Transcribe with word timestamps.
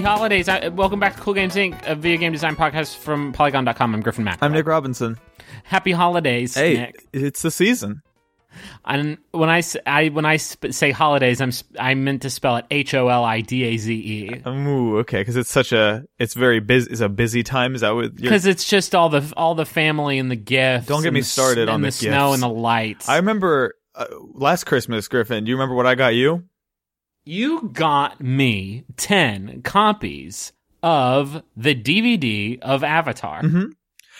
Happy 0.00 0.16
holidays. 0.16 0.48
I, 0.48 0.68
welcome 0.68 0.98
back 0.98 1.16
to 1.16 1.20
Cool 1.20 1.34
Games 1.34 1.54
Inc., 1.56 1.86
a 1.86 1.94
video 1.94 2.18
game 2.20 2.32
design 2.32 2.56
podcast 2.56 2.96
from 2.96 3.32
Polygon.com. 3.34 3.94
I'm 3.94 4.00
Griffin 4.00 4.24
McElroy. 4.24 4.38
I'm 4.40 4.52
Nick 4.52 4.66
Robinson. 4.66 5.18
Happy 5.62 5.92
holidays, 5.92 6.54
Hey, 6.54 6.72
Nick. 6.74 7.06
it's 7.12 7.42
the 7.42 7.50
season. 7.50 8.00
And 8.82 9.18
when 9.32 9.50
I, 9.50 9.62
I- 9.84 10.08
when 10.08 10.24
I 10.24 10.38
sp- 10.40 10.72
say 10.72 10.90
holidays, 10.90 11.42
I'm 11.42 11.52
sp- 11.52 11.76
I 11.78 11.92
meant 11.92 12.22
to 12.22 12.30
spell 12.30 12.56
it 12.56 12.64
H 12.70 12.94
O 12.94 13.08
L 13.08 13.22
I 13.24 13.42
D 13.42 13.62
A 13.64 13.76
Z 13.76 13.92
E 13.92 14.40
Ooh, 14.48 15.00
okay, 15.00 15.20
because 15.20 15.36
it's 15.36 15.50
such 15.50 15.70
a, 15.72 16.06
it's 16.18 16.32
very 16.32 16.60
busy. 16.60 16.90
It's 16.90 17.02
a 17.02 17.10
busy 17.10 17.42
time. 17.42 17.74
Is 17.74 17.82
that 17.82 17.90
what? 17.90 18.04
You're, 18.04 18.12
because 18.12 18.46
it's 18.46 18.64
just 18.66 18.94
all 18.94 19.10
the 19.10 19.30
all 19.36 19.54
the 19.54 19.66
family 19.66 20.18
and 20.18 20.30
the 20.30 20.36
gifts. 20.36 20.86
Don't 20.86 21.02
get 21.02 21.12
me 21.12 21.20
the 21.20 21.26
started 21.26 21.62
and 21.62 21.70
on 21.72 21.80
the, 21.82 21.88
the 21.88 21.92
snow 21.92 22.32
and 22.32 22.42
the 22.42 22.48
lights. 22.48 23.06
I 23.06 23.16
remember 23.16 23.74
uh, 23.94 24.06
last 24.32 24.64
Christmas, 24.64 25.08
Griffin. 25.08 25.44
Do 25.44 25.50
you 25.50 25.56
remember 25.56 25.74
what 25.74 25.86
I 25.86 25.94
got 25.94 26.14
you? 26.14 26.44
You 27.24 27.70
got 27.72 28.20
me 28.20 28.84
ten 28.96 29.62
copies 29.62 30.52
of 30.82 31.42
the 31.56 31.74
DVD 31.74 32.58
of 32.60 32.82
Avatar. 32.84 33.42
Mm-hmm. 33.42 33.64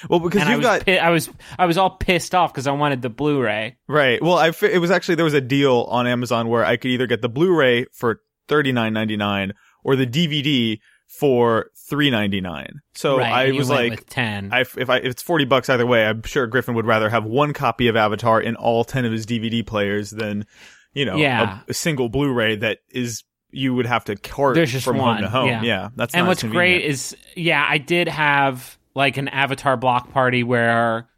Well, 0.09 0.21
because 0.21 0.47
was, 0.49 0.61
got 0.61 0.87
pi- 0.87 0.97
I 0.97 1.11
was 1.11 1.29
I 1.59 1.67
was 1.67 1.77
all 1.77 1.91
pissed 1.91 2.35
off 2.35 2.53
because 2.53 2.67
I 2.67 2.73
wanted 2.73 3.03
the 3.03 3.11
Blu-ray. 3.11 3.77
right. 3.87 4.23
Well, 4.23 4.37
I 4.37 4.51
fi- 4.53 4.73
it 4.73 4.79
was 4.79 4.91
actually 4.91 5.17
there 5.17 5.25
was 5.25 5.35
a 5.35 5.41
deal 5.41 5.87
on 5.91 6.07
Amazon 6.07 6.49
where 6.49 6.65
I 6.65 6.77
could 6.77 6.91
either 6.91 7.07
get 7.07 7.23
the 7.23 7.29
Blu-ray 7.29 7.87
for 7.93 8.21
thirty 8.49 8.73
nine 8.73 8.93
ninety 8.93 9.17
nine 9.17 9.53
or 9.85 9.97
the 9.97 10.07
DVD 10.07 10.79
for 11.07 11.71
three 11.89 12.11
ninety 12.11 12.41
nine. 12.41 12.81
So 12.95 13.19
right, 13.19 13.49
I 13.49 13.53
was 13.53 13.69
like, 13.69 14.07
ten. 14.09 14.51
I, 14.53 14.61
if 14.61 14.89
I 14.89 14.99
if 14.99 15.07
it's 15.07 15.23
forty 15.23 15.45
bucks 15.45 15.69
either 15.69 15.87
way, 15.87 16.07
I'm 16.07 16.23
sure 16.23 16.47
Griffin 16.47 16.75
would 16.77 16.87
rather 16.87 17.11
have 17.11 17.25
one 17.25 17.53
copy 17.53 17.89
of 17.89 17.97
Avatar 17.97 18.41
in 18.41 18.57
all 18.57 18.85
ten 18.85 19.05
of 19.05 19.13
his 19.13 19.27
DVD 19.27 19.67
players 19.67 20.11
than, 20.11 20.47
you 20.95 21.05
know, 21.05 21.17
Yeah. 21.17 21.61
a, 21.67 21.71
a 21.71 21.75
single 21.75 22.09
Blu-ray 22.09 22.57
that 22.57 22.79
is 22.91 23.23
you 23.51 23.75
would 23.75 23.87
have 23.87 24.05
to 24.05 24.17
cart 24.17 24.55
There's 24.55 24.73
just 24.73 24.85
from 24.85 24.99
one, 24.99 25.17
home 25.17 25.23
to 25.23 25.29
home. 25.31 25.65
yeah. 25.65 25.89
that's 25.97 26.15
and 26.15 26.27
what's 26.27 26.45
as 26.45 26.51
great 26.51 26.85
is, 26.85 27.17
yeah, 27.37 27.65
I 27.69 27.79
did 27.79 28.09
have 28.09 28.79
like 28.95 29.17
an 29.17 29.29
Avatar 29.29 29.77
block 29.77 30.13
party 30.13 30.43
where 30.45 31.09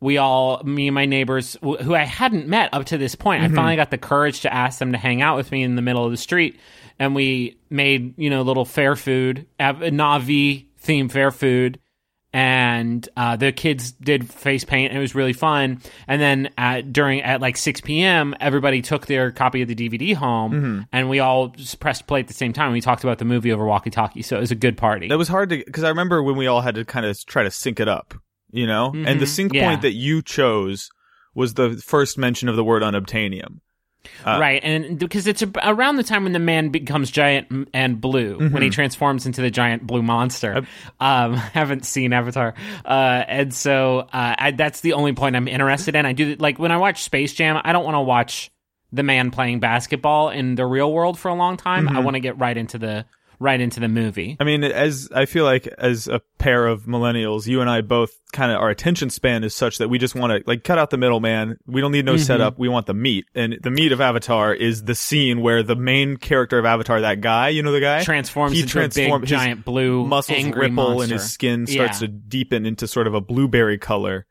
we 0.00 0.16
all, 0.18 0.62
me 0.64 0.88
and 0.88 0.94
my 0.94 1.04
neighbors, 1.06 1.56
wh- 1.62 1.80
who 1.82 1.94
I 1.94 2.04
hadn't 2.04 2.48
met 2.48 2.70
up 2.72 2.86
to 2.86 2.98
this 2.98 3.14
point, 3.14 3.42
Mm-hmm. 3.42 3.52
I 3.52 3.56
finally 3.56 3.76
got 3.76 3.90
the 3.90 3.98
courage 3.98 4.40
to 4.42 4.52
ask 4.52 4.78
them 4.78 4.92
to 4.92 4.98
hang 4.98 5.20
out 5.22 5.36
with 5.36 5.50
me 5.52 5.62
in 5.62 5.74
the 5.74 5.82
middle 5.82 6.04
of 6.04 6.10
the 6.10 6.16
street, 6.16 6.58
and 6.98 7.14
we 7.14 7.58
made 7.68 8.18
you 8.18 8.30
know 8.30 8.42
little 8.42 8.64
fair 8.64 8.96
food, 8.96 9.46
Av- 9.60 9.76
Na'vi 9.76 10.66
themed 10.82 11.12
fair 11.12 11.30
food. 11.30 11.78
And 12.32 13.08
uh, 13.16 13.36
the 13.36 13.50
kids 13.52 13.90
did 13.92 14.30
face 14.30 14.64
paint. 14.64 14.92
It 14.92 14.98
was 14.98 15.14
really 15.14 15.32
fun. 15.32 15.80
And 16.06 16.20
then 16.22 16.50
at, 16.56 16.92
during 16.92 17.22
at 17.22 17.40
like 17.40 17.56
6 17.56 17.80
p.m., 17.80 18.34
everybody 18.40 18.82
took 18.82 19.06
their 19.06 19.32
copy 19.32 19.62
of 19.62 19.68
the 19.68 19.74
DVD 19.74 20.14
home, 20.14 20.52
Mm-hmm. 20.52 20.80
and 20.92 21.08
we 21.08 21.18
all 21.20 21.48
just 21.48 21.80
pressed 21.80 22.06
play 22.06 22.20
at 22.20 22.28
the 22.28 22.34
same 22.34 22.52
time. 22.52 22.72
We 22.72 22.80
talked 22.80 23.02
about 23.04 23.18
the 23.18 23.24
movie 23.24 23.52
over 23.52 23.64
walkie-talkie, 23.66 24.22
so 24.22 24.36
it 24.36 24.40
was 24.40 24.50
a 24.52 24.54
good 24.56 24.76
party. 24.76 25.08
that 25.08 25.18
was 25.18 25.28
hard 25.28 25.50
to 25.50 25.56
because 25.58 25.82
I 25.84 25.88
remember 25.88 26.22
when 26.22 26.36
we 26.36 26.46
all 26.46 26.60
had 26.60 26.76
to 26.76 26.84
kind 26.84 27.04
of 27.04 27.18
try 27.26 27.42
to 27.42 27.50
sync 27.50 27.80
it 27.80 27.88
up, 27.88 28.14
you 28.52 28.66
know, 28.66 28.92
and 28.94 29.20
the 29.20 29.24
Mhm. 29.24 29.28
sync 29.28 29.52
Yeah. 29.54 29.68
point 29.68 29.82
that 29.82 29.92
you 29.94 30.22
chose 30.22 30.88
was 31.34 31.54
the 31.54 31.70
first 31.84 32.16
mention 32.18 32.48
of 32.48 32.56
the 32.56 32.64
word 32.64 32.82
unobtainium. 32.82 33.58
Uh, 34.24 34.38
right, 34.40 34.60
and 34.64 34.98
because 34.98 35.26
it's 35.26 35.42
around 35.62 35.96
the 35.96 36.02
time 36.02 36.24
when 36.24 36.32
the 36.32 36.38
man 36.38 36.70
becomes 36.70 37.10
giant 37.10 37.68
and 37.74 38.00
blue, 38.00 38.38
when 38.38 38.50
Mm-hmm. 38.50 38.62
he 38.62 38.70
transforms 38.70 39.26
into 39.26 39.42
the 39.42 39.50
giant 39.50 39.86
blue 39.86 40.02
monster. 40.02 40.66
Um, 40.98 41.34
haven't 41.34 41.84
seen 41.84 42.12
Avatar, 42.12 42.54
uh, 42.84 42.88
and 42.88 43.54
so 43.54 44.00
uh, 44.00 44.34
I, 44.38 44.50
that's 44.52 44.80
the 44.80 44.94
only 44.94 45.12
point 45.12 45.36
I'm 45.36 45.48
interested 45.48 45.94
in. 45.94 46.06
I 46.06 46.12
do 46.12 46.34
like 46.38 46.58
when 46.58 46.72
I 46.72 46.76
watch 46.78 47.02
Space 47.02 47.34
Jam. 47.34 47.60
I 47.62 47.72
don't 47.72 47.84
want 47.84 47.94
to 47.96 48.00
watch 48.00 48.50
the 48.92 49.02
man 49.02 49.30
playing 49.30 49.60
basketball 49.60 50.30
in 50.30 50.54
the 50.56 50.66
real 50.66 50.92
world 50.92 51.18
for 51.18 51.28
a 51.28 51.34
long 51.34 51.56
time. 51.56 51.86
Mm-hmm. 51.86 51.96
I 51.96 52.00
want 52.00 52.14
to 52.14 52.20
get 52.20 52.38
right 52.38 52.56
into 52.56 52.76
the 52.78 53.04
right 53.40 53.60
into 53.60 53.80
the 53.80 53.88
movie. 53.88 54.36
I 54.38 54.44
mean, 54.44 54.62
as 54.62 55.08
I 55.12 55.24
feel 55.26 55.44
like 55.44 55.66
as 55.66 56.06
a 56.06 56.20
pair 56.38 56.66
of 56.66 56.84
millennials, 56.84 57.46
you 57.48 57.60
and 57.60 57.68
I 57.68 57.80
both 57.80 58.10
kind 58.32 58.52
of 58.52 58.58
our 58.58 58.68
attention 58.70 59.10
span 59.10 59.42
is 59.42 59.54
such 59.54 59.78
that 59.78 59.88
we 59.88 59.98
just 59.98 60.14
want 60.14 60.30
to 60.32 60.48
like 60.48 60.62
cut 60.62 60.78
out 60.78 60.90
the 60.90 60.98
middleman. 60.98 61.56
We 61.66 61.80
don't 61.80 61.90
need 61.90 62.04
Mm-hmm. 62.04 62.14
no 62.14 62.16
setup. 62.18 62.58
We 62.58 62.68
want 62.68 62.86
the 62.86 62.94
meat, 62.94 63.24
and 63.34 63.58
the 63.62 63.70
meat 63.70 63.90
of 63.92 64.00
Avatar 64.00 64.54
is 64.54 64.84
the 64.84 64.94
scene 64.94 65.40
where 65.40 65.62
the 65.62 65.74
main 65.74 66.16
character 66.18 66.58
of 66.58 66.64
Avatar, 66.64 67.00
that 67.00 67.20
guy, 67.20 67.48
you 67.48 67.62
know 67.62 67.72
the 67.72 67.80
guy, 67.80 68.04
Transforms 68.04 68.54
he 68.56 68.62
into 68.62 68.84
a 68.84 68.88
big, 68.88 69.26
giant 69.26 69.64
blue 69.64 70.06
muscles 70.06 70.38
angry 70.38 70.68
ripple 70.68 71.00
and 71.02 71.10
his 71.10 71.30
skin 71.32 71.66
starts 71.66 72.00
Yeah. 72.00 72.06
to 72.06 72.12
deepen 72.12 72.66
into 72.66 72.86
sort 72.86 73.06
of 73.06 73.14
a 73.14 73.20
blueberry 73.20 73.78
color. 73.78 74.26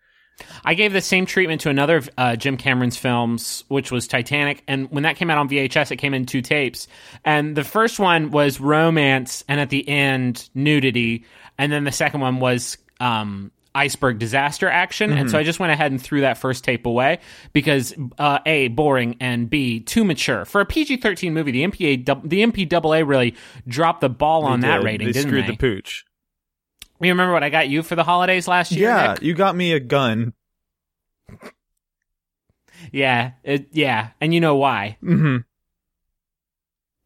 I 0.64 0.74
gave 0.74 0.94
the 0.94 1.02
same 1.02 1.26
treatment 1.26 1.62
to 1.62 1.70
another 1.70 1.98
of 1.98 2.10
uh, 2.18 2.36
Jim 2.36 2.58
Cameron's 2.58 2.98
films, 2.98 3.64
which 3.68 3.92
was 3.92 4.08
Titanic. 4.08 4.64
And 4.68 4.90
when 4.92 5.04
that 5.04 5.16
came 5.16 5.30
out 5.30 5.38
on 5.38 5.50
VHS, 5.50 5.92
it 5.92 5.98
came 5.98 6.14
in 6.14 6.26
two 6.26 6.42
tapes. 6.42 6.88
And 7.26 7.56
the 7.56 7.64
first 7.64 8.00
one 8.00 8.32
was 8.32 8.60
romance, 8.60 9.44
and 9.48 9.60
at 9.60 9.70
the 9.70 9.88
end, 9.88 10.50
nudity. 10.54 11.26
And 11.58 11.72
then 11.72 11.84
the 11.84 11.92
second 11.92 12.22
one 12.22 12.40
was 12.40 12.78
um, 13.00 13.52
iceberg 13.76 14.20
disaster 14.20 14.70
action. 14.70 15.12
And 15.14 15.30
so 15.30 15.38
I 15.38 15.44
just 15.44 15.60
went 15.60 15.72
ahead 15.72 15.92
and 15.92 16.02
threw 16.02 16.22
that 16.22 16.38
first 16.38 16.64
tape 16.64 16.86
away 16.86 17.20
because 17.54 17.94
uh, 18.18 18.40
a 18.46 18.70
boring 18.70 19.18
and 19.20 19.50
b 19.50 19.80
too 19.80 20.04
mature 20.04 20.44
for 20.46 20.60
a 20.62 20.66
PG 20.66 20.98
thirteen 20.98 21.34
movie. 21.34 21.52
The 21.52 21.64
MPA 21.64 22.06
the 22.28 22.42
MPAA 22.42 23.08
really 23.08 23.36
dropped 23.68 24.02
the 24.02 24.10
ball 24.10 24.46
on 24.46 24.62
They 24.62 24.68
that 24.68 24.78
did. 24.78 24.86
rating, 24.86 25.08
they 25.08 25.14
didn't 25.14 25.30
screwed 25.30 25.46
they? 25.46 25.52
the 25.52 25.58
pooch. 25.58 26.06
You 27.02 27.12
remember 27.12 27.34
what 27.34 27.44
I 27.44 27.50
got 27.50 27.70
you 27.70 27.84
for 27.84 27.96
the 27.96 28.04
holidays 28.04 28.48
last 28.48 28.72
year? 28.72 28.90
Yeah, 28.90 29.14
Nick? 29.14 29.22
you 29.24 29.34
got 29.34 29.56
me 29.56 29.74
a 29.74 29.80
gun. 29.80 30.34
Yeah, 32.92 33.32
it, 33.44 33.68
yeah, 33.72 34.10
and 34.22 34.34
you 34.34 34.40
know 34.40 34.56
why? 34.56 34.98
hmm 35.02 35.38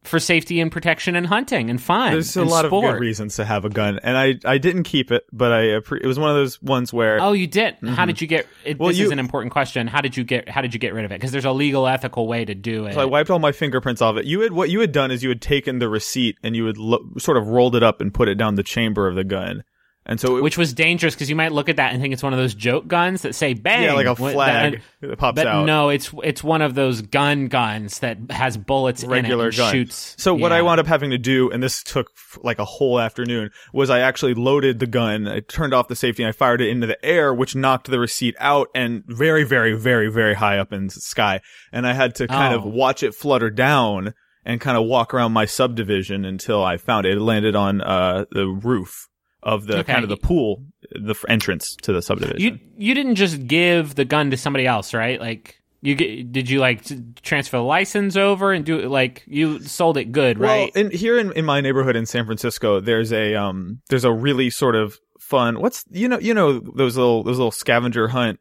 For 0.04 0.20
safety 0.20 0.60
and 0.60 0.70
protection 0.70 1.16
and 1.16 1.26
hunting 1.26 1.68
and 1.68 1.82
fun. 1.82 2.12
There's 2.12 2.36
a 2.36 2.42
and 2.42 2.50
lot 2.50 2.64
of 2.64 2.70
good 2.70 3.00
reasons 3.00 3.36
to 3.36 3.44
have 3.44 3.64
a 3.64 3.70
gun, 3.70 3.98
and 4.02 4.16
I 4.16 4.34
I 4.44 4.58
didn't 4.58 4.84
keep 4.84 5.10
it, 5.10 5.24
but 5.32 5.50
I 5.52 5.62
it 5.76 6.06
was 6.06 6.18
one 6.18 6.30
of 6.30 6.36
those 6.36 6.62
ones 6.62 6.92
where 6.92 7.18
Oh, 7.20 7.32
you 7.32 7.46
did. 7.48 7.76
How 7.84 8.04
did 8.06 8.20
you 8.20 8.26
get? 8.28 8.46
It, 8.64 8.74
Mm-hmm. 8.74 8.78
Well, 8.82 8.88
this 8.90 8.98
you- 8.98 9.06
is 9.06 9.10
an 9.10 9.18
important 9.18 9.52
question. 9.52 9.86
How 9.88 10.00
did 10.00 10.16
you 10.16 10.22
get? 10.24 10.48
How 10.48 10.60
did 10.60 10.74
you 10.74 10.80
get 10.80 10.94
rid 10.94 11.04
of 11.04 11.10
it? 11.10 11.16
Because 11.16 11.32
there's 11.32 11.44
a 11.44 11.52
legal, 11.52 11.86
ethical 11.88 12.28
way 12.28 12.44
to 12.44 12.54
do 12.54 12.86
it. 12.86 12.94
So 12.94 13.00
I 13.00 13.04
wiped 13.06 13.30
all 13.30 13.40
my 13.40 13.52
fingerprints 13.52 14.00
off 14.00 14.16
it. 14.16 14.26
You 14.26 14.40
had 14.40 14.52
what 14.52 14.70
you 14.70 14.80
had 14.80 14.92
done 14.92 15.10
is 15.10 15.22
you 15.24 15.28
had 15.30 15.42
taken 15.42 15.80
the 15.80 15.88
receipt 15.88 16.36
and 16.42 16.54
you 16.54 16.66
had 16.66 16.78
lo- 16.78 17.04
sort 17.18 17.36
of 17.36 17.48
rolled 17.48 17.74
it 17.74 17.82
up 17.82 18.00
and 18.00 18.14
put 18.14 18.28
it 18.28 18.36
down 18.36 18.54
the 18.54 18.62
chamber 18.62 19.08
of 19.08 19.16
the 19.16 19.24
gun, 19.24 19.64
and 20.06 20.20
so 20.20 20.36
it, 20.36 20.42
which 20.42 20.58
was 20.58 20.72
dangerous 20.72 21.14
because 21.14 21.30
you 21.30 21.36
might 21.36 21.52
look 21.52 21.68
at 21.68 21.76
that 21.76 21.92
and 21.92 22.02
think 22.02 22.12
it's 22.12 22.22
one 22.22 22.32
of 22.32 22.38
those 22.38 22.54
joke 22.54 22.86
guns 22.86 23.22
that 23.22 23.34
say 23.34 23.54
"bang," 23.54 23.84
yeah, 23.84 23.92
like 23.94 24.06
a 24.06 24.14
flag 24.16 24.72
that- 25.00 25.08
that 25.08 25.18
pops 25.18 25.36
but 25.36 25.46
out. 25.46 25.66
no, 25.66 25.88
it's 25.88 26.10
it's 26.22 26.42
one 26.44 26.62
of 26.62 26.74
those 26.74 27.02
gun 27.02 27.48
guns 27.48 28.00
that 28.00 28.18
has 28.30 28.56
bullets 28.56 29.04
regular 29.04 29.44
in 29.44 29.48
it 29.48 29.54
and 29.54 29.56
gun. 29.58 29.72
shoots. 29.72 30.14
So 30.18 30.34
what 30.34 30.52
I 30.52 30.62
wound 30.62 30.80
up 30.80 30.86
having 30.86 31.10
to 31.10 31.18
do, 31.18 31.50
and 31.50 31.62
this 31.62 31.82
took 31.82 32.10
like 32.42 32.58
a 32.58 32.64
whole 32.64 32.98
afternoon, 33.00 33.50
was 33.72 33.90
I 33.90 34.00
actually 34.00 34.34
loaded 34.34 34.78
the 34.78 34.86
gun, 34.86 35.26
I 35.28 35.40
turned 35.40 35.72
off 35.74 35.88
the 35.88 35.96
safety, 35.96 36.22
and 36.22 36.28
I 36.28 36.32
fired 36.32 36.60
it 36.60 36.68
into 36.68 36.86
the 36.86 37.02
air, 37.04 37.32
which 37.32 37.54
knocked 37.56 37.90
the 37.90 37.98
receipt 37.98 38.34
out 38.38 38.68
and 38.74 39.02
very, 39.06 39.44
very, 39.44 39.74
very, 39.74 40.10
very 40.10 40.34
high 40.34 40.58
up 40.58 40.72
in 40.72 40.86
the 40.88 40.92
sky, 40.92 41.40
and 41.72 41.86
I 41.86 41.92
had 41.92 42.14
to 42.16 42.26
kind 42.28 42.54
of 42.54 42.64
Oh. 42.64 42.68
watch 42.68 43.02
it 43.02 43.14
flutter 43.14 43.50
down 43.50 44.14
and 44.44 44.60
kind 44.60 44.76
of 44.76 44.84
walk 44.84 45.14
around 45.14 45.32
my 45.32 45.46
subdivision 45.46 46.24
until 46.26 46.62
I 46.62 46.76
found 46.76 47.06
it. 47.06 47.16
It 47.16 47.20
landed 47.20 47.56
on 47.56 47.80
uh 47.80 48.26
the 48.30 48.46
roof 48.46 49.08
of 49.44 49.66
the 49.66 49.78
Okay. 49.78 49.92
kind 49.92 50.02
of 50.02 50.08
the 50.08 50.16
pool, 50.16 50.64
the 50.90 51.10
f- 51.12 51.24
entrance 51.28 51.76
to 51.82 51.92
the 51.92 52.02
subdivision. 52.02 52.40
You 52.40 52.58
you 52.76 52.94
didn't 52.94 53.14
just 53.14 53.46
give 53.46 53.94
the 53.94 54.04
gun 54.04 54.30
to 54.32 54.36
somebody 54.36 54.66
else, 54.66 54.92
right? 54.94 55.20
Like 55.20 55.60
you 55.82 55.94
get, 55.94 56.32
did 56.32 56.48
you 56.48 56.60
like 56.60 56.82
transfer 57.22 57.58
the 57.58 57.62
license 57.62 58.16
over 58.16 58.52
and 58.52 58.64
do 58.64 58.78
it 58.80 58.88
like 58.88 59.22
you 59.26 59.60
sold 59.60 59.98
it 59.98 60.12
good, 60.12 60.38
right? 60.38 60.72
Well, 60.74 60.84
in 60.86 60.90
here 60.90 61.18
in, 61.18 61.30
in 61.32 61.44
my 61.44 61.60
neighborhood 61.60 61.94
in 61.94 62.06
San 62.06 62.24
Francisco, 62.24 62.80
there's 62.80 63.12
a 63.12 63.34
um 63.34 63.80
there's 63.90 64.04
a 64.04 64.12
really 64.12 64.48
sort 64.50 64.74
of 64.76 64.98
fun 65.20 65.58
what's 65.60 65.84
you 65.90 66.08
know 66.08 66.18
you 66.18 66.34
know 66.34 66.58
those 66.58 66.96
little 66.96 67.22
those 67.22 67.36
little 67.38 67.50
scavenger 67.50 68.08
hunt 68.08 68.40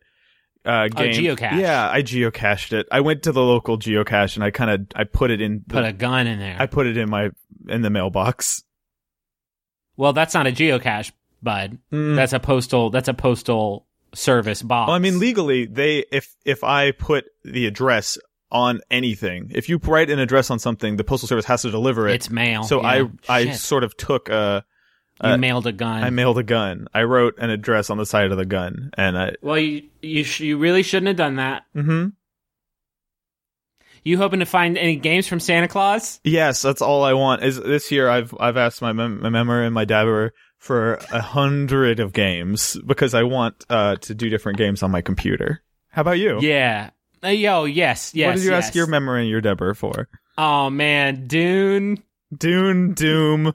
uh, 0.65 0.87
game. 0.87 1.13
geocache. 1.13 1.59
Yeah, 1.59 1.89
I 1.91 2.01
geocached 2.01 2.71
it. 2.71 2.87
I 2.91 3.01
went 3.01 3.23
to 3.23 3.33
the 3.33 3.41
local 3.41 3.77
geocache 3.77 4.35
and 4.35 4.43
I 4.45 4.51
kind 4.51 4.71
of 4.71 4.87
I 4.95 5.03
put 5.03 5.29
it 5.31 5.41
in. 5.41 5.65
Put 5.67 5.83
a 5.83 5.91
gun 5.91 6.27
in 6.27 6.39
there. 6.39 6.55
I 6.57 6.65
put 6.67 6.87
it 6.87 6.95
in 6.95 7.09
my 7.09 7.31
in 7.67 7.81
the 7.81 7.89
mailbox. 7.89 8.63
Well, 9.97 10.13
that's 10.13 10.33
not 10.33 10.47
a 10.47 10.51
geocache, 10.51 11.11
bud. 11.41 11.77
Mm. 11.91 12.15
That's 12.15 12.33
a 12.33 12.39
postal. 12.39 12.89
That's 12.89 13.07
a 13.07 13.13
postal 13.13 13.85
service 14.13 14.61
box. 14.61 14.87
Well, 14.87 14.95
I 14.95 14.99
mean, 14.99 15.19
legally, 15.19 15.65
they 15.65 16.05
if 16.11 16.35
if 16.45 16.63
I 16.63 16.91
put 16.91 17.25
the 17.43 17.65
address 17.65 18.17
on 18.51 18.81
anything, 18.91 19.51
if 19.53 19.67
you 19.69 19.77
write 19.83 20.09
an 20.09 20.19
address 20.19 20.51
on 20.51 20.59
something, 20.59 20.97
the 20.97 21.03
postal 21.03 21.27
service 21.27 21.45
has 21.45 21.63
to 21.63 21.71
deliver 21.71 22.07
it. 22.07 22.15
it's 22.15 22.29
mail. 22.29 22.63
so 22.63 22.81
yeah. 22.81 23.07
I 23.27 23.39
I 23.39 23.51
sort 23.51 23.83
of 23.83 23.97
took 23.97 24.29
a 24.29 24.63
you 25.23 25.29
uh, 25.29 25.37
mailed 25.37 25.67
a 25.67 25.71
gun. 25.71 26.03
I 26.03 26.09
mailed 26.09 26.37
a 26.37 26.43
gun. 26.43 26.87
I 26.93 27.03
wrote 27.03 27.35
an 27.37 27.49
address 27.49 27.89
on 27.89 27.97
the 27.97 28.05
side 28.05 28.31
of 28.31 28.37
the 28.37 28.45
gun, 28.45 28.89
and 28.97 29.17
I. 29.17 29.35
well, 29.41 29.57
you 29.59 29.83
you 30.01 30.23
sh- 30.23 30.41
you 30.41 30.57
really 30.57 30.83
shouldn't 30.83 31.07
have 31.07 31.17
done 31.17 31.35
that. 31.35 31.63
hmm 31.73 32.07
You 34.03 34.17
hoping 34.17 34.39
to 34.39 34.45
find 34.45 34.77
any 34.77 34.95
games 34.95 35.27
from 35.27 35.39
Santa 35.39 35.67
Claus? 35.67 36.19
Yes, 36.23 36.61
that's 36.61 36.81
all 36.81 37.03
I 37.03 37.13
want. 37.13 37.43
Is 37.43 37.59
this 37.59 37.91
year 37.91 38.09
I've 38.09 38.33
I've 38.39 38.57
asked 38.57 38.81
my 38.81 38.93
mem- 38.93 39.21
my 39.21 39.29
member 39.29 39.63
and 39.63 39.73
my 39.73 39.85
dabber 39.85 40.33
for 40.57 40.95
a 41.11 41.21
hundred 41.21 41.99
of 41.99 42.13
games 42.13 42.77
because 42.85 43.13
I 43.13 43.23
want 43.23 43.65
uh 43.69 43.95
to 43.97 44.15
do 44.15 44.29
different 44.29 44.57
games 44.57 44.83
on 44.83 44.91
my 44.91 45.01
computer. 45.01 45.61
How 45.89 46.01
about 46.01 46.19
you? 46.19 46.39
Yeah. 46.41 46.89
Uh, 47.23 47.29
yo, 47.29 47.63
yes, 47.63 48.13
yes. 48.13 48.27
what 48.27 48.35
did 48.35 48.43
you 48.43 48.51
yes. 48.51 48.65
ask 48.65 48.75
your 48.75 48.87
member 48.87 49.15
and 49.15 49.29
your 49.29 49.39
dabber 49.39 49.73
for? 49.73 50.09
Oh 50.37 50.69
man, 50.69 51.27
Dune, 51.27 52.03
Dune, 52.35 52.93
Doom, 52.93 53.53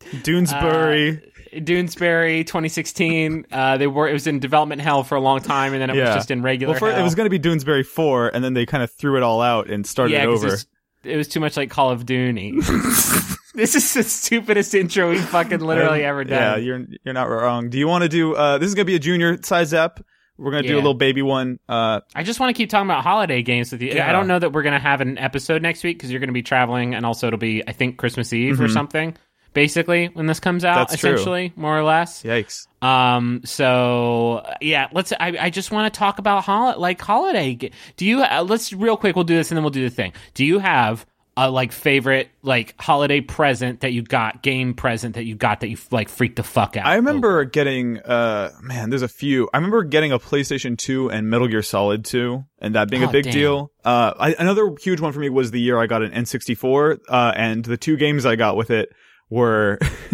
Doonesbury. 0.00 1.26
Uh, 1.26 1.30
Doonesbury, 1.64 2.46
2016. 2.46 3.46
Uh, 3.50 3.76
they 3.76 3.86
were 3.86 4.08
it 4.08 4.12
was 4.12 4.26
in 4.26 4.38
development 4.38 4.80
hell 4.80 5.04
for 5.04 5.14
a 5.14 5.20
long 5.20 5.40
time, 5.40 5.72
and 5.72 5.82
then 5.82 5.90
it 5.90 5.96
was 5.96 6.14
just 6.14 6.30
in 6.30 6.42
regular. 6.42 6.72
well, 6.72 6.80
first, 6.80 6.98
it 6.98 7.02
was 7.02 7.14
going 7.14 7.30
to 7.30 7.38
be 7.38 7.38
Doonesbury 7.38 7.84
four, 7.84 8.28
and 8.28 8.42
then 8.44 8.54
they 8.54 8.66
kind 8.66 8.82
of 8.82 8.90
threw 8.90 9.16
it 9.16 9.22
all 9.22 9.40
out 9.40 9.68
and 9.68 9.86
started 9.86 10.14
yeah, 10.14 10.24
over. 10.24 10.46
It 10.46 10.50
was, 10.50 10.66
it 11.04 11.16
was 11.16 11.28
too 11.28 11.40
much 11.40 11.56
like 11.56 11.70
Call 11.70 11.90
of 11.90 12.06
Duty. 12.06 12.52
this 13.54 13.74
is 13.74 13.94
the 13.94 14.02
stupidest 14.02 14.74
intro 14.74 15.10
we've 15.10 15.24
fucking 15.24 15.60
literally 15.60 16.04
ever 16.04 16.24
done. 16.24 16.38
Yeah, 16.38 16.56
you're 16.56 16.86
you're 17.04 17.14
not 17.14 17.28
wrong. 17.28 17.70
Do 17.70 17.78
you 17.78 17.88
want 17.88 18.02
to 18.02 18.08
do? 18.08 18.34
uh 18.34 18.58
This 18.58 18.68
is 18.68 18.74
going 18.74 18.86
to 18.86 18.90
be 18.90 18.96
a 18.96 19.00
junior 19.00 19.38
size 19.42 19.74
up. 19.74 20.04
We're 20.38 20.52
going 20.52 20.62
to 20.62 20.68
do 20.68 20.76
a 20.76 20.76
little 20.76 20.94
baby 20.94 21.20
one. 21.20 21.58
Uh, 21.68 22.00
I 22.14 22.22
just 22.22 22.38
want 22.38 22.54
to 22.54 22.56
keep 22.56 22.70
talking 22.70 22.86
about 22.86 23.02
holiday 23.02 23.42
games 23.42 23.72
with 23.72 23.82
you. 23.82 23.94
Yeah. 23.94 24.08
I 24.08 24.12
don't 24.12 24.28
know 24.28 24.38
that 24.38 24.52
we're 24.52 24.62
going 24.62 24.74
to 24.74 24.78
have 24.78 25.00
an 25.00 25.18
episode 25.18 25.62
next 25.62 25.82
week 25.82 25.98
because 25.98 26.12
you're 26.12 26.20
going 26.20 26.28
to 26.28 26.34
be 26.34 26.44
traveling, 26.44 26.94
and 26.94 27.04
also 27.04 27.26
it'll 27.26 27.40
be, 27.40 27.66
I 27.66 27.72
think, 27.72 27.96
Christmas 27.96 28.32
Eve 28.32 28.60
or 28.60 28.68
something. 28.68 29.16
Basically, 29.58 30.06
when 30.06 30.26
this 30.26 30.38
comes 30.38 30.64
out. 30.64 30.88
That's 30.88 31.00
true. 31.00 31.14
essentially, 31.14 31.52
more 31.56 31.76
or 31.76 31.82
less. 31.82 32.22
yikes. 32.22 32.66
Um. 32.80 33.40
So 33.44 34.46
yeah, 34.60 34.86
let's. 34.92 35.12
I, 35.12 35.36
I 35.40 35.50
just 35.50 35.72
want 35.72 35.92
to 35.92 35.98
talk 35.98 36.20
about 36.20 36.44
hol- 36.44 36.78
like 36.78 37.00
holiday. 37.00 37.54
Do 37.96 38.06
you? 38.06 38.22
Uh, 38.22 38.44
let's 38.48 38.72
real 38.72 38.96
quick. 38.96 39.16
We'll 39.16 39.24
do 39.24 39.34
this 39.34 39.50
and 39.50 39.56
then 39.56 39.64
we'll 39.64 39.70
do 39.70 39.82
the 39.82 39.94
thing. 39.94 40.12
Do 40.34 40.44
you 40.44 40.60
have 40.60 41.04
a 41.36 41.50
like 41.50 41.70
favorite 41.72 42.28
like 42.42 42.74
holiday 42.80 43.20
present 43.20 43.80
that 43.80 43.92
you 43.92 44.02
got, 44.02 44.42
game 44.42 44.74
present 44.74 45.14
that 45.16 45.24
you 45.24 45.34
got 45.36 45.60
that 45.60 45.68
you 45.68 45.76
like 45.90 46.08
freaked 46.08 46.36
the 46.36 46.42
fuck 46.44 46.76
out? 46.76 46.86
I 46.86 46.94
remember 46.96 47.44
getting 47.44 47.98
uh 47.98 48.50
man, 48.62 48.90
there's 48.90 49.02
a 49.02 49.08
few. 49.08 49.48
I 49.52 49.56
remember 49.58 49.82
getting 49.84 50.12
a 50.12 50.18
PlayStation 50.20 50.76
2 50.78 51.10
and 51.10 51.28
Metal 51.30 51.46
Gear 51.48 51.62
Solid 51.62 52.04
2 52.04 52.44
and 52.60 52.74
that 52.76 52.90
being 52.90 53.04
Oh, 53.04 53.08
a 53.08 53.12
big 53.12 53.24
damn. 53.24 53.32
deal. 53.32 53.72
Uh 53.84 54.14
I, 54.18 54.32
another 54.34 54.72
huge 54.80 55.00
one 55.00 55.12
for 55.12 55.20
me 55.20 55.28
was 55.30 55.50
the 55.52 55.60
year 55.60 55.78
I 55.78 55.86
got 55.86 56.02
an 56.02 56.10
N64 56.12 56.98
uh 57.08 57.32
and 57.36 57.64
the 57.64 57.76
two 57.76 57.96
games 57.96 58.26
I 58.26 58.34
got 58.36 58.56
with 58.56 58.70
it 58.70 58.90
were 59.30 59.78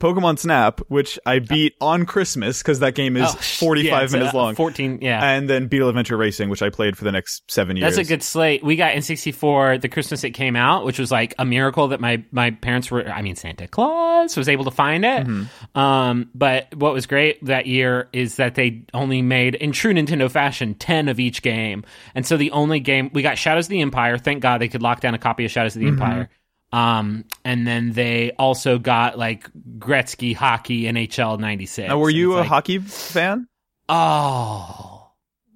Pokemon 0.00 0.38
Snap, 0.38 0.80
which 0.88 1.18
I 1.24 1.38
beat 1.38 1.74
on 1.80 2.06
Christmas 2.06 2.62
cuz 2.62 2.80
that 2.80 2.94
game 2.94 3.16
is 3.16 3.24
Oh, 3.28 3.38
45 3.38 3.84
yeah, 4.12 4.18
minutes 4.18 4.34
uh, 4.34 4.38
long. 4.38 4.54
Fourteen. 4.54 4.98
Yeah. 5.00 5.22
and 5.24 5.48
then 5.48 5.66
Beetle 5.68 5.88
Adventure 5.88 6.16
Racing, 6.16 6.48
which 6.48 6.62
I 6.62 6.70
played 6.70 6.96
for 6.96 7.04
the 7.04 7.12
next 7.12 7.50
7 7.50 7.76
years. 7.76 7.96
That's 7.96 8.06
a 8.08 8.10
good 8.10 8.22
slate. 8.22 8.62
We 8.64 8.76
got 8.76 8.94
N64 8.94 9.80
the 9.80 9.88
Christmas 9.88 10.24
it 10.24 10.30
came 10.30 10.56
out, 10.56 10.84
which 10.84 10.98
was 10.98 11.10
like 11.10 11.34
a 11.38 11.44
miracle 11.44 11.88
that 11.88 12.00
my 12.00 12.22
my 12.32 12.50
parents 12.50 12.90
were. 12.90 13.08
I 13.08 13.22
mean, 13.22 13.36
Santa 13.36 13.68
Claus 13.68 14.36
was 14.36 14.48
able 14.48 14.64
to 14.64 14.70
find 14.70 15.04
it. 15.04 15.26
Mm-hmm. 15.26 15.78
Um, 15.78 16.30
but 16.34 16.74
what 16.74 16.92
was 16.92 17.06
great 17.06 17.44
that 17.44 17.66
year 17.66 18.08
is 18.12 18.36
that 18.36 18.54
they 18.54 18.82
only 18.94 19.22
made, 19.22 19.54
in 19.56 19.72
true 19.72 19.92
Nintendo 19.92 20.30
fashion, 20.30 20.74
ten 20.74 21.08
of 21.08 21.20
each 21.20 21.42
game, 21.42 21.84
and 22.14 22.26
so 22.26 22.36
the 22.36 22.50
only 22.50 22.80
game 22.80 23.10
we 23.12 23.22
got 23.22 23.38
Shadows 23.38 23.66
of 23.66 23.70
the 23.70 23.80
Empire. 23.80 24.18
Thank 24.18 24.42
God 24.42 24.60
they 24.60 24.68
could 24.68 24.82
lock 24.82 25.00
down 25.00 25.14
a 25.14 25.18
copy 25.18 25.44
of 25.44 25.50
Shadows 25.50 25.76
of 25.76 25.80
the 25.80 25.86
Mm-hmm. 25.86 26.02
Empire. 26.02 26.28
Um, 26.72 27.24
and 27.44 27.66
then 27.66 27.92
they 27.92 28.32
also 28.38 28.78
got 28.78 29.18
like 29.18 29.48
Gretzky 29.78 30.34
hockey 30.34 30.82
NHL 30.82 31.38
'96. 31.38 31.88
Now, 31.88 31.98
were 31.98 32.10
you 32.10 32.34
a 32.34 32.38
like, 32.40 32.48
hockey 32.48 32.78
fan? 32.78 33.46
Oh 33.88 35.10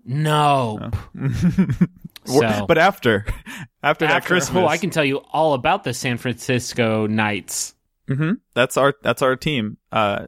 no. 0.05 0.91
Were- 1.15 1.75
So- 2.27 2.67
but 2.67 2.79
after 2.79 3.27
after, 3.83 4.07
that 4.07 4.25
Christmas, 4.25 4.63
Oh, 4.63 4.67
I 4.67 4.77
can 4.79 4.91
tell 4.91 5.05
you 5.05 5.19
all 5.33 5.55
about 5.55 5.85
the 5.85 5.93
San 5.95 6.17
Francisco 6.19 7.07
Knights. 7.07 7.75
hmm 8.09 8.33
That's 8.55 8.77
our 8.77 8.95
that's 9.03 9.23
our 9.23 9.37
team. 9.37 9.79
Uh, 9.91 10.27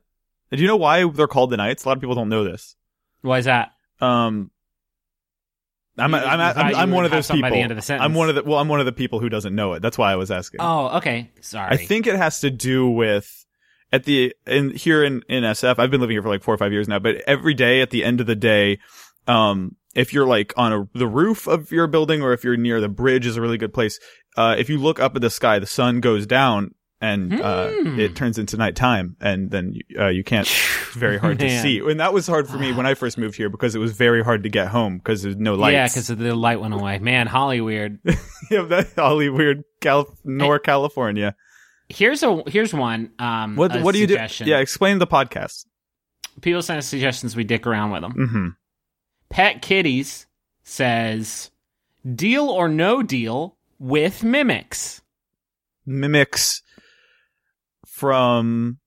do 0.51 0.61
you 0.61 0.67
know 0.67 0.77
why 0.77 1.09
they're 1.09 1.27
called 1.29 1.51
the 1.51 1.57
Knights? 1.57 1.85
A 1.85 1.89
lot 1.89 1.97
of 1.97 2.01
people 2.01 2.15
don't 2.15 2.29
know 2.29 2.45
this. 2.45 2.77
Why 3.23 3.39
is 3.39 3.45
that? 3.45 3.73
Um, 4.01 4.51
I'm 5.99 6.15
I'm 6.15 6.41
I'm, 6.41 6.75
I'm 6.75 6.91
one 6.91 7.05
of 7.05 7.11
those 7.11 7.31
people. 7.31 7.51
the 7.51 7.57
end 7.57 7.71
of 7.71 7.77
the 7.77 7.83
sentence. 7.83 8.05
I'm 8.05 8.15
one 8.15 8.29
of 8.29 8.35
the 8.35 8.43
well, 8.45 8.59
I'm 8.59 8.69
one 8.69 8.81
of 8.81 8.87
the 8.87 8.93
people 8.93 9.21
who 9.21 9.29
doesn't 9.29 9.55
know 9.55 9.75
it. 9.75 9.83
That's 9.83 9.99
why 9.99 10.13
I 10.13 10.17
was 10.17 10.31
asking. 10.31 10.61
Oh, 10.61 10.97
okay. 10.99 11.31
Sorry. 11.41 11.69
I 11.71 11.77
think 11.77 12.07
it 12.07 12.17
has 12.17 12.41
to 12.41 12.51
do 12.51 12.89
with 12.89 13.45
at 13.93 14.05
the 14.05 14.35
in 14.47 14.71
here 14.71 15.05
in 15.05 15.23
in 15.29 15.45
SF. 15.45 15.79
I've 15.79 15.91
been 15.91 16.01
living 16.01 16.15
here 16.15 16.23
for 16.23 16.31
like 16.31 16.43
four 16.43 16.55
or 16.55 16.59
five 16.59 16.73
years 16.73 16.89
now, 16.89 16.99
but 16.99 17.17
every 17.27 17.55
day 17.55 17.83
at 17.83 17.91
the 17.91 18.05
end 18.05 18.21
of 18.21 18.27
the 18.27 18.37
day, 18.37 18.79
um, 19.27 19.77
if 19.95 20.15
you're 20.15 20.27
like 20.27 20.55
on 20.57 20.73
a, 20.73 20.89
the 20.99 21.07
roof 21.07 21.47
of 21.47 21.71
your 21.71 21.87
building 21.87 22.23
or 22.23 22.33
if 22.33 22.43
you're 22.43 22.57
near 22.57 22.81
the 22.81 22.89
bridge 22.89 23.27
is 23.27 23.37
a 23.37 23.43
really 23.43 23.59
good 23.59 23.75
place. 23.75 23.99
Uh, 24.37 24.57
if 24.59 24.71
you 24.71 24.79
look 24.79 24.99
up 24.99 25.15
at 25.15 25.21
the 25.21 25.29
sky, 25.29 25.59
the 25.59 25.67
sun 25.67 26.01
goes 26.01 26.27
down 26.27 26.75
and 27.03 27.39
uh, 27.41 27.69
Hmm. 27.71 27.99
it 28.01 28.17
turns 28.17 28.39
into 28.39 28.57
nighttime, 28.57 29.17
and 29.21 29.51
then 29.51 29.75
uh, 29.99 30.07
you 30.09 30.23
can't. 30.25 30.49
Very 30.95 31.19
hard 31.19 31.39
to 31.41 31.49
see, 31.61 31.79
and 31.81 31.99
that 32.01 32.13
was 32.15 32.27
hard 32.27 32.49
for 32.49 32.57
me 32.59 32.73
when 32.73 32.87
I 32.87 32.95
first 32.95 33.19
moved 33.19 33.37
here 33.37 33.49
because 33.51 33.75
it 33.75 33.79
was 33.79 33.93
very 33.93 34.23
hard 34.23 34.43
to 34.45 34.49
get 34.49 34.69
home 34.69 34.99
because 34.99 35.23
there's 35.23 35.37
no 35.37 35.55
lights. 35.55 35.73
Yeah, 35.73 35.89
because 35.89 36.07
the 36.09 36.35
light 36.37 36.61
went 36.61 36.75
away. 36.75 36.99
Man, 37.01 37.27
Holly 37.27 37.61
weird. 37.61 37.99
yeah, 38.51 38.63
that 38.63 38.93
Holly 38.97 39.29
weird, 39.31 39.65
Cal- 39.81 40.15
Nor 40.25 40.59
California. 40.59 41.35
Here's 41.89 42.23
a 42.23 42.43
here's 42.47 42.73
one. 42.73 43.11
Um, 43.19 43.57
What 43.57 43.83
what 43.83 43.93
do 43.95 43.99
you 44.01 44.07
do? 44.07 44.17
Yeah, 44.45 44.59
explain 44.61 44.99
the 44.99 45.07
podcast. 45.07 45.67
People 46.41 46.63
send 46.63 46.79
us 46.79 46.87
suggestions. 46.87 47.35
We 47.37 47.45
dick 47.45 47.67
around 47.67 47.91
with 47.91 48.03
them. 48.03 48.13
Mm-hmm. 48.13 48.47
Pet 49.31 49.61
Kitties 49.63 50.27
says, 50.63 51.51
"Deal 52.15 52.49
or 52.49 52.69
no 52.69 53.03
deal 53.03 53.57
with 53.79 54.23
mimics." 54.23 55.01
Mimics 55.87 56.63
from 58.03 58.79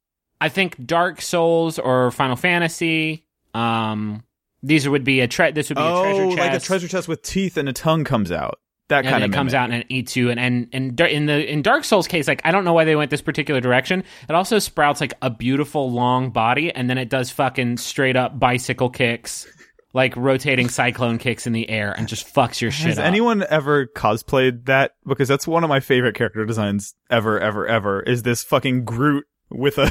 I 0.42 0.50
think 0.50 0.86
Dark 0.86 1.22
Souls 1.22 1.80
or 1.80 2.12
Final 2.12 2.36
Fantasy. 2.36 3.26
Um, 3.54 4.26
these 4.62 4.90
would 4.90 5.06
be 5.06 5.22
a 5.22 5.28
tre- 5.30 5.54
This 5.54 5.70
would 5.70 5.78
be 5.78 5.82
a 5.82 5.86
oh, 5.86 6.04
treasure 6.04 6.26
chest. 6.26 6.38
like 6.38 6.54
a 6.54 6.60
treasure 6.60 6.88
chest 6.90 7.08
with 7.08 7.22
teeth 7.22 7.56
and 7.56 7.70
a 7.70 7.74
tongue 7.74 8.04
comes 8.04 8.30
out. 8.30 8.60
That 8.90 9.06
and 9.06 9.08
kind 9.08 9.24
it 9.24 9.28
of 9.30 9.34
comes 9.34 9.54
out 9.54 9.72
and 9.72 9.84
it 9.84 9.88
eats 9.88 10.18
you. 10.18 10.30
And 10.32 10.38
and 10.38 10.68
and 10.74 11.00
in 11.00 11.28
the 11.28 11.50
in 11.50 11.62
Dark 11.62 11.86
Souls 11.86 12.10
case, 12.10 12.28
like 12.28 12.42
I 12.44 12.52
don't 12.52 12.66
know 12.66 12.74
why 12.74 12.84
they 12.84 12.98
went 12.98 13.10
this 13.10 13.22
particular 13.22 13.62
direction. 13.62 14.04
It 14.28 14.36
also 14.36 14.60
sprouts 14.60 15.00
like 15.00 15.14
a 15.22 15.30
beautiful 15.30 15.90
long 15.90 16.32
body, 16.32 16.74
and 16.74 16.90
then 16.90 16.98
it 16.98 17.10
does 17.10 17.32
fucking 17.32 17.78
straight 17.78 18.18
up 18.18 18.38
bicycle 18.38 18.90
kicks, 18.90 19.48
like 19.96 20.14
rotating 20.18 20.68
cyclone 20.68 21.18
kicks 21.18 21.48
in 21.48 21.54
the 21.54 21.70
air, 21.70 21.94
and 21.98 22.08
just 22.10 22.28
fucks 22.36 22.60
your 22.60 22.70
shit 22.70 22.84
up. 22.86 22.90
Has 22.90 23.00
up. 23.00 23.06
anyone 23.06 23.46
ever 23.50 23.88
cosplayed 23.88 24.66
that? 24.66 24.92
Because 25.08 25.30
that's 25.30 25.48
one 25.48 25.64
of 25.64 25.70
my 25.70 25.80
favorite 25.80 26.16
character 26.16 26.46
designs 26.46 26.94
ever, 27.10 27.40
ever, 27.40 27.66
ever. 27.66 28.02
Is 28.02 28.22
this 28.24 28.44
fucking 28.44 28.84
Groot 28.84 29.26
with 29.50 29.78
a 29.78 29.90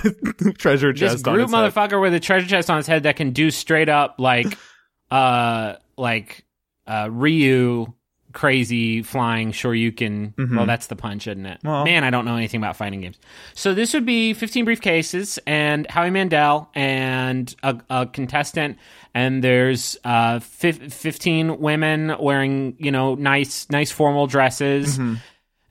treasure 0.58 0.92
this 0.92 1.00
chest 1.00 1.26
on 1.26 1.34
Groot 1.36 1.46
his 1.48 1.54
head. 1.54 1.72
motherfucker 1.72 2.00
with 2.02 2.12
a 2.12 2.20
treasure 2.20 2.46
chest 2.46 2.68
on 2.68 2.76
his 2.76 2.86
head 2.86 3.04
that 3.04 3.16
can 3.16 3.30
do 3.30 3.50
straight 3.50 3.88
up 3.88 4.16
like, 4.18 4.58
uh, 5.10 5.76
like 5.96 6.44
uh 6.86 7.08
Ryu 7.10 7.86
crazy 8.34 9.00
flying 9.02 9.52
Shoryuken. 9.52 10.34
Mhm. 10.34 10.56
Well, 10.56 10.66
that's 10.66 10.88
the 10.88 10.96
punch, 10.96 11.28
isn't 11.28 11.46
it? 11.46 11.60
Well- 11.62 11.84
Man, 11.84 12.02
I 12.02 12.10
don't 12.10 12.24
know 12.24 12.34
anything 12.36 12.60
about 12.60 12.76
fighting 12.76 13.00
games. 13.00 13.16
So 13.54 13.72
this 13.74 13.94
would 13.94 14.04
be 14.04 14.34
15 14.34 14.66
briefcases 14.66 15.38
and 15.46 15.88
Howie 15.88 16.10
Mandel 16.10 16.68
and 16.74 17.54
a, 17.62 17.78
a 17.88 18.06
contestant, 18.06 18.76
and 19.14 19.42
there's 19.42 19.96
uh 20.04 20.40
fif- 20.40 20.92
15 20.92 21.58
women 21.58 22.14
wearing 22.18 22.76
you 22.78 22.90
know 22.92 23.14
nice 23.14 23.68
nice 23.70 23.90
formal 23.90 24.26
dresses. 24.26 24.94
Mm-hmm. 24.98 25.14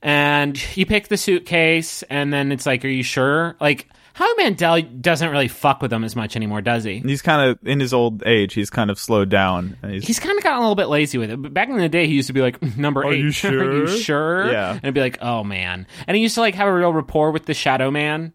And 0.02 0.76
you 0.76 0.84
pick 0.84 1.08
the 1.08 1.16
suitcase, 1.16 2.02
and 2.04 2.30
then 2.32 2.52
it's 2.52 2.66
like, 2.66 2.84
"Are 2.84 2.88
you 2.88 3.02
sure?" 3.02 3.56
Like 3.58 3.88
Howie 4.12 4.28
Mandel 4.36 4.82
doesn't 4.82 5.30
really 5.30 5.48
fuck 5.48 5.80
with 5.80 5.90
them 5.90 6.04
as 6.04 6.14
much 6.14 6.36
anymore, 6.36 6.60
does 6.60 6.84
he? 6.84 6.98
He's 6.98 7.22
kind 7.22 7.50
of 7.50 7.58
in 7.66 7.80
his 7.80 7.94
old 7.94 8.22
age. 8.26 8.52
He's 8.54 8.68
kind 8.70 8.90
of 8.90 8.98
slowed 8.98 9.28
down. 9.30 9.76
And 9.82 9.92
he's, 9.92 10.06
He's 10.06 10.20
kind 10.20 10.36
of 10.38 10.44
gotten 10.44 10.58
a 10.58 10.60
little 10.60 10.74
bit 10.76 10.88
lazy 10.88 11.16
with 11.18 11.30
it. 11.30 11.40
But 11.42 11.52
back 11.54 11.68
in 11.68 11.76
the 11.78 11.88
day, 11.88 12.06
he 12.06 12.12
used 12.14 12.26
to 12.28 12.32
be 12.34 12.40
like, 12.42 12.62
number 12.76 13.02
Are 13.02 13.12
eight. 13.12 13.20
you 13.20 13.26
Are 13.28 13.32
sure? 13.32 13.74
you 13.80 13.88
sure? 13.88 14.52
Yeah. 14.52 14.70
And 14.72 14.78
it'd 14.84 14.94
be 14.94 15.00
like, 15.00 15.18
oh 15.22 15.42
man. 15.42 15.86
And 16.06 16.16
he 16.16 16.22
used 16.22 16.34
to 16.36 16.42
like 16.42 16.54
have 16.54 16.68
a 16.68 16.72
real 16.72 16.92
rapport 16.92 17.30
with 17.32 17.46
the 17.46 17.54
Shadow 17.54 17.90
Man, 17.90 18.34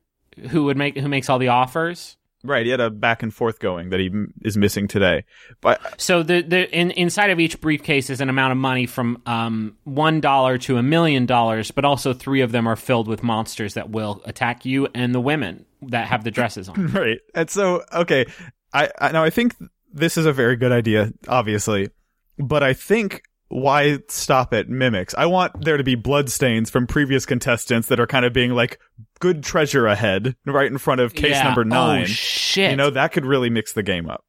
who 0.49 0.65
would 0.65 0.75
make 0.75 0.97
who 0.97 1.07
makes 1.07 1.29
all 1.29 1.39
the 1.39 1.47
offers. 1.49 2.17
Right, 2.43 2.65
he 2.65 2.71
had 2.71 2.79
a 2.79 2.89
back 2.89 3.21
and 3.21 3.33
forth 3.33 3.59
going 3.59 3.89
that 3.89 3.99
he 3.99 4.07
m- 4.07 4.33
is 4.43 4.55
missing 4.55 4.87
today. 4.87 5.25
But 5.59 5.81
So 5.99 6.23
the 6.23 6.41
the 6.41 6.71
in, 6.71 6.91
inside 6.91 7.31
of 7.31 7.39
each 7.39 7.59
briefcase 7.59 8.09
is 8.09 8.21
an 8.21 8.29
amount 8.29 8.53
of 8.53 8.57
money 8.57 8.85
from 8.85 9.21
um 9.25 9.75
one 9.83 10.21
dollar 10.21 10.57
to 10.59 10.77
a 10.77 10.83
million 10.83 11.25
dollars, 11.25 11.71
but 11.71 11.83
also 11.83 12.13
three 12.13 12.39
of 12.41 12.53
them 12.53 12.65
are 12.67 12.77
filled 12.77 13.09
with 13.09 13.23
monsters 13.23 13.73
that 13.73 13.89
will 13.89 14.21
attack 14.23 14.63
you 14.65 14.87
and 14.93 15.13
the 15.13 15.19
women 15.19 15.65
that 15.81 16.07
have 16.07 16.23
the 16.23 16.31
dresses 16.31 16.69
on. 16.69 16.87
right, 16.93 17.19
and 17.35 17.49
so 17.49 17.83
okay, 17.91 18.25
I, 18.73 18.89
I 18.99 19.11
now 19.11 19.23
I 19.23 19.29
think 19.29 19.55
this 19.93 20.17
is 20.17 20.25
a 20.25 20.33
very 20.33 20.55
good 20.55 20.71
idea, 20.71 21.11
obviously, 21.27 21.89
but 22.37 22.63
I 22.63 22.73
think 22.73 23.23
why 23.49 23.99
stop 24.07 24.53
at 24.53 24.69
mimics? 24.69 25.13
I 25.17 25.25
want 25.25 25.65
there 25.65 25.77
to 25.77 25.83
be 25.83 25.95
bloodstains 25.95 26.69
from 26.69 26.87
previous 26.87 27.25
contestants 27.25 27.87
that 27.87 27.99
are 27.99 28.07
kind 28.07 28.23
of 28.25 28.31
being 28.31 28.51
like 28.51 28.79
good 29.19 29.43
treasure 29.43 29.87
ahead, 29.87 30.35
right 30.45 30.71
in 30.71 30.77
front 30.77 31.01
of 31.01 31.13
case 31.13 31.31
Yeah. 31.31 31.43
number 31.43 31.61
oh, 31.61 31.63
nine. 31.63 32.03
Oh 32.03 32.05
shit! 32.05 32.71
you 32.71 32.77
know 32.77 32.89
that 32.91 33.11
could 33.11 33.25
really 33.25 33.49
mix 33.49 33.73
the 33.73 33.83
game 33.83 34.09
up. 34.09 34.23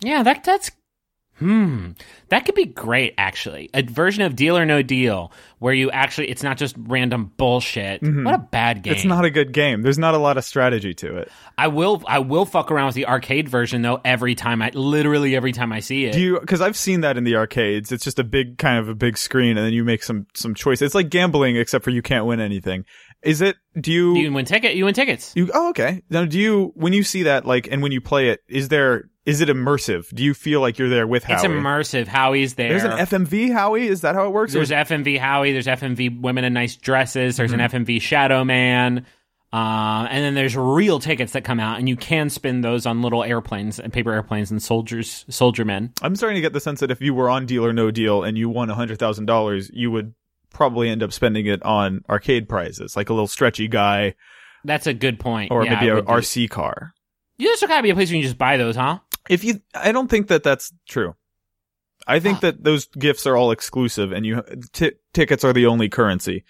Yeah, 0.00 0.22
that 0.22 0.44
that's 0.44 0.70
hmm. 1.40 1.90
That 2.28 2.44
could 2.44 2.54
be 2.54 2.66
great 2.66 3.14
actually. 3.18 3.70
A 3.74 3.82
version 3.82 4.22
of 4.22 4.36
Deal 4.36 4.56
or 4.56 4.64
No 4.64 4.82
Deal 4.82 5.32
where 5.58 5.74
you 5.74 5.90
actually 5.90 6.28
it's 6.28 6.42
not 6.42 6.56
just 6.56 6.74
random 6.78 7.32
bullshit. 7.36 8.02
What 8.02 8.34
a 8.34 8.38
bad 8.38 8.82
game. 8.82 8.92
Mm-hmm. 8.92 8.96
It's 8.96 9.04
not 9.04 9.24
a 9.24 9.30
good 9.30 9.52
game. 9.52 9.82
There's 9.82 9.98
not 9.98 10.14
a 10.14 10.18
lot 10.18 10.38
of 10.38 10.44
strategy 10.44 10.94
to 10.94 11.18
it. 11.18 11.30
I 11.58 11.68
will 11.68 12.02
I 12.06 12.18
will 12.20 12.44
fuck 12.44 12.70
around 12.70 12.86
with 12.86 12.94
the 12.94 13.06
arcade 13.06 13.48
version 13.48 13.82
though 13.82 14.00
every 14.04 14.34
time 14.34 14.62
I 14.62 14.70
literally 14.74 15.36
every 15.36 15.52
time 15.52 15.72
I 15.72 15.80
see 15.80 16.06
it. 16.06 16.12
Do 16.12 16.20
you? 16.20 16.40
Because 16.40 16.60
I've 16.60 16.76
seen 16.76 17.02
that 17.02 17.16
in 17.16 17.24
the 17.24 17.36
arcades. 17.36 17.92
It's 17.92 18.04
just 18.04 18.18
a 18.18 18.24
big 18.24 18.58
kind 18.58 18.78
of 18.78 18.88
a 18.88 18.94
big 18.94 19.18
screen, 19.18 19.56
and 19.56 19.66
then 19.66 19.72
you 19.72 19.84
make 19.84 20.02
some 20.02 20.26
some 20.34 20.54
choice. 20.54 20.82
It's 20.82 20.94
like 20.94 21.10
gambling, 21.10 21.56
except 21.56 21.84
for 21.84 21.90
you 21.90 22.02
can't 22.02 22.26
win 22.26 22.40
anything. 22.40 22.84
Is 23.22 23.40
it? 23.42 23.56
Do 23.78 23.92
you? 23.92 24.16
you 24.16 24.32
win 24.32 24.44
ticket, 24.46 24.74
you 24.76 24.84
win 24.86 24.94
tickets. 24.94 25.32
you 25.36 25.50
oh, 25.52 25.70
okay. 25.70 26.02
Now, 26.10 26.24
do 26.24 26.38
you? 26.38 26.72
When 26.74 26.92
you 26.92 27.02
see 27.02 27.24
that, 27.24 27.44
like, 27.44 27.68
and 27.70 27.82
when 27.82 27.92
you 27.92 28.00
play 28.00 28.30
it, 28.30 28.40
is 28.48 28.68
there? 28.68 29.10
Is 29.26 29.42
it 29.42 29.48
immersive? 29.50 30.12
Do 30.14 30.24
you 30.24 30.32
feel 30.32 30.60
like 30.62 30.78
you're 30.78 30.88
there 30.88 31.06
with 31.06 31.24
Howie? 31.24 31.36
It's 31.36 31.44
immersive. 31.44 32.06
Howie's 32.06 32.54
there. 32.54 32.70
There's 32.70 32.84
an 32.84 32.92
FMV 32.92 33.52
Howie. 33.52 33.86
Is 33.86 34.00
that 34.00 34.14
how 34.14 34.26
it 34.26 34.30
works? 34.32 34.54
There's 34.54 34.70
is- 34.70 34.76
FMV 34.88 35.18
Howie. 35.18 35.52
There's 35.52 35.66
FMV 35.66 36.20
women 36.22 36.44
in 36.44 36.54
nice 36.54 36.76
dresses. 36.76 37.36
There's 37.36 37.52
Mm-hmm. 37.52 37.60
an 37.60 37.84
FMV 37.84 38.00
Shadow 38.00 38.42
Man. 38.44 39.04
Um, 39.52 40.06
and 40.08 40.24
then 40.24 40.34
there's 40.34 40.56
real 40.56 41.00
tickets 41.00 41.32
that 41.32 41.42
come 41.42 41.58
out, 41.58 41.80
and 41.80 41.88
you 41.88 41.96
can 41.96 42.30
spin 42.30 42.60
those 42.60 42.86
on 42.86 43.02
little 43.02 43.24
airplanes 43.24 43.80
and 43.80 43.92
paper 43.92 44.12
airplanes 44.12 44.52
and 44.52 44.62
soldiers, 44.62 45.24
soldier 45.28 45.64
men. 45.64 45.92
I'm 46.02 46.14
starting 46.14 46.36
to 46.36 46.40
get 46.40 46.52
the 46.52 46.60
sense 46.60 46.78
that 46.80 46.92
if 46.92 47.00
you 47.00 47.14
were 47.14 47.28
on 47.28 47.46
Deal 47.46 47.66
or 47.66 47.72
No 47.72 47.90
Deal 47.90 48.22
and 48.22 48.38
you 48.38 48.48
won 48.48 48.68
hundred 48.68 49.00
thousand 49.00 49.26
dollars, 49.26 49.68
you 49.74 49.90
would 49.90 50.14
probably 50.50 50.88
end 50.90 51.02
up 51.02 51.12
spending 51.12 51.46
it 51.46 51.62
on 51.62 52.02
arcade 52.08 52.48
prizes, 52.48 52.96
like 52.96 53.08
a 53.08 53.12
little 53.12 53.28
stretchy 53.28 53.68
guy 53.68 54.14
That's 54.64 54.86
a 54.86 54.94
good 54.94 55.18
point. 55.20 55.50
or 55.52 55.64
Yeah, 55.64 55.74
maybe 55.74 55.86
I 55.90 55.92
a 55.92 55.94
would 55.96 56.06
do- 56.06 56.12
RC 56.12 56.50
car. 56.50 56.92
You 57.38 57.46
just 57.48 57.66
gotta 57.66 57.82
be 57.82 57.90
a 57.90 57.94
place 57.94 58.10
where 58.10 58.16
you 58.16 58.22
can 58.22 58.28
just 58.28 58.38
buy 58.38 58.56
those, 58.56 58.76
huh? 58.76 58.98
if 59.28 59.44
you 59.44 59.60
i 59.74 59.92
don't 59.92 60.08
think 60.08 60.28
that 60.28 60.42
that's 60.42 60.72
true 60.88 61.14
i 62.06 62.18
think 62.18 62.40
that 62.40 62.64
those 62.64 62.86
gifts 62.98 63.26
are 63.26 63.36
all 63.36 63.50
exclusive 63.52 64.12
and 64.12 64.24
you 64.24 64.42
t- 64.72 64.92
tickets 65.12 65.44
are 65.44 65.52
the 65.52 65.66
only 65.66 65.88
currency 65.90 66.42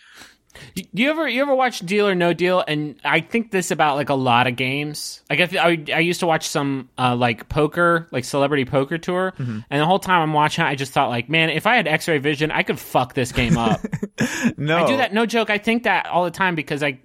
you 0.74 1.10
ever 1.10 1.28
you 1.28 1.42
ever 1.42 1.54
watch 1.54 1.80
Deal 1.80 2.08
or 2.08 2.14
No 2.14 2.32
Deal? 2.32 2.62
And 2.66 3.00
I 3.04 3.20
think 3.20 3.50
this 3.50 3.70
about 3.70 3.96
like 3.96 4.08
a 4.08 4.14
lot 4.14 4.46
of 4.46 4.56
games. 4.56 5.22
Like 5.30 5.40
I 5.40 5.46
th- 5.46 5.88
I, 5.90 5.96
I 5.96 6.00
used 6.00 6.20
to 6.20 6.26
watch 6.26 6.48
some 6.48 6.88
uh, 6.98 7.14
like 7.16 7.48
poker, 7.48 8.08
like 8.10 8.24
celebrity 8.24 8.64
poker 8.64 8.98
tour, 8.98 9.32
and 9.38 9.64
the 9.70 9.86
whole 9.86 9.98
time 9.98 10.22
I'm 10.22 10.32
watching, 10.32 10.64
it, 10.64 10.68
I 10.68 10.74
just 10.74 10.92
thought 10.92 11.08
like, 11.08 11.28
man, 11.28 11.50
if 11.50 11.66
I 11.66 11.76
had 11.76 11.86
X-ray 11.86 12.18
vision, 12.18 12.50
I 12.50 12.62
could 12.62 12.78
fuck 12.78 13.14
this 13.14 13.32
game 13.32 13.56
up. 13.56 13.80
no 14.56 14.84
I 14.84 14.86
do 14.86 14.96
that, 14.96 15.14
no 15.14 15.26
joke. 15.26 15.50
I 15.50 15.58
think 15.58 15.84
that 15.84 16.06
all 16.06 16.24
the 16.24 16.30
time 16.30 16.54
because 16.54 16.82
I 16.82 17.00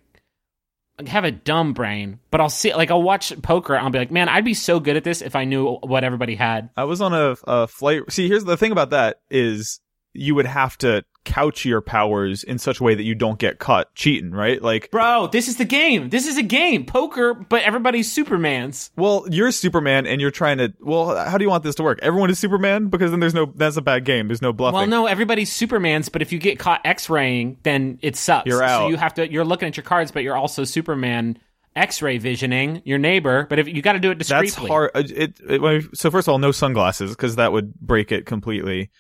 have 1.05 1.25
a 1.25 1.31
dumb 1.31 1.73
brain, 1.73 2.19
but 2.31 2.39
I'll 2.39 2.49
see 2.49 2.73
like 2.73 2.89
I'll 2.89 3.03
watch 3.03 3.39
poker. 3.41 3.75
and 3.75 3.83
I'll 3.83 3.91
be 3.91 3.99
like, 3.99 4.11
man, 4.11 4.29
I'd 4.29 4.45
be 4.45 4.53
so 4.53 4.79
good 4.79 4.95
at 4.95 5.03
this 5.03 5.21
if 5.21 5.35
I 5.35 5.43
knew 5.43 5.75
what 5.83 6.03
everybody 6.03 6.35
had. 6.35 6.69
i 6.77 6.85
was 6.85 7.01
on 7.01 7.13
a, 7.13 7.35
a 7.45 7.67
flight 7.67 8.03
see 8.11 8.27
here's 8.27 8.45
the 8.45 8.57
thing 8.57 8.71
about 8.71 8.91
that 8.91 9.19
is 9.29 9.79
you 10.15 10.35
would 10.35 10.45
have 10.45 10.77
to 10.79 11.03
couch 11.23 11.65
your 11.65 11.81
powers 11.81 12.43
in 12.43 12.59
such 12.59 12.79
a 12.79 12.83
way 12.83 12.93
that 12.93 13.01
you 13.01 13.15
don't 13.15 13.39
get 13.39 13.57
caught 13.57 13.91
cheating 13.95 14.29
right 14.29 14.61
like 14.61 14.91
Bro, 14.91 15.29
this 15.31 15.47
is 15.47 15.57
the 15.57 15.65
game. 15.65 16.09
This 16.09 16.27
is 16.27 16.37
a 16.37 16.43
game, 16.43 16.85
poker, 16.85 17.33
but 17.33 17.63
everybody's 17.63 18.11
Superman's. 18.11 18.91
well 18.95 19.25
you're 19.31 19.51
superman 19.51 20.05
and 20.05 20.21
you're 20.21 20.29
trying 20.29 20.59
to 20.59 20.71
well 20.81 21.15
how 21.27 21.37
do 21.39 21.43
you 21.43 21.49
want 21.49 21.63
this 21.63 21.73
to 21.75 21.83
work 21.83 21.97
everyone 22.03 22.29
is 22.29 22.37
superman 22.37 22.87
because 22.89 23.09
then 23.09 23.19
there's 23.21 23.33
no 23.33 23.51
that's 23.55 23.75
a 23.75 23.81
bad 23.81 24.05
game 24.05 24.27
there's 24.27 24.41
no 24.43 24.53
bluffing 24.53 24.77
Well, 24.77 24.87
no, 24.87 25.07
everybody's 25.07 25.51
Superman's, 25.51 26.09
but 26.09 26.21
if 26.21 26.31
you 26.31 26.37
get 26.37 26.59
caught 26.59 26.81
X-raying, 26.85 27.57
then 27.63 27.97
it 28.03 28.15
sucks. 28.15 28.45
You're 28.45 28.59
So 28.59 28.63
out. 28.65 28.87
you 28.89 28.97
have 28.97 29.13
to. 29.15 29.31
You're 29.31 29.45
looking 29.45 29.67
at 29.67 29.77
your 29.77 29.83
cards, 29.83 30.11
but 30.11 30.21
you're 30.21 30.37
also 30.37 30.63
Superman 30.63 31.39
X-ray 31.75 32.19
visioning 32.19 32.81
your 32.85 32.97
neighbor. 32.99 33.47
But 33.49 33.57
if 33.59 33.67
you 33.67 33.81
got 33.81 33.93
to 33.93 33.99
do 33.99 34.11
it 34.11 34.17
discreetly, 34.19 34.47
That's 34.49 34.67
hard. 34.67 34.91
uh, 34.93 35.03
It, 35.05 35.39
it, 35.41 35.83
so 35.97 36.11
first 36.11 36.27
of 36.27 36.31
all, 36.33 36.37
no 36.39 36.51
sunglasses 36.51 37.11
because 37.11 37.35
that 37.37 37.51
would 37.51 37.73
break 37.79 38.11
it 38.11 38.25
completely. 38.25 38.91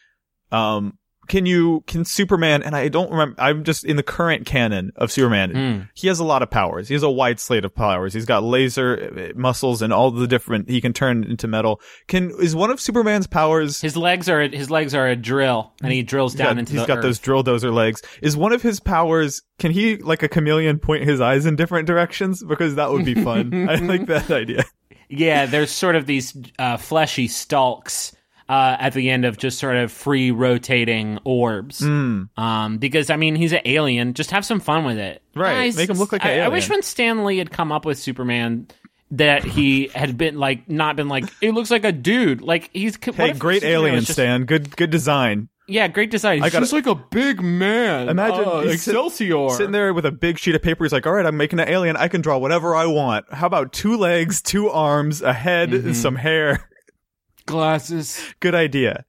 Um, 0.51 0.97
can 1.27 1.45
you, 1.45 1.83
can 1.87 2.05
Superman, 2.05 2.63
and 2.63 2.75
I 2.75 2.87
don't 2.87 3.11
remember, 3.11 3.35
I'm 3.39 3.63
just 3.63 3.83
in 3.83 3.95
the 3.95 4.03
current 4.03 4.45
canon 4.45 4.91
of 4.95 5.11
Superman. 5.11 5.51
Hmm. 5.51 5.81
He 5.93 6.07
has 6.07 6.19
a 6.19 6.23
lot 6.23 6.41
of 6.41 6.49
powers. 6.49 6.87
He 6.87 6.93
has 6.93 7.03
a 7.03 7.09
wide 7.09 7.39
slate 7.39 7.65
of 7.65 7.73
powers. 7.73 8.13
He's 8.13 8.25
got 8.25 8.43
laser 8.43 9.31
uh, 9.35 9.39
muscles 9.39 9.81
and 9.81 9.91
all 9.91 10.11
the 10.11 10.27
different, 10.27 10.69
he 10.69 10.81
can 10.81 10.93
turn 10.93 11.23
into 11.23 11.47
metal. 11.47 11.81
Can, 12.07 12.31
is 12.39 12.55
one 12.55 12.71
of 12.71 12.79
Superman's 12.79 13.27
powers, 13.27 13.81
His 13.81 13.97
legs 13.97 14.29
are 14.29 14.41
his 14.47 14.69
legs 14.69 14.93
are 14.93 15.07
a 15.07 15.15
drill, 15.15 15.73
and 15.81 15.91
he 15.91 16.03
drills 16.03 16.33
down 16.33 16.55
got, 16.55 16.57
into 16.59 16.73
he's 16.73 16.85
got 16.85 16.97
earth. 16.99 17.03
those 17.03 17.19
drill 17.19 17.43
dozer 17.43 17.73
legs. 17.73 18.01
Is 18.21 18.37
one 18.37 18.53
of 18.53 18.61
his 18.61 18.79
powers, 18.79 19.41
can 19.59 19.71
he, 19.71 19.97
like 19.97 20.23
a 20.23 20.27
chameleon, 20.27 20.79
point 20.79 21.03
his 21.03 21.21
eyes 21.21 21.45
in 21.45 21.55
different 21.55 21.87
directions? 21.87 22.43
Because 22.43 22.75
that 22.75 22.91
would 22.91 23.05
be 23.05 23.15
fun. 23.15 23.69
I 23.69 23.75
like 23.75 24.07
that 24.07 24.31
idea. 24.31 24.63
Yeah, 25.09 25.45
there's 25.45 25.71
sort 25.71 25.95
of 25.95 26.05
these 26.05 26.35
uh, 26.57 26.77
fleshy 26.77 27.27
stalks 27.27 28.14
uh, 28.47 28.77
at 28.79 28.93
the 28.93 29.09
end 29.09 29.25
of 29.25 29.37
just 29.37 29.57
sort 29.59 29.75
of 29.75 29.91
free 29.91 30.31
rotating 30.31 31.19
orbs. 31.23 31.79
Hmm. 31.79 32.23
Um, 32.37 32.77
because 32.77 33.09
I 33.09 33.15
mean, 33.15 33.35
he's 33.35 33.53
an 33.53 33.61
alien. 33.65 34.13
Just 34.13 34.31
have 34.31 34.45
some 34.45 34.59
fun 34.59 34.85
with 34.85 34.97
it, 34.97 35.21
Right, 35.35 35.53
Guys, 35.65 35.77
make 35.77 35.89
him 35.89 35.97
look 35.97 36.11
like 36.11 36.23
an 36.23 36.29
I, 36.41 36.45
I 36.45 36.47
wish 36.49 36.69
when 36.69 36.81
Stan 36.83 37.23
Lee 37.25 37.37
had 37.37 37.51
come 37.51 37.71
up 37.71 37.85
with 37.85 37.97
Superman. 37.99 38.67
That 39.11 39.43
he 39.43 39.87
had 39.93 40.17
been 40.17 40.39
like, 40.39 40.67
not 40.67 40.95
been 40.95 41.07
like, 41.07 41.25
it 41.39 41.51
looks 41.51 41.69
like 41.69 41.85
a 41.85 41.91
dude. 41.91 42.41
Like 42.41 42.71
he's 42.73 42.97
Hey, 43.01 43.33
great 43.33 43.61
Superman 43.61 43.63
alien, 43.63 43.99
just- 43.99 44.13
Stan. 44.13 44.45
Good, 44.45 44.75
good 44.75 44.89
design. 44.89 45.47
Yeah, 45.67 45.87
great 45.87 46.09
design. 46.11 46.41
He's 46.43 46.51
just 46.51 46.73
like 46.73 46.87
a 46.87 46.95
big 46.95 47.41
man. 47.41 48.09
Imagine 48.09 48.45
Uh, 48.45 48.61
he's 48.61 48.81
sit- 48.83 48.91
Excelsior. 48.93 49.49
Sitting 49.51 49.71
there 49.71 49.93
with 49.93 50.05
a 50.07 50.11
big 50.11 50.37
sheet 50.39 50.53
of 50.55 50.61
paper, 50.63 50.83
he's 50.83 50.91
like, 50.91 51.05
"All 51.07 51.13
right, 51.13 51.25
I'm 51.25 51.37
making 51.37 51.59
an 51.59 51.69
alien. 51.69 51.95
I 51.97 52.07
can 52.07 52.21
draw 52.21 52.37
whatever 52.37 52.75
I 52.75 52.85
want. 52.87 53.31
How 53.33 53.47
about 53.47 53.73
two 53.73 53.95
legs, 53.95 54.41
two 54.41 54.69
arms, 54.69 55.21
a 55.21 55.33
head, 55.33 55.69
Mm-hmm. 55.71 55.93
some 55.93 56.15
hair? 56.15 56.67
Glasses. 57.45 58.19
Good 58.39 58.55
idea. 58.55 59.05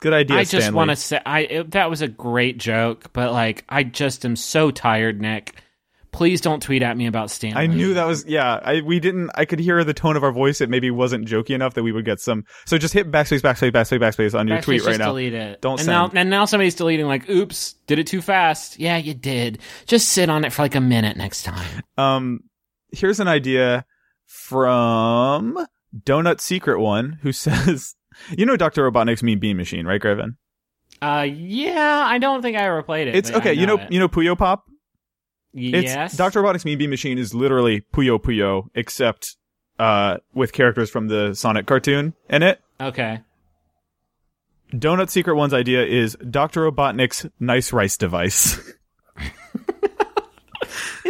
Good 0.00 0.12
idea." 0.12 0.36
I 0.38 0.44
just 0.44 0.72
want 0.72 0.90
to 0.90 0.96
say, 0.96 1.20
I 1.24 1.40
it, 1.40 1.70
that 1.72 1.90
was 1.90 2.02
a 2.02 2.08
great 2.08 2.58
joke, 2.58 3.12
but 3.12 3.32
like, 3.32 3.64
I 3.68 3.82
just 3.84 4.24
am 4.24 4.36
so 4.36 4.70
tired, 4.70 5.20
Nick. 5.20 5.54
Please 6.12 6.40
don't 6.40 6.62
tweet 6.62 6.82
at 6.82 6.96
me 6.96 7.08
about 7.08 7.28
Stanley. 7.28 7.60
I 7.60 7.66
knew 7.66 7.94
that 7.94 8.06
was 8.06 8.24
yeah. 8.24 8.60
I 8.62 8.82
we 8.82 9.00
didn't. 9.00 9.30
I 9.34 9.46
could 9.46 9.58
hear 9.58 9.82
the 9.82 9.92
tone 9.92 10.16
of 10.16 10.22
our 10.22 10.30
voice. 10.30 10.60
It 10.60 10.70
maybe 10.70 10.88
wasn't 10.92 11.26
jokey 11.26 11.56
enough 11.56 11.74
that 11.74 11.82
we 11.82 11.90
would 11.90 12.04
get 12.04 12.20
some. 12.20 12.44
So 12.66 12.78
just 12.78 12.94
hit 12.94 13.10
backspace, 13.10 13.40
backspace, 13.40 13.72
backspace, 13.72 13.98
backspace 13.98 14.38
on 14.38 14.46
your 14.46 14.58
Backspace, 14.58 14.62
tweet 14.62 14.80
right 14.82 14.90
just 14.90 14.98
now. 15.00 15.06
delete 15.06 15.34
it. 15.34 15.60
Don't 15.60 15.80
and 15.80 15.88
now, 15.88 16.06
send. 16.06 16.18
and 16.18 16.30
now 16.30 16.44
somebody's 16.44 16.76
deleting. 16.76 17.06
Like, 17.06 17.28
oops, 17.28 17.72
did 17.88 17.98
it 17.98 18.06
too 18.06 18.22
fast. 18.22 18.78
Yeah, 18.78 18.96
you 18.96 19.12
did. 19.12 19.58
Just 19.86 20.10
sit 20.10 20.30
on 20.30 20.44
it 20.44 20.52
for 20.52 20.62
like 20.62 20.76
a 20.76 20.80
minute 20.80 21.16
next 21.16 21.42
time. 21.42 21.82
Um, 21.98 22.44
here's 22.92 23.18
an 23.18 23.26
idea 23.26 23.84
from 24.26 25.66
Donut 25.96 26.40
Secret 26.40 26.80
One, 26.80 27.18
who 27.22 27.32
says, 27.32 27.94
"You 28.36 28.46
know, 28.46 28.56
Doctor 28.56 28.90
Robotnik's 28.90 29.22
Mean 29.22 29.38
Bean 29.38 29.56
Machine, 29.56 29.86
right, 29.86 30.00
Griffin? 30.00 30.36
Uh, 31.02 31.26
yeah, 31.28 32.04
I 32.06 32.18
don't 32.18 32.42
think 32.42 32.56
I 32.56 32.62
ever 32.62 32.82
played 32.82 33.08
it. 33.08 33.16
It's 33.16 33.30
okay. 33.30 33.52
you 33.52 33.66
know, 33.66 33.78
it. 33.78 33.92
you 33.92 33.98
know, 33.98 34.08
Puyo 34.08 34.36
Pop. 34.36 34.64
It's 35.52 35.92
yes, 35.92 36.16
Dr. 36.16 36.42
Robotnik's 36.42 36.64
Mean 36.64 36.78
Bean 36.78 36.90
Machine 36.90 37.18
is 37.18 37.34
literally 37.34 37.82
Puyo 37.92 38.20
Puyo, 38.20 38.68
except 38.74 39.36
uh, 39.78 40.18
with 40.34 40.52
characters 40.52 40.90
from 40.90 41.08
the 41.08 41.34
Sonic 41.34 41.66
cartoon 41.66 42.14
in 42.28 42.42
it. 42.42 42.60
Okay. 42.80 43.20
Donut 44.72 45.10
Secret 45.10 45.36
One's 45.36 45.54
idea 45.54 45.84
is 45.84 46.16
Dr. 46.28 46.70
Robotnik's 46.70 47.26
nice 47.38 47.72
rice 47.72 47.96
device. 47.96 48.58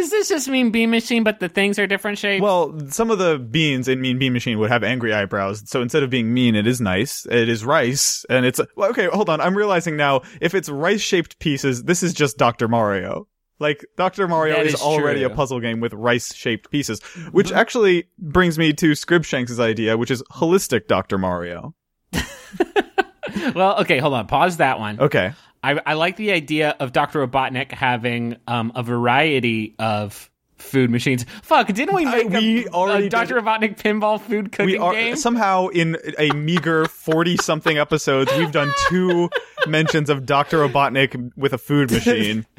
Is 0.05 0.11
this 0.11 0.29
just 0.29 0.47
Mean 0.47 0.69
Bean 0.69 0.91
Machine, 0.91 1.23
but 1.23 1.39
the 1.39 1.49
things 1.49 1.79
are 1.79 1.87
different 1.87 2.19
shapes? 2.19 2.39
well, 2.39 2.79
some 2.89 3.09
of 3.09 3.17
the 3.17 3.39
beans 3.39 3.87
in 3.87 4.01
Mean 4.01 4.19
Bean 4.19 4.33
Machine 4.33 4.59
would 4.59 4.69
have 4.69 4.83
angry 4.83 5.11
eyebrows, 5.11 5.63
so 5.65 5.81
instead 5.81 6.03
of 6.03 6.11
being 6.11 6.31
mean, 6.31 6.53
it 6.53 6.67
is 6.67 6.79
nice. 6.79 7.25
It 7.25 7.49
is 7.49 7.65
rice, 7.65 8.23
and 8.29 8.45
it's 8.45 8.61
well, 8.75 8.91
okay. 8.91 9.07
Hold 9.07 9.31
on, 9.31 9.41
I'm 9.41 9.57
realizing 9.57 9.97
now 9.97 10.21
if 10.39 10.53
it's 10.53 10.69
rice 10.69 11.01
shaped 11.01 11.39
pieces, 11.39 11.85
this 11.85 12.03
is 12.03 12.13
just 12.13 12.37
Dr. 12.37 12.67
Mario. 12.67 13.27
Like 13.57 13.83
Dr. 13.97 14.27
Mario 14.27 14.61
is, 14.61 14.75
is 14.75 14.81
already 14.81 15.21
true. 15.21 15.31
a 15.31 15.35
puzzle 15.35 15.59
game 15.59 15.79
with 15.79 15.91
rice 15.93 16.35
shaped 16.35 16.69
pieces, 16.69 17.01
which 17.31 17.51
actually 17.51 18.07
brings 18.19 18.59
me 18.59 18.73
to 18.73 18.91
Scribshanks' 18.91 19.59
idea, 19.59 19.97
which 19.97 20.11
is 20.11 20.21
holistic 20.33 20.85
Dr. 20.85 21.17
Mario. 21.17 21.73
well, 23.55 23.79
okay, 23.79 23.97
hold 23.97 24.13
on. 24.13 24.27
Pause 24.27 24.57
that 24.57 24.79
one. 24.79 24.99
Okay. 24.99 25.33
I, 25.65 25.81
I 25.85 25.93
like 25.93 26.15
the 26.17 26.31
idea 26.31 26.75
of 26.79 26.91
Dr. 26.91 27.25
Robotnik 27.25 27.71
having 27.71 28.37
um, 28.47 28.71
a 28.75 28.83
variety 28.83 29.75
of 29.79 30.29
food 30.57 30.89
machines. 30.89 31.25
Fuck, 31.43 31.67
didn't 31.67 31.93
we 31.95 32.05
I- 32.05 32.23
make 32.23 32.29
we 32.29 32.65
a, 32.65 32.69
already 32.69 33.07
a 33.07 33.09
Dr. 33.09 33.35
Robotnik 33.41 33.77
pinball 33.81 34.21
food 34.21 34.51
cooking 34.51 34.65
we 34.67 34.77
are 34.77 34.93
game? 34.93 35.15
somehow 35.15 35.67
in 35.67 35.97
a 36.17 36.31
meager 36.31 36.85
40 36.85 37.37
something 37.37 37.77
episodes 37.77 38.31
we've 38.37 38.51
done 38.51 38.71
two 38.89 39.29
mentions 39.67 40.09
of 40.09 40.25
Dr. 40.25 40.59
Robotnik 40.59 41.31
with 41.35 41.53
a 41.53 41.57
food 41.57 41.91
machine. 41.91 42.45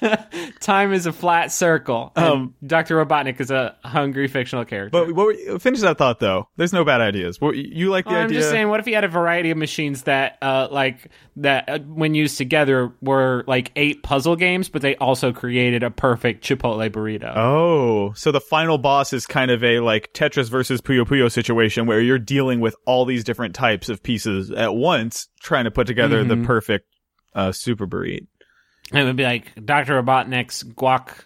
Time 0.60 0.92
is 0.92 1.06
a 1.06 1.12
flat 1.12 1.52
circle. 1.52 2.12
Um, 2.16 2.54
Dr. 2.66 3.04
Robotnik 3.04 3.40
is 3.40 3.50
a 3.50 3.76
hungry 3.84 4.28
fictional 4.28 4.64
character. 4.64 4.90
But 4.90 5.14
what 5.14 5.36
were, 5.48 5.58
finish 5.58 5.80
that 5.80 5.98
thought 5.98 6.20
though. 6.20 6.48
There's 6.56 6.72
no 6.72 6.84
bad 6.84 7.00
ideas. 7.00 7.40
What, 7.40 7.56
you 7.56 7.90
like 7.90 8.04
the 8.04 8.10
idea. 8.12 8.22
I'm 8.22 8.30
just 8.32 8.50
saying, 8.50 8.68
what 8.68 8.80
if 8.80 8.86
you 8.86 8.94
had 8.94 9.04
a 9.04 9.08
variety 9.08 9.50
of 9.50 9.58
machines 9.58 10.02
that, 10.02 10.38
uh, 10.42 10.68
like 10.70 11.10
that, 11.36 11.68
uh, 11.68 11.78
when 11.80 12.14
used 12.14 12.38
together, 12.38 12.92
were 13.00 13.44
like 13.46 13.72
eight 13.76 14.02
puzzle 14.02 14.36
games, 14.36 14.68
but 14.68 14.82
they 14.82 14.96
also 14.96 15.32
created 15.32 15.82
a 15.82 15.90
perfect 15.90 16.44
Chipotle 16.44 16.90
burrito. 16.90 17.32
Oh, 17.36 18.12
so 18.14 18.32
the 18.32 18.40
final 18.40 18.78
boss 18.78 19.12
is 19.12 19.26
kind 19.26 19.50
of 19.50 19.62
a 19.64 19.80
like 19.80 20.12
Tetris 20.12 20.50
versus 20.50 20.80
Puyo 20.80 21.04
Puyo 21.06 21.30
situation 21.30 21.86
where 21.86 22.00
you're 22.00 22.18
dealing 22.18 22.60
with 22.60 22.74
all 22.86 23.04
these 23.04 23.24
different 23.24 23.54
types 23.54 23.88
of 23.88 24.02
pieces 24.02 24.50
at 24.50 24.74
once, 24.74 25.28
trying 25.40 25.64
to 25.64 25.70
put 25.70 25.86
together 25.86 26.18
Mm-hmm. 26.24 26.40
the 26.42 26.46
perfect 26.46 26.86
uh, 27.34 27.52
super 27.52 27.86
burrito. 27.86 28.26
It 28.92 29.04
would 29.04 29.16
be 29.16 29.24
like 29.24 29.52
Dr. 29.64 30.02
Robotnik's 30.02 30.62
guac. 30.64 31.24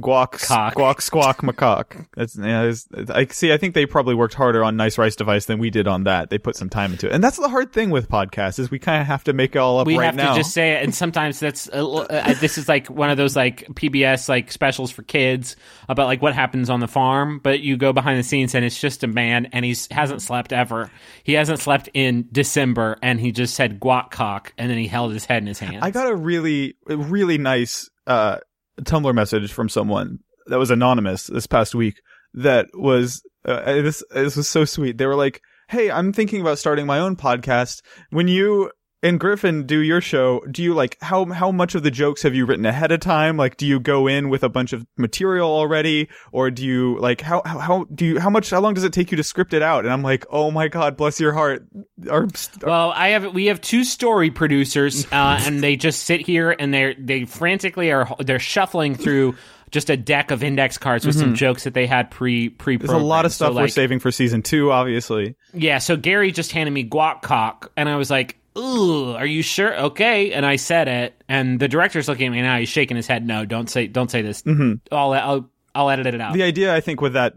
Guac, 0.00 0.46
Cock. 0.46 0.74
guac, 0.74 1.00
squawk, 1.02 1.38
macaque. 1.42 2.06
That's 2.16 2.36
yeah. 2.36 2.64
it's- 2.64 2.86
I 3.10 3.26
see. 3.26 3.52
I 3.52 3.56
think 3.56 3.74
they 3.74 3.86
probably 3.86 4.14
worked 4.14 4.34
harder 4.34 4.62
on 4.64 4.76
Nice 4.76 4.98
Rice 4.98 5.16
Device 5.16 5.46
than 5.46 5.58
we 5.58 5.70
did 5.70 5.86
on 5.88 6.04
that. 6.04 6.30
They 6.30 6.38
put 6.38 6.56
some 6.56 6.68
time 6.68 6.92
into 6.92 7.06
it, 7.06 7.12
and 7.12 7.22
that's 7.22 7.36
the 7.36 7.48
hard 7.48 7.72
thing 7.72 7.90
with 7.90 8.08
podcasts 8.08 8.58
is 8.58 8.70
we 8.70 8.78
kind 8.78 9.00
of 9.00 9.06
have 9.06 9.24
to 9.24 9.32
make 9.32 9.54
it 9.56 9.58
all 9.58 9.78
up 9.78 9.86
We 9.86 9.98
right 9.98 10.06
have 10.06 10.14
now. 10.14 10.32
to 10.34 10.38
just 10.40 10.52
say 10.52 10.72
it, 10.72 10.84
and 10.84 10.94
sometimes 10.94 11.40
that's 11.40 11.68
uh, 11.68 11.84
uh, 11.94 12.34
this 12.40 12.58
is 12.58 12.68
like 12.68 12.88
one 12.88 13.10
of 13.10 13.16
those 13.16 13.34
like 13.36 13.66
PBS 13.74 14.28
like 14.28 14.52
specials 14.52 14.90
for 14.90 15.02
kids 15.02 15.56
about 15.88 16.06
like 16.06 16.22
what 16.22 16.34
happens 16.34 16.70
on 16.70 16.80
the 16.80 16.88
farm. 16.88 17.40
But 17.42 17.60
you 17.60 17.76
go 17.76 17.92
behind 17.92 18.18
the 18.18 18.22
scenes, 18.22 18.54
and 18.54 18.64
it's 18.64 18.78
just 18.80 19.04
a 19.04 19.08
man, 19.08 19.46
and 19.52 19.64
he's 19.64 19.88
hasn't 19.90 20.22
slept 20.22 20.52
ever. 20.52 20.90
He 21.24 21.32
hasn't 21.34 21.60
slept 21.60 21.88
in 21.94 22.28
December, 22.32 22.96
and 23.02 23.20
he 23.20 23.32
just 23.32 23.54
said 23.54 23.80
guac 23.80 24.10
cock, 24.10 24.52
and 24.58 24.70
then 24.70 24.78
he 24.78 24.86
held 24.86 25.12
his 25.12 25.24
head 25.24 25.42
in 25.42 25.46
his 25.46 25.58
hands. 25.58 25.78
I 25.82 25.90
got 25.90 26.08
a 26.08 26.14
really, 26.14 26.76
really 26.86 27.38
nice 27.38 27.90
uh, 28.06 28.38
Tumblr 28.82 29.14
message 29.14 29.52
from 29.52 29.68
someone 29.68 30.18
that 30.46 30.58
was 30.58 30.70
anonymous 30.70 31.26
this 31.26 31.46
past 31.46 31.74
week. 31.74 32.00
That 32.34 32.66
was 32.74 33.22
uh, 33.44 33.64
this. 33.64 34.02
This 34.10 34.36
was 34.36 34.48
so 34.48 34.64
sweet. 34.64 34.98
They 34.98 35.06
were 35.06 35.16
like, 35.16 35.40
"Hey, 35.68 35.90
I'm 35.90 36.12
thinking 36.12 36.40
about 36.40 36.58
starting 36.58 36.86
my 36.86 36.98
own 36.98 37.16
podcast. 37.16 37.80
When 38.10 38.28
you 38.28 38.70
and 39.02 39.20
Griffin 39.20 39.64
do 39.64 39.78
your 39.78 40.00
show, 40.00 40.40
do 40.50 40.62
you 40.62 40.74
like 40.74 40.96
how 41.00 41.24
how 41.26 41.52
much 41.52 41.74
of 41.74 41.82
the 41.82 41.90
jokes 41.90 42.22
have 42.22 42.34
you 42.34 42.44
written 42.44 42.66
ahead 42.66 42.90
of 42.90 43.00
time? 43.00 43.36
Like, 43.36 43.56
do 43.56 43.66
you 43.66 43.78
go 43.78 44.06
in 44.08 44.28
with 44.28 44.42
a 44.42 44.48
bunch 44.48 44.72
of 44.72 44.86
material 44.96 45.48
already, 45.48 46.08
or 46.32 46.50
do 46.50 46.64
you 46.64 46.98
like 46.98 47.20
how 47.20 47.42
how, 47.44 47.58
how 47.58 47.84
do 47.94 48.04
you 48.04 48.18
how 48.18 48.30
much 48.30 48.50
how 48.50 48.60
long 48.60 48.74
does 48.74 48.84
it 48.84 48.92
take 48.92 49.10
you 49.10 49.16
to 49.16 49.22
script 49.22 49.54
it 49.54 49.62
out?" 49.62 49.84
And 49.84 49.92
I'm 49.92 50.02
like, 50.02 50.26
"Oh 50.30 50.50
my 50.50 50.66
god, 50.68 50.96
bless 50.96 51.20
your 51.20 51.32
heart." 51.32 51.64
Our, 52.10 52.26
Well, 52.62 52.92
I 52.94 53.08
have 53.08 53.32
we 53.32 53.46
have 53.46 53.60
two 53.60 53.84
story 53.84 54.30
producers, 54.30 55.06
uh, 55.12 55.40
and 55.46 55.62
they 55.62 55.76
just 55.76 56.02
sit 56.02 56.20
here 56.20 56.54
and 56.58 56.74
they're 56.74 56.94
they 56.98 57.24
frantically 57.24 57.92
are 57.92 58.08
they're 58.18 58.40
shuffling 58.40 58.96
through 58.96 59.36
just 59.70 59.90
a 59.90 59.96
deck 59.96 60.30
of 60.30 60.42
index 60.42 60.78
cards 60.78 61.06
with 61.06 61.16
some 61.16 61.34
jokes 61.34 61.64
that 61.64 61.74
they 61.74 61.86
had 61.86 62.10
pre 62.10 62.48
pre. 62.48 62.76
Mm-hmm. 62.76 62.86
there's 62.86 63.00
a 63.00 63.04
lot 63.04 63.24
of 63.26 63.32
stuff 63.32 63.52
so, 63.54 63.60
we're 63.60 63.68
saving 63.68 64.00
for 64.00 64.10
season 64.10 64.42
two, 64.42 64.72
obviously. 64.72 65.36
Yeah, 65.52 65.78
so 65.78 65.96
Gary 65.96 66.32
just 66.32 66.52
handed 66.52 66.72
me 66.72 66.88
guac 66.88 67.22
cock, 67.22 67.70
and 67.76 67.88
I 67.88 67.96
was 67.96 68.10
like, 68.10 68.38
"Ooh, 68.58 69.12
are 69.14 69.26
you 69.26 69.42
sure?" 69.42 69.74
Okay, 69.84 70.32
and 70.32 70.44
I 70.44 70.56
said 70.56 70.88
it, 70.88 71.22
and 71.28 71.58
the 71.60 71.68
director's 71.68 72.08
looking 72.08 72.26
at 72.26 72.32
me 72.32 72.42
now. 72.42 72.58
He's 72.58 72.68
shaking 72.68 72.96
his 72.96 73.06
head. 73.06 73.26
No, 73.26 73.44
don't 73.44 73.68
say, 73.70 73.86
don't 73.86 74.10
say 74.10 74.22
this. 74.22 74.42
Mm-hmm. 74.42 74.94
I'll, 74.94 75.12
I'll, 75.12 75.50
I'll 75.74 75.90
edit 75.90 76.06
it 76.06 76.20
out. 76.20 76.34
the 76.34 76.42
idea 76.42 76.74
I 76.74 76.80
think 76.80 77.00
with 77.00 77.12
that 77.14 77.34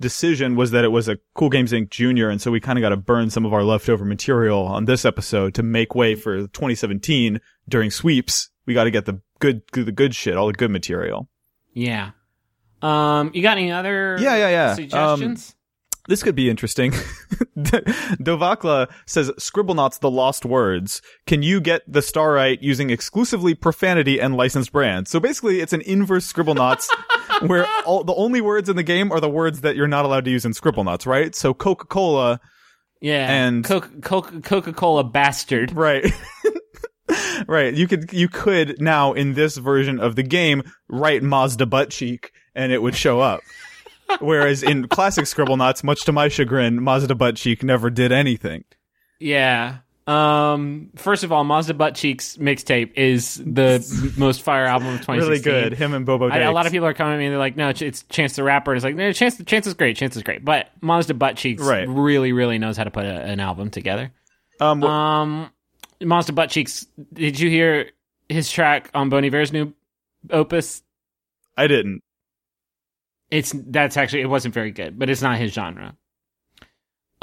decision 0.00 0.56
was 0.56 0.72
that 0.72 0.84
it 0.84 0.88
was 0.88 1.08
a 1.08 1.18
Cool 1.34 1.50
Games 1.50 1.72
Inc. 1.72 1.90
Junior, 1.90 2.28
and 2.28 2.40
so 2.42 2.50
we 2.50 2.60
kind 2.60 2.78
of 2.78 2.82
got 2.82 2.88
to 2.90 2.96
burn 2.96 3.30
some 3.30 3.46
of 3.46 3.54
our 3.54 3.62
leftover 3.62 4.04
material 4.04 4.60
on 4.66 4.84
this 4.86 5.04
episode 5.04 5.54
to 5.54 5.62
make 5.62 5.94
way 5.94 6.14
for 6.14 6.40
2017 6.48 7.40
during 7.68 7.90
sweeps. 7.90 8.50
We 8.66 8.74
got 8.74 8.84
to 8.84 8.90
get 8.90 9.04
the 9.06 9.20
good, 9.38 9.62
the 9.72 9.92
good 9.92 10.14
shit, 10.14 10.36
all 10.36 10.46
the 10.48 10.52
good 10.52 10.70
material. 10.70 11.28
yeah. 11.72 12.10
Um, 12.82 13.30
you 13.32 13.40
got 13.40 13.56
any 13.56 13.72
other? 13.72 14.18
Yeah, 14.20 14.36
yeah, 14.36 14.48
yeah. 14.50 14.70
Um, 14.70 14.76
Suggestions? 14.76 15.53
This 16.06 16.22
could 16.22 16.34
be 16.34 16.50
interesting. 16.50 16.92
Dovakla 17.56 18.90
says 19.06 19.30
Scribblenauts 19.38 20.00
the 20.00 20.10
Lost 20.10 20.44
Words. 20.44 21.00
Can 21.26 21.42
you 21.42 21.60
get 21.60 21.82
the 21.90 22.02
star 22.02 22.32
right 22.32 22.62
using 22.62 22.90
exclusively 22.90 23.54
profanity 23.54 24.20
and 24.20 24.36
licensed 24.36 24.72
brands? 24.72 25.10
So 25.10 25.18
basically 25.18 25.60
it's 25.60 25.72
an 25.72 25.80
inverse 25.82 26.30
Scribblenauts 26.30 26.88
where 27.46 27.66
all 27.86 28.04
the 28.04 28.14
only 28.14 28.40
words 28.40 28.68
in 28.68 28.76
the 28.76 28.82
game 28.82 29.12
are 29.12 29.20
the 29.20 29.30
words 29.30 29.62
that 29.62 29.76
you're 29.76 29.88
not 29.88 30.04
allowed 30.04 30.26
to 30.26 30.30
use 30.30 30.44
in 30.44 30.52
Scribblenauts, 30.52 31.06
right? 31.06 31.34
So 31.34 31.54
Coca-Cola 31.54 32.40
yeah, 33.00 33.30
and- 33.30 33.64
Coca 33.64 34.40
Coca 34.40 34.72
Cola 34.72 35.04
bastard. 35.04 35.72
Right. 35.72 36.10
right. 37.46 37.74
You 37.74 37.86
could 37.86 38.12
you 38.12 38.28
could 38.28 38.80
now 38.80 39.12
in 39.12 39.34
this 39.34 39.58
version 39.58 40.00
of 40.00 40.16
the 40.16 40.22
game 40.22 40.62
write 40.88 41.22
Mazda 41.22 41.66
butt 41.66 41.90
cheek 41.90 42.32
and 42.54 42.72
it 42.72 42.80
would 42.80 42.94
show 42.94 43.20
up. 43.20 43.40
Whereas 44.20 44.62
in 44.62 44.88
classic 44.88 45.26
scribble 45.26 45.56
Scribblenauts, 45.56 45.82
much 45.84 46.04
to 46.04 46.12
my 46.12 46.28
chagrin, 46.28 46.82
Mazda 46.82 47.14
butt 47.14 47.36
cheek 47.36 47.62
never 47.62 47.90
did 47.90 48.12
anything. 48.12 48.64
Yeah. 49.18 49.78
Um. 50.06 50.90
First 50.96 51.24
of 51.24 51.32
all, 51.32 51.44
Mazda 51.44 51.72
Butt 51.72 51.94
Cheeks 51.94 52.36
mixtape 52.36 52.92
is 52.94 53.36
the 53.36 54.12
most 54.18 54.42
fire 54.42 54.66
album 54.66 54.88
of 54.88 55.00
2016. 55.00 55.26
Really 55.26 55.40
good. 55.70 55.72
Him 55.78 55.94
and 55.94 56.04
Bobo 56.04 56.28
I, 56.28 56.40
a 56.40 56.52
lot 56.52 56.66
of 56.66 56.72
people 56.72 56.86
are 56.86 56.92
coming 56.92 57.14
at 57.14 57.18
me. 57.18 57.30
They're 57.30 57.38
like, 57.38 57.56
"No, 57.56 57.70
it's- 57.70 58.04
Chance 58.10 58.36
the 58.36 58.42
Rapper." 58.42 58.72
And 58.72 58.76
It's 58.76 58.84
like, 58.84 58.96
"No, 58.96 59.10
Chance, 59.12 59.42
Chance 59.46 59.66
is 59.66 59.72
great. 59.72 59.96
Chance 59.96 60.14
is 60.16 60.22
great." 60.22 60.44
But 60.44 60.68
Mazda 60.82 61.14
Butt 61.14 61.36
Cheeks 61.38 61.62
Right. 61.62 61.88
really, 61.88 62.32
really 62.32 62.58
knows 62.58 62.76
how 62.76 62.84
to 62.84 62.90
put 62.90 63.06
a, 63.06 63.14
an 63.22 63.40
album 63.40 63.70
together. 63.70 64.12
Um, 64.60 64.82
wh- 64.82 64.84
Um, 64.84 65.50
Mazda 66.02 66.34
Butt 66.34 66.50
Cheeks. 66.50 66.86
Did 67.14 67.40
you 67.40 67.48
hear 67.48 67.90
his 68.28 68.50
track 68.52 68.90
on 68.92 69.08
Bon 69.08 69.24
Iver's 69.24 69.54
new 69.54 69.72
opus? 70.28 70.82
I 71.56 71.66
didn't. 71.66 72.02
It's 73.30 73.54
that's 73.54 73.96
actually 73.96 74.22
it 74.22 74.26
wasn't 74.30 74.54
very 74.54 74.70
good, 74.70 74.98
but 74.98 75.10
it's 75.10 75.22
not 75.22 75.38
his 75.38 75.52
genre. 75.52 75.96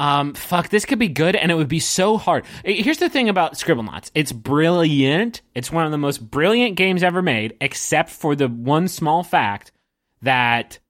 Um, 0.00 0.34
fuck, 0.34 0.68
this 0.68 0.84
could 0.84 0.98
be 0.98 1.08
good, 1.08 1.36
and 1.36 1.52
it 1.52 1.54
would 1.54 1.68
be 1.68 1.78
so 1.78 2.18
hard. 2.18 2.44
Here's 2.64 2.98
the 2.98 3.08
thing 3.08 3.28
about 3.28 3.54
Scribblenauts: 3.54 4.10
it's 4.14 4.32
brilliant. 4.32 5.42
It's 5.54 5.70
one 5.70 5.84
of 5.84 5.92
the 5.92 5.98
most 5.98 6.18
brilliant 6.30 6.76
games 6.76 7.02
ever 7.02 7.22
made, 7.22 7.56
except 7.60 8.10
for 8.10 8.34
the 8.34 8.48
one 8.48 8.88
small 8.88 9.22
fact 9.22 9.70
that 10.22 10.80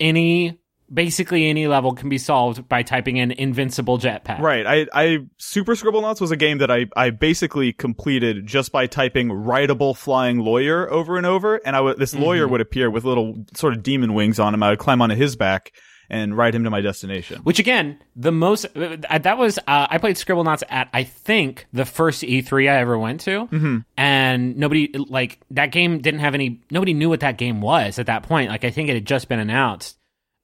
any, 0.00 0.58
basically 0.92 1.48
any 1.48 1.66
level 1.66 1.92
can 1.92 2.08
be 2.08 2.18
solved 2.18 2.68
by 2.68 2.82
typing 2.82 3.16
in 3.16 3.30
"invincible 3.32 3.98
jetpack." 3.98 4.38
Right. 4.40 4.66
I, 4.66 4.86
I, 4.92 5.18
Super 5.38 5.74
Scribblenauts 5.74 6.20
was 6.20 6.30
a 6.30 6.36
game 6.36 6.58
that 6.58 6.70
I, 6.70 6.86
I 6.96 7.10
basically 7.10 7.72
completed 7.72 8.46
just 8.46 8.72
by 8.72 8.86
typing 8.86 9.28
writable 9.28 9.96
flying 9.96 10.38
lawyer 10.40 10.90
over 10.90 11.16
and 11.16 11.26
over. 11.26 11.56
And 11.64 11.74
I 11.76 11.80
would, 11.80 11.98
this 11.98 12.14
lawyer 12.14 12.46
would 12.48 12.60
appear 12.60 12.90
with 12.90 13.04
little 13.04 13.44
sort 13.54 13.74
of 13.74 13.82
demon 13.82 14.14
wings 14.14 14.38
on 14.38 14.54
him. 14.54 14.62
I 14.62 14.70
would 14.70 14.78
climb 14.78 15.02
onto 15.02 15.14
his 15.16 15.36
back 15.36 15.72
and 16.08 16.36
ride 16.36 16.54
him 16.54 16.62
to 16.62 16.70
my 16.70 16.80
destination. 16.80 17.40
Which 17.42 17.58
again, 17.58 17.98
the 18.14 18.30
most 18.30 18.64
uh, 18.76 18.96
that 19.18 19.38
was 19.38 19.58
uh, 19.58 19.88
I 19.90 19.98
played 19.98 20.16
Scribble 20.16 20.44
Scribblenauts 20.44 20.62
at 20.68 20.88
I 20.92 21.02
think 21.02 21.66
the 21.72 21.84
first 21.84 22.22
E3 22.22 22.70
I 22.70 22.76
ever 22.76 22.96
went 22.96 23.22
to, 23.22 23.46
Mm-hmm. 23.46 23.78
and 23.96 24.56
nobody 24.56 24.92
like 24.96 25.40
that 25.50 25.72
game 25.72 25.98
didn't 26.00 26.20
have 26.20 26.34
any. 26.34 26.60
Nobody 26.70 26.94
knew 26.94 27.08
what 27.08 27.20
that 27.20 27.38
game 27.38 27.60
was 27.60 27.98
at 27.98 28.06
that 28.06 28.22
point. 28.22 28.50
Like 28.50 28.64
I 28.64 28.70
think 28.70 28.88
it 28.88 28.94
had 28.94 29.04
just 29.04 29.28
been 29.28 29.40
announced, 29.40 29.98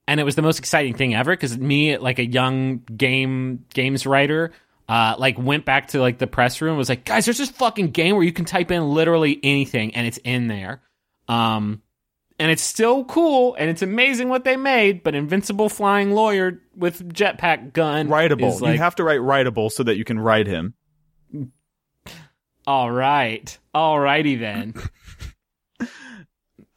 and 0.07 0.19
it 0.19 0.23
was 0.23 0.35
the 0.35 0.41
most 0.41 0.59
exciting 0.59 0.93
thing 0.93 1.15
ever 1.15 1.31
because 1.31 1.57
me, 1.57 1.97
like 1.97 2.19
a 2.19 2.25
young 2.25 2.79
game 2.95 3.65
games 3.73 4.05
writer. 4.05 4.51
Uh, 4.89 5.15
like 5.17 5.37
went 5.39 5.63
back 5.63 5.87
to 5.87 6.01
like 6.01 6.17
the 6.17 6.27
press 6.27 6.59
room 6.61 6.77
was 6.77 6.89
like 6.89 7.05
guys 7.05 7.23
there's 7.23 7.37
this 7.37 7.49
fucking 7.49 7.87
game 7.91 8.15
where 8.15 8.23
you 8.25 8.33
can 8.33 8.43
type 8.43 8.69
in 8.69 8.83
literally 8.89 9.39
anything 9.41 9.95
and 9.95 10.05
it's 10.05 10.17
in 10.25 10.49
there 10.49 10.81
um 11.29 11.81
and 12.37 12.51
it's 12.51 12.61
still 12.61 13.05
cool 13.05 13.55
and 13.55 13.69
it's 13.69 13.81
amazing 13.81 14.27
what 14.27 14.43
they 14.43 14.57
made 14.57 15.01
but 15.01 15.15
invincible 15.15 15.69
flying 15.69 16.11
lawyer 16.11 16.61
with 16.75 17.13
jetpack 17.13 17.71
gun 17.71 18.09
Writable. 18.09 18.59
like 18.59 18.73
you 18.73 18.79
have 18.79 18.95
to 18.95 19.05
write 19.05 19.21
writable 19.21 19.71
so 19.71 19.83
that 19.83 19.95
you 19.95 20.03
can 20.03 20.19
ride 20.19 20.47
him. 20.47 20.73
all 22.67 22.91
right 22.91 23.57
alrighty 23.73 24.37
then 24.37 24.73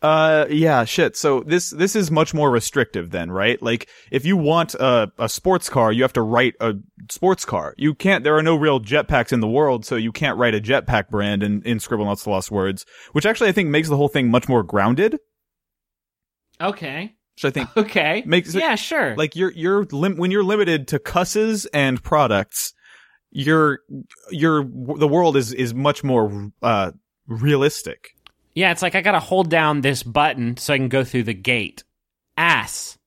Uh, 0.02 0.46
yeah, 0.50 0.84
shit. 0.84 1.16
So 1.16 1.40
this, 1.40 1.70
this 1.70 1.96
is 1.96 2.10
much 2.10 2.34
more 2.34 2.50
restrictive 2.50 3.10
then, 3.10 3.30
right? 3.30 3.60
Like, 3.62 3.88
if 4.12 4.24
you 4.26 4.36
want 4.36 4.74
a, 4.74 5.10
a 5.18 5.28
sports 5.28 5.68
car, 5.70 5.90
you 5.90 6.02
have 6.02 6.12
to 6.12 6.22
write 6.22 6.54
a 6.60 6.74
sports 7.10 7.44
car. 7.44 7.74
You 7.78 7.94
can't, 7.94 8.22
there 8.22 8.36
are 8.36 8.42
no 8.42 8.56
real 8.56 8.78
jetpacks 8.78 9.32
in 9.32 9.40
the 9.40 9.48
world, 9.48 9.84
so 9.86 9.96
you 9.96 10.12
can't 10.12 10.38
write 10.38 10.54
a 10.54 10.60
jetpack 10.60 11.08
brand 11.08 11.42
in, 11.42 11.62
in 11.62 11.78
Scribblenauts 11.78 12.24
the 12.24 12.30
Lost 12.30 12.50
Words, 12.50 12.84
which 13.12 13.24
actually 13.26 13.48
I 13.48 13.52
think 13.52 13.70
makes 13.70 13.88
the 13.88 13.96
whole 13.96 14.08
thing 14.08 14.30
much 14.30 14.48
more 14.48 14.62
grounded, 14.62 15.18
okay 16.60 17.14
which 17.34 17.44
I 17.44 17.50
think 17.50 17.68
okay 17.76 18.22
Makes 18.26 18.54
it- 18.54 18.60
yeah 18.60 18.76
sure 18.76 19.14
like 19.16 19.36
you're 19.36 19.52
you're 19.52 19.84
lim- 19.92 20.16
when 20.16 20.30
you're 20.30 20.44
limited 20.44 20.88
to 20.88 20.98
cusses 20.98 21.66
and 21.74 22.02
products 22.02 22.72
you're 23.30 23.80
you're 24.30 24.64
the 24.64 25.08
world 25.08 25.36
is 25.36 25.52
is 25.52 25.74
much 25.74 26.02
more 26.02 26.50
uh 26.62 26.92
realistic 27.26 28.12
Yeah, 28.56 28.72
it's 28.72 28.80
like 28.80 28.94
I 28.94 29.02
gotta 29.02 29.20
hold 29.20 29.50
down 29.50 29.82
this 29.82 30.02
button 30.02 30.56
so 30.56 30.72
I 30.72 30.78
can 30.78 30.88
go 30.88 31.04
through 31.04 31.24
the 31.24 31.34
gate. 31.34 31.84
Ass. 32.38 32.98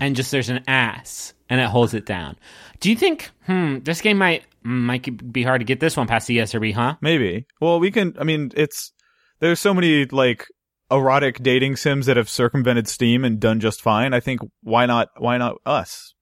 And 0.00 0.16
just 0.16 0.32
there's 0.32 0.50
an 0.50 0.64
ass 0.66 1.32
and 1.48 1.60
it 1.60 1.68
holds 1.68 1.94
it 1.94 2.04
down. 2.04 2.36
Do 2.80 2.90
you 2.90 2.96
think, 2.96 3.30
hmm, 3.46 3.78
this 3.78 4.00
game 4.00 4.18
might 4.18 4.44
might 4.64 5.32
be 5.32 5.44
hard 5.44 5.60
to 5.60 5.64
get 5.64 5.80
this 5.80 5.96
one 5.96 6.08
past 6.08 6.26
the 6.26 6.38
ESRB, 6.38 6.74
huh? 6.74 6.96
Maybe. 7.00 7.46
Well, 7.60 7.78
we 7.78 7.92
can. 7.92 8.14
I 8.18 8.24
mean, 8.24 8.50
it's 8.56 8.92
there's 9.38 9.60
so 9.60 9.72
many 9.72 10.04
like 10.06 10.46
erotic 10.90 11.42
dating 11.42 11.76
sims 11.76 12.06
that 12.06 12.16
have 12.16 12.28
circumvented 12.28 12.88
Steam 12.88 13.24
and 13.24 13.38
done 13.38 13.60
just 13.60 13.80
fine. 13.80 14.12
I 14.12 14.20
think 14.20 14.40
why 14.62 14.86
not? 14.86 15.08
Why 15.16 15.38
not 15.38 15.56
us? 15.64 16.12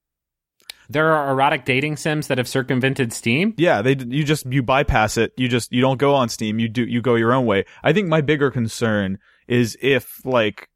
There 0.91 1.13
are 1.13 1.31
erotic 1.31 1.65
dating 1.65 1.99
sims 1.99 2.27
that 2.27 2.39
have 2.39 2.49
circumvented 2.49 3.13
Steam. 3.13 3.55
Yeah, 3.57 3.81
they 3.81 3.97
you 3.97 4.25
just 4.25 4.45
you 4.47 4.61
bypass 4.61 5.17
it. 5.17 5.33
You 5.37 5.47
just 5.49 5.73
you 5.73 5.81
don't 5.81 5.99
go 5.99 6.17
on 6.17 6.29
Steam. 6.29 6.59
You 6.59 6.69
do 6.69 6.85
you 6.85 7.01
go 7.01 7.15
your 7.15 7.33
own 7.33 7.47
way. 7.47 7.65
I 7.85 7.93
think 7.93 8.09
my 8.09 8.21
bigger 8.21 8.51
concern 8.51 9.19
is 9.47 9.79
if 9.81 10.21
like 10.25 10.69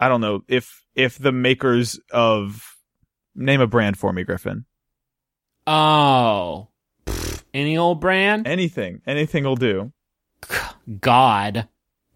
I 0.00 0.08
don't 0.08 0.20
know 0.20 0.42
if 0.48 0.84
if 0.96 1.16
the 1.16 1.30
makers 1.30 2.00
of 2.10 2.76
name 3.36 3.60
a 3.60 3.68
brand 3.68 3.96
for 3.96 4.12
me, 4.12 4.24
Griffin. 4.24 4.64
Oh, 5.64 6.68
Pfft, 7.06 7.44
any 7.54 7.78
old 7.78 8.00
brand? 8.00 8.48
Anything, 8.48 9.00
anything 9.06 9.44
will 9.44 9.54
do. 9.54 9.92
God, 11.00 11.68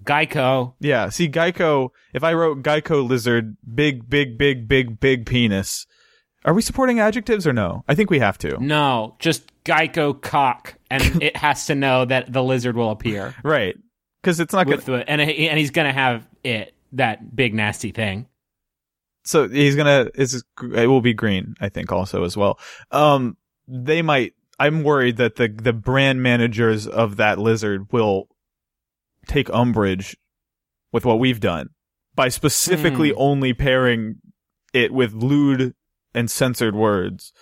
Geico. 0.03 0.75
Yeah, 0.81 1.11
see 1.11 1.29
Geico. 1.29 1.91
If 2.13 2.25
I 2.25 2.35
wrote 2.35 2.65
Geico 2.65 3.09
lizard, 3.09 3.57
big, 3.73 4.11
big, 4.11 4.37
big, 4.37 4.67
big, 4.67 4.99
big 4.99 5.27
penis. 5.27 5.87
Are 6.45 6.55
we 6.55 6.63
supporting 6.63 7.01
adjectives 7.01 7.47
or 7.47 7.53
no? 7.53 7.85
I 7.89 7.95
think 7.95 8.11
we 8.11 8.19
have 8.21 8.39
to. 8.39 8.59
No, 8.63 9.17
just 9.19 9.51
Geico 9.65 10.21
cock, 10.21 10.77
and 10.91 11.03
it 11.23 11.37
has 11.37 11.67
to 11.67 11.75
know 11.75 12.05
that 12.05 12.33
the 12.33 12.43
lizard 12.43 12.77
will 12.77 12.91
appear 12.91 13.35
Right. 13.43 13.77
Because 14.23 14.39
it's 14.41 14.53
not 14.53 14.67
with 14.67 14.85
good. 14.87 15.01
the 15.07 15.11
and 15.11 15.21
and 15.21 15.59
he's 15.59 15.71
gonna 15.71 15.93
have 15.93 16.27
it 16.45 16.75
that 16.93 17.35
big 17.37 17.55
nasty 17.55 17.91
thing. 17.93 18.27
So 19.25 19.49
he's 19.49 19.77
gonna. 19.77 20.09
Is 20.15 20.43
it 20.61 20.87
will 20.87 21.01
be 21.01 21.15
green. 21.15 21.55
I 21.61 21.69
think 21.69 21.91
also 21.93 22.25
as 22.25 22.37
well. 22.37 22.59
Um, 22.91 23.37
they 23.69 24.03
might. 24.03 24.35
I'm 24.59 24.83
worried 24.83 25.17
that 25.19 25.37
the 25.37 25.49
the 25.49 25.73
brand 25.73 26.23
managers 26.23 26.87
of 26.89 27.17
that 27.17 27.39
lizard 27.39 27.93
will 27.93 28.29
take 29.29 29.49
umbrage 29.51 30.17
with 30.93 31.05
what 31.05 31.19
we've 31.19 31.41
done 31.41 31.71
by 32.15 32.29
specifically 32.29 33.11
Hmm. 33.11 33.19
only 33.19 33.53
pairing 33.55 34.17
it 34.73 34.93
with 34.93 35.13
lewd 35.13 35.75
and 36.17 36.31
censored 36.31 36.75
words. 36.75 37.33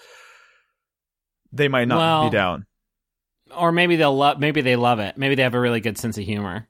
They 1.53 1.69
might 1.69 1.89
not 1.89 1.99
Well, 1.99 2.31
be 2.31 2.37
down. 2.37 2.67
Or 3.57 3.73
maybe 3.73 3.97
they'll 3.97 4.17
love. 4.17 4.41
Maybe 4.41 4.61
they 4.61 4.77
love 4.77 4.99
it. 4.99 5.17
Maybe 5.17 5.37
they 5.37 5.45
have 5.45 5.55
a 5.55 5.61
really 5.61 5.81
good 5.81 5.97
sense 5.97 6.19
of 6.19 6.25
humor. 6.25 6.69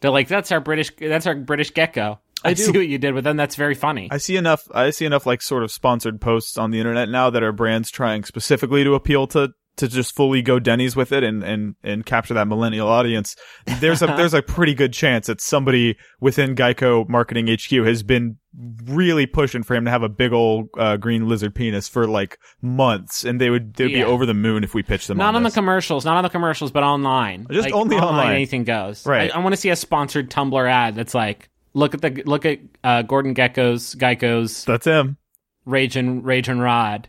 They're 0.00 0.10
like, 0.10 0.28
that's 0.28 0.50
our 0.50 0.60
British. 0.60 0.90
That's 0.98 1.26
our 1.26 1.34
British 1.34 1.72
gecko. 1.72 2.20
I, 2.44 2.50
I 2.50 2.54
see 2.54 2.70
what 2.70 2.86
you 2.88 2.98
did 2.98 3.14
with 3.14 3.24
them. 3.24 3.36
That's 3.36 3.56
very 3.56 3.74
funny. 3.74 4.08
I 4.10 4.18
see 4.18 4.36
enough. 4.36 4.66
I 4.72 4.90
see 4.90 5.04
enough 5.04 5.26
like 5.26 5.42
sort 5.42 5.64
of 5.64 5.72
sponsored 5.72 6.20
posts 6.20 6.56
on 6.56 6.70
the 6.70 6.78
internet 6.78 7.08
now 7.08 7.30
that 7.30 7.42
are 7.42 7.52
brands 7.52 7.90
trying 7.90 8.24
specifically 8.24 8.84
to 8.84 8.94
appeal 8.94 9.26
to 9.28 9.50
to 9.78 9.88
just 9.88 10.14
fully 10.14 10.42
go 10.42 10.58
Denny's 10.58 10.94
with 10.94 11.12
it 11.12 11.24
and 11.24 11.42
and 11.42 11.74
and 11.82 12.04
capture 12.06 12.34
that 12.34 12.46
millennial 12.48 12.88
audience. 12.88 13.34
There's 13.80 14.02
a 14.02 14.06
there's 14.16 14.34
a 14.34 14.42
pretty 14.42 14.74
good 14.74 14.92
chance 14.92 15.26
that 15.26 15.40
somebody 15.40 15.96
within 16.20 16.54
Geico 16.54 17.08
Marketing 17.08 17.48
HQ 17.48 17.70
has 17.86 18.02
been 18.02 18.36
really 18.86 19.26
pushing 19.26 19.62
for 19.62 19.74
him 19.74 19.84
to 19.84 19.90
have 19.90 20.02
a 20.02 20.08
big 20.08 20.32
old 20.32 20.68
uh, 20.76 20.96
green 20.96 21.28
lizard 21.28 21.54
penis 21.54 21.88
for 21.88 22.06
like 22.06 22.38
months, 22.62 23.24
and 23.24 23.40
they 23.40 23.50
would 23.50 23.74
they'd 23.74 23.90
Yeah. 23.90 23.98
be 23.98 24.04
over 24.04 24.26
the 24.26 24.34
moon 24.34 24.64
if 24.64 24.74
we 24.74 24.82
pitched 24.82 25.08
them. 25.08 25.16
not 25.18 25.28
on, 25.28 25.36
on 25.36 25.42
the 25.44 25.50
commercials, 25.50 26.04
not 26.04 26.16
on 26.16 26.22
the 26.24 26.30
commercials, 26.30 26.70
but 26.70 26.82
online. 26.82 27.46
Just 27.50 27.70
only 27.72 27.96
online. 27.96 28.34
Anything 28.34 28.64
goes. 28.64 29.06
Right. 29.06 29.30
I, 29.32 29.38
I 29.38 29.42
want 29.42 29.52
to 29.54 29.60
see 29.60 29.70
a 29.70 29.76
sponsored 29.76 30.30
Tumblr 30.30 30.68
ad 30.70 30.94
that's 30.96 31.14
like, 31.14 31.48
look 31.74 31.94
at 31.94 32.00
the 32.02 32.22
look 32.24 32.44
at 32.46 32.58
uh, 32.82 33.02
Gordon 33.02 33.34
Gecko's 33.34 33.94
Geico's 33.94 34.64
That's 34.64 34.86
him. 34.86 35.16
Rage 35.64 35.96
and 35.96 36.24
Rage 36.24 36.48
and 36.48 36.60
Rod. 36.62 37.08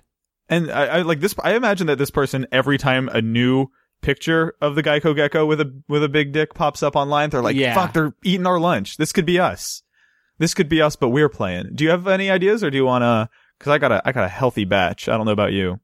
And 0.49 0.71
I, 0.71 0.85
I 0.85 1.01
like 1.03 1.19
this. 1.19 1.35
I 1.43 1.53
imagine 1.53 1.87
that 1.87 1.97
this 1.97 2.09
person, 2.09 2.47
every 2.51 2.77
time 2.77 3.07
a 3.09 3.21
new 3.21 3.67
picture 4.01 4.55
of 4.61 4.75
the 4.75 4.81
Geico 4.83 5.15
gecko 5.15 5.45
with 5.45 5.61
a 5.61 5.81
with 5.87 6.03
a 6.03 6.09
big 6.09 6.31
dick 6.31 6.53
pops 6.53 6.81
up 6.81 6.95
online, 6.95 7.29
they're 7.29 7.41
like, 7.43 7.55
Yeah. 7.55 7.75
"Fuck, 7.75 7.93
they're 7.93 8.13
eating 8.23 8.47
our 8.47 8.59
lunch. 8.59 8.97
This 8.97 9.11
could 9.11 9.25
be 9.25 9.39
us. 9.39 9.83
This 10.39 10.53
could 10.53 10.67
be 10.69 10.81
us, 10.81 10.95
but 10.95 11.09
we're 11.09 11.29
playing." 11.29 11.71
Do 11.75 11.83
you 11.83 11.91
have 11.91 12.07
any 12.07 12.29
ideas, 12.31 12.63
or 12.63 12.71
do 12.71 12.77
you 12.77 12.85
want 12.85 13.03
to? 13.03 13.29
Because 13.57 13.71
I 13.71 13.77
got 13.77 13.91
a 13.91 14.01
I 14.05 14.11
got 14.11 14.23
a 14.23 14.29
healthy 14.29 14.65
batch. 14.65 15.07
I 15.07 15.17
don't 15.17 15.25
know 15.25 15.33
about 15.33 15.51
you. 15.51 15.79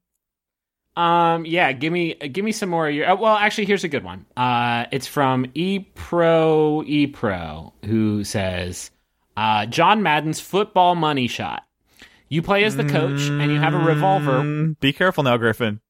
Um, 0.96 1.44
yeah, 1.44 1.72
give 1.72 1.92
me 1.92 2.14
give 2.14 2.42
me 2.44 2.52
some 2.52 2.70
more. 2.70 2.88
of 2.88 2.94
Your, 2.94 3.10
uh, 3.10 3.16
well, 3.16 3.36
actually, 3.36 3.66
here's 3.66 3.84
a 3.84 3.88
good 3.88 4.02
one. 4.02 4.24
Uh, 4.36 4.86
it's 4.90 5.06
from 5.06 5.44
ePro 5.54 6.82
ePro 6.88 7.72
who 7.84 8.24
says, 8.24 8.90
uh, 9.36 9.66
John 9.66 10.02
Madden's 10.02 10.40
football 10.40 10.94
money 10.94 11.26
shot. 11.26 11.65
You 12.28 12.42
play 12.42 12.64
as 12.64 12.76
the 12.76 12.84
coach 12.84 13.28
and 13.28 13.52
you 13.52 13.60
have 13.60 13.74
a 13.74 13.78
revolver. 13.78 14.40
Mm, 14.40 14.80
be 14.80 14.92
careful 14.92 15.22
now, 15.22 15.36
Griffin. 15.36 15.80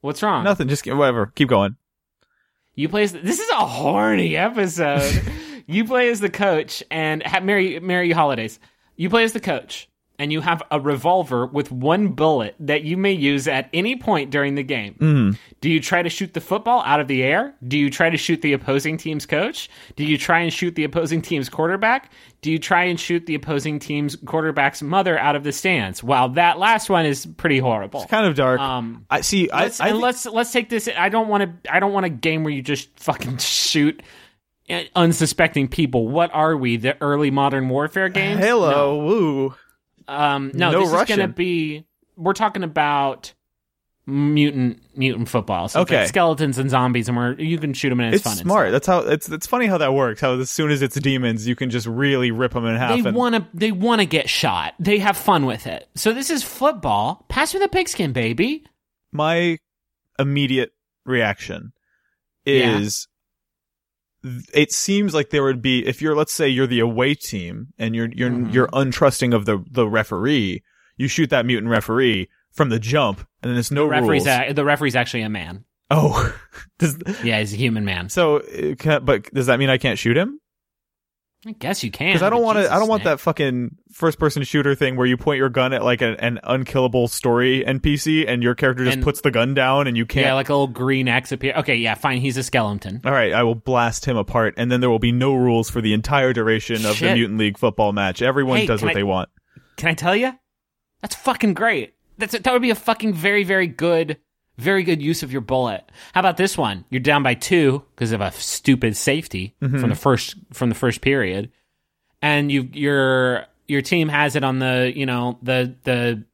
What's 0.00 0.22
wrong? 0.22 0.44
Nothing. 0.44 0.68
Just 0.68 0.86
whatever. 0.86 1.26
Keep 1.34 1.48
going. 1.48 1.76
You 2.74 2.88
play 2.88 3.04
as 3.04 3.12
this 3.12 3.38
is 3.38 3.50
a 3.50 3.66
horny 3.66 4.36
episode. 4.36 5.22
you 5.66 5.84
play 5.84 6.08
as 6.10 6.20
the 6.20 6.30
coach 6.30 6.82
and 6.90 7.22
ha- 7.22 7.40
Merry 7.40 7.78
Merry 7.80 8.10
Holidays. 8.10 8.58
You 8.96 9.10
play 9.10 9.24
as 9.24 9.32
the 9.32 9.40
coach 9.40 9.88
and 10.22 10.32
you 10.32 10.40
have 10.40 10.62
a 10.70 10.78
revolver 10.78 11.46
with 11.46 11.72
one 11.72 12.08
bullet 12.10 12.54
that 12.60 12.84
you 12.84 12.96
may 12.96 13.10
use 13.10 13.48
at 13.48 13.68
any 13.72 13.96
point 13.96 14.30
during 14.30 14.54
the 14.54 14.62
game. 14.62 14.94
Mm. 15.00 15.36
Do 15.60 15.68
you 15.68 15.80
try 15.80 16.00
to 16.00 16.08
shoot 16.08 16.32
the 16.32 16.40
football 16.40 16.80
out 16.86 17.00
of 17.00 17.08
the 17.08 17.24
air? 17.24 17.56
Do 17.66 17.76
you 17.76 17.90
try 17.90 18.08
to 18.08 18.16
shoot 18.16 18.40
the 18.40 18.52
opposing 18.52 18.96
team's 18.96 19.26
coach? 19.26 19.68
Do 19.96 20.04
you 20.04 20.16
try 20.16 20.38
and 20.38 20.52
shoot 20.52 20.76
the 20.76 20.84
opposing 20.84 21.22
team's 21.22 21.48
quarterback? 21.48 22.12
Do 22.40 22.52
you 22.52 22.60
try 22.60 22.84
and 22.84 23.00
shoot 23.00 23.26
the 23.26 23.34
opposing 23.34 23.80
team's 23.80 24.14
quarterback's 24.14 24.80
mother 24.80 25.18
out 25.18 25.34
of 25.34 25.42
the 25.42 25.50
stands? 25.50 26.04
Wow, 26.04 26.28
that 26.28 26.56
last 26.60 26.88
one 26.88 27.04
is 27.04 27.26
pretty 27.26 27.58
horrible. 27.58 28.02
It's 28.02 28.10
kind 28.10 28.24
of 28.24 28.36
dark. 28.36 28.60
Um, 28.60 29.04
I 29.10 29.22
see. 29.22 29.50
I, 29.50 29.64
let's, 29.64 29.80
I 29.80 29.90
think- 29.90 30.02
let's 30.02 30.26
let's 30.26 30.52
take 30.52 30.68
this. 30.68 30.88
I 30.96 31.08
don't 31.08 31.26
want 31.26 31.64
to. 31.64 31.74
I 31.74 31.80
don't 31.80 31.92
want 31.92 32.06
a 32.06 32.10
game 32.10 32.44
where 32.44 32.52
you 32.52 32.62
just 32.62 32.96
fucking 33.00 33.38
shoot 33.38 34.00
unsuspecting 34.96 35.68
people. 35.68 36.08
What 36.08 36.30
are 36.32 36.56
we? 36.56 36.76
The 36.76 36.96
early 37.02 37.30
modern 37.30 37.68
warfare 37.68 38.08
games? 38.08 38.40
Hello. 38.40 39.04
Woo. 39.04 39.54
Um, 40.08 40.50
no, 40.54 40.70
No 40.72 40.80
this 40.80 40.88
is 40.92 41.16
going 41.16 41.28
to 41.28 41.34
be. 41.34 41.84
We're 42.16 42.32
talking 42.34 42.62
about 42.62 43.32
mutant 44.04 44.82
mutant 44.96 45.28
football. 45.28 45.68
So 45.68 45.80
like 45.80 45.92
Okay. 45.92 46.06
skeletons 46.06 46.58
and 46.58 46.68
zombies, 46.68 47.08
and 47.08 47.16
we're 47.16 47.34
you 47.34 47.56
can 47.58 47.72
shoot 47.72 47.88
them 47.90 48.00
and 48.00 48.14
it's, 48.14 48.26
It's 48.26 48.40
smart. 48.40 48.72
That's 48.72 48.86
how. 48.86 48.98
It's 49.00 49.28
it's 49.28 49.46
funny 49.46 49.66
how 49.66 49.78
that 49.78 49.94
works. 49.94 50.20
How 50.20 50.38
as 50.38 50.50
soon 50.50 50.70
as 50.70 50.82
it's 50.82 50.98
demons, 50.98 51.46
you 51.46 51.54
can 51.54 51.70
just 51.70 51.86
really 51.86 52.30
rip 52.30 52.52
them 52.52 52.66
in 52.66 52.76
half. 52.76 53.02
They 53.02 53.10
want 53.10 53.34
to. 53.36 53.46
They 53.54 53.72
want 53.72 54.00
to 54.00 54.06
get 54.06 54.28
shot. 54.28 54.74
They 54.80 54.98
have 54.98 55.16
fun 55.16 55.46
with 55.46 55.66
it. 55.66 55.88
So 55.94 56.12
this 56.12 56.30
is 56.30 56.42
football. 56.42 57.24
Pass 57.28 57.54
me 57.54 57.60
the 57.60 57.68
pigskin, 57.68 58.12
baby. 58.12 58.64
my 59.12 59.58
immediate 60.18 60.72
reaction 61.06 61.72
is 62.44 63.08
it 64.54 64.72
seems 64.72 65.14
like 65.14 65.30
there 65.30 65.42
would 65.42 65.60
be 65.62 65.86
if 65.86 66.00
you're 66.00 66.14
let's 66.14 66.32
say 66.32 66.48
you're 66.48 66.66
the 66.66 66.80
away 66.80 67.14
team 67.14 67.68
and 67.78 67.94
you're 67.94 68.08
you're 68.12 68.30
Mhm. 68.30 68.52
you're 68.52 68.68
untrusting 68.68 69.34
of 69.34 69.44
the 69.46 69.64
the 69.70 69.88
referee 69.88 70.62
you 70.96 71.08
shoot 71.08 71.30
that 71.30 71.44
mutant 71.46 71.70
referee 71.70 72.28
from 72.52 72.68
the 72.68 72.78
jump 72.78 73.18
and 73.42 73.50
then 73.50 73.54
there's 73.54 73.70
no 73.70 73.84
The 73.84 73.90
referee's 73.90 74.26
rules 74.26 74.38
a, 74.50 74.52
the 74.52 74.64
referee's 74.64 74.94
actually 74.96 75.22
a 75.22 75.28
man. 75.28 75.64
oh 75.90 76.32
does 76.78 76.98
Yeah, 77.24 77.40
he's 77.40 77.52
a 77.52 77.56
human 77.56 77.84
man. 77.84 78.08
so 78.08 78.40
can, 78.78 79.04
but 79.04 79.24
does 79.34 79.46
that 79.46 79.58
mean 79.58 79.70
I 79.70 79.78
can't 79.78 79.98
shoot 79.98 80.16
him 80.16 80.38
I 81.44 81.52
guess 81.52 81.82
you 81.82 81.90
can. 81.90 82.10
because 82.12 82.22
I 82.22 82.30
don't 82.30 82.42
want 82.42 82.58
to 82.58 82.72
I 82.72 82.78
don't 82.78 82.86
want 82.88 83.02
that 83.04 83.18
fucking 83.18 83.76
first 83.92 84.20
person 84.20 84.44
shooter 84.44 84.76
thing 84.76 84.94
where 84.96 85.06
you 85.06 85.16
point 85.16 85.38
your 85.38 85.48
gun 85.48 85.72
at 85.72 85.82
like 85.82 86.00
an, 86.00 86.14
an 86.14 86.38
unkillable 86.44 87.08
story 87.08 87.64
NPC 87.66 88.26
and 88.28 88.44
your 88.44 88.54
character 88.54 88.84
just 88.84 88.98
And- 88.98 89.04
puts 89.04 89.22
the 89.22 89.32
gun 89.32 89.52
down 89.52 89.88
and 89.88 89.96
you 89.96 90.06
can't 90.06 90.24
Yeah, 90.26 90.34
like 90.34 90.48
a 90.50 90.52
little 90.52 90.68
green 90.68 91.08
X 91.08 91.32
appear. 91.32 91.54
Okay, 91.56 91.74
yeah, 91.76 91.94
fine. 91.94 92.20
He's 92.20 92.36
a 92.36 92.44
skeleton. 92.44 93.00
All 93.04 93.10
right, 93.10 93.32
I 93.32 93.42
will 93.42 93.56
blast 93.56 94.04
him 94.04 94.16
apart, 94.16 94.54
and 94.56 94.70
then 94.70 94.80
there 94.80 94.88
will 94.90 95.00
be 95.00 95.10
no 95.10 95.34
rules 95.34 95.68
for 95.68 95.80
the 95.80 95.92
entire 95.94 96.32
duration 96.32 96.86
of 96.86 97.00
the 97.00 97.12
Mutant 97.12 97.38
League 97.40 97.58
football 97.58 97.92
match. 97.92 98.22
Everyone 98.22 98.58
Hey, 98.58 98.66
does 98.66 98.80
what 98.80 98.92
I- 98.92 98.94
they 98.94 99.02
want. 99.02 99.28
Can 99.76 99.88
I 99.88 99.94
tell 99.94 100.14
you? 100.14 100.32
That's 101.00 101.16
fucking 101.16 101.54
great. 101.54 101.94
That's 102.18 102.38
that 102.38 102.52
would 102.52 102.62
be 102.62 102.70
a 102.70 102.76
fucking 102.76 103.14
very 103.14 103.42
very 103.42 103.66
good, 103.66 104.18
very 104.62 104.82
good 104.84 105.02
use 105.02 105.22
of 105.22 105.32
your 105.32 105.40
bullet. 105.42 105.84
How 106.14 106.20
about 106.20 106.36
this 106.36 106.56
one? 106.56 106.84
You're 106.88 107.00
down 107.00 107.22
by 107.22 107.34
two 107.34 107.84
because 107.94 108.12
of 108.12 108.20
a 108.20 108.32
stupid 108.32 108.96
safety 108.96 109.54
Mm-hmm. 109.62 109.80
from 109.80 109.90
the 109.90 109.96
first 109.96 110.36
from 110.52 110.68
the 110.68 110.74
first 110.74 111.00
period, 111.02 111.50
and 112.22 112.50
you 112.50 112.68
your 112.72 113.46
your 113.68 113.82
team 113.82 114.08
has 114.08 114.36
it 114.36 114.44
on 114.44 114.58
the 114.58 114.92
you 114.94 115.06
know 115.06 115.38
the 115.42 115.74
the 115.84 116.24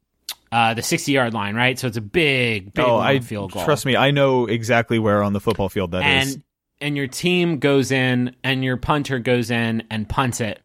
uh, 0.51 0.73
the 0.73 0.81
sixty 0.81 1.11
yard 1.11 1.33
line, 1.33 1.55
right? 1.55 1.77
So 1.77 1.87
it's 1.87 1.97
a 1.97 2.01
big 2.01 2.73
big 2.73 2.85
oh, 2.85 2.97
I 2.97 3.19
field 3.19 3.51
goal. 3.51 3.63
trust 3.65 3.85
me, 3.85 3.95
I 3.95 4.11
know 4.11 4.45
exactly 4.47 4.97
where 4.97 5.21
on 5.23 5.33
the 5.33 5.39
football 5.39 5.69
field 5.69 5.91
that 5.91 6.03
is. 6.23 6.35
and 6.35 6.43
and 6.81 6.97
your 6.97 7.07
team 7.07 7.59
goes 7.59 7.91
in 7.91 8.35
and 8.43 8.63
your 8.63 8.77
punter 8.77 9.19
goes 9.19 9.51
in 9.51 9.83
and 9.91 10.07
punts 10.09 10.39
it 10.41 10.61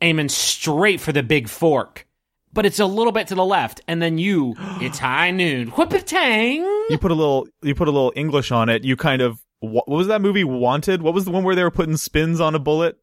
aiming 0.00 0.28
straight 0.28 1.00
for 1.00 1.12
the 1.12 1.22
big 1.22 1.48
fork 1.48 2.06
but 2.58 2.66
it's 2.66 2.80
a 2.80 2.86
little 2.86 3.12
bit 3.12 3.28
to 3.28 3.36
the 3.36 3.44
left 3.44 3.80
and 3.86 4.02
then 4.02 4.18
you 4.18 4.52
it's 4.80 4.98
high 4.98 5.30
noon 5.30 5.68
whoop 5.68 5.92
a 5.92 6.00
tang 6.00 6.62
You 6.90 6.98
put 6.98 7.12
a 7.12 7.14
little, 7.14 7.46
you 7.62 7.72
put 7.72 7.86
a 7.86 7.92
little 7.92 8.12
English 8.16 8.50
on 8.50 8.68
it. 8.68 8.82
You 8.82 8.96
kind 8.96 9.22
of, 9.22 9.38
what 9.60 9.86
was 9.88 10.08
that 10.08 10.20
movie? 10.20 10.42
Wanted. 10.42 11.02
What 11.02 11.14
was 11.14 11.24
the 11.24 11.30
one 11.30 11.44
where 11.44 11.54
they 11.54 11.62
were 11.62 11.70
putting 11.70 11.96
spins 11.96 12.40
on 12.40 12.56
a 12.56 12.58
bullet? 12.58 12.98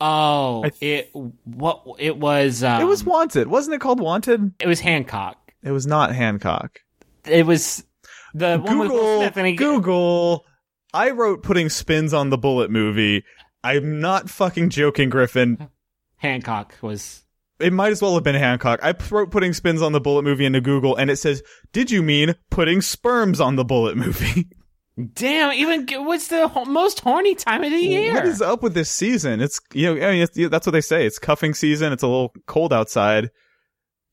Oh, 0.00 0.64
I 0.64 0.70
it 0.80 1.10
what 1.12 1.84
it 1.98 2.16
was. 2.16 2.62
Um, 2.64 2.80
it 2.80 2.84
was 2.86 3.04
Wanted, 3.04 3.48
wasn't 3.48 3.74
it 3.74 3.80
called 3.82 4.00
Wanted? 4.00 4.52
it 4.60 4.66
was 4.66 4.80
Hancock. 4.80 5.36
It 5.62 5.72
was 5.72 5.86
not 5.86 6.14
Hancock. 6.14 6.80
It 7.26 7.44
was 7.44 7.84
the 8.32 8.58
one 8.58 8.78
with 8.78 8.90
Will 8.90 9.20
Google, 9.20 9.32
Smith, 9.32 9.56
Google. 9.58 10.46
I 10.94 11.10
wrote 11.10 11.42
putting 11.42 11.68
spins 11.68 12.14
on 12.14 12.30
the 12.30 12.38
bullet 12.38 12.70
movie. 12.70 13.24
I'm 13.62 14.00
not 14.00 14.30
fucking 14.30 14.70
joking, 14.70 15.10
Griffin. 15.10 15.68
Hancock 16.16 16.74
was. 16.80 17.24
It 17.60 17.72
might 17.72 17.90
as 17.90 18.00
well 18.00 18.14
have 18.14 18.22
been 18.22 18.36
Hancock. 18.36 18.80
I 18.82 18.94
wrote 19.10 19.30
putting 19.30 19.52
spins 19.52 19.82
on 19.82 19.92
the 19.92 20.00
bullet 20.00 20.22
movie 20.22 20.44
into 20.44 20.60
Google, 20.60 20.96
and 20.96 21.10
it 21.10 21.16
says, 21.16 21.42
"Did 21.72 21.90
you 21.90 22.02
mean 22.02 22.34
putting 22.50 22.80
sperms 22.80 23.40
on 23.40 23.56
the 23.56 23.64
bullet 23.64 23.96
movie?" 23.96 24.48
Damn, 25.14 25.52
even 25.52 25.86
what's 26.04 26.26
the 26.26 26.50
most 26.66 27.00
horny 27.00 27.36
time 27.36 27.62
of 27.62 27.70
the 27.70 27.78
year? 27.78 28.14
What 28.14 28.26
is 28.26 28.42
up 28.42 28.62
with 28.64 28.74
this 28.74 28.90
season? 28.90 29.40
It's 29.40 29.60
you 29.72 29.94
know, 29.94 30.06
I 30.06 30.12
mean, 30.12 30.22
it's, 30.22 30.50
that's 30.50 30.66
what 30.66 30.72
they 30.72 30.80
say. 30.80 31.06
It's 31.06 31.18
cuffing 31.20 31.54
season. 31.54 31.92
It's 31.92 32.02
a 32.02 32.08
little 32.08 32.32
cold 32.46 32.72
outside. 32.72 33.30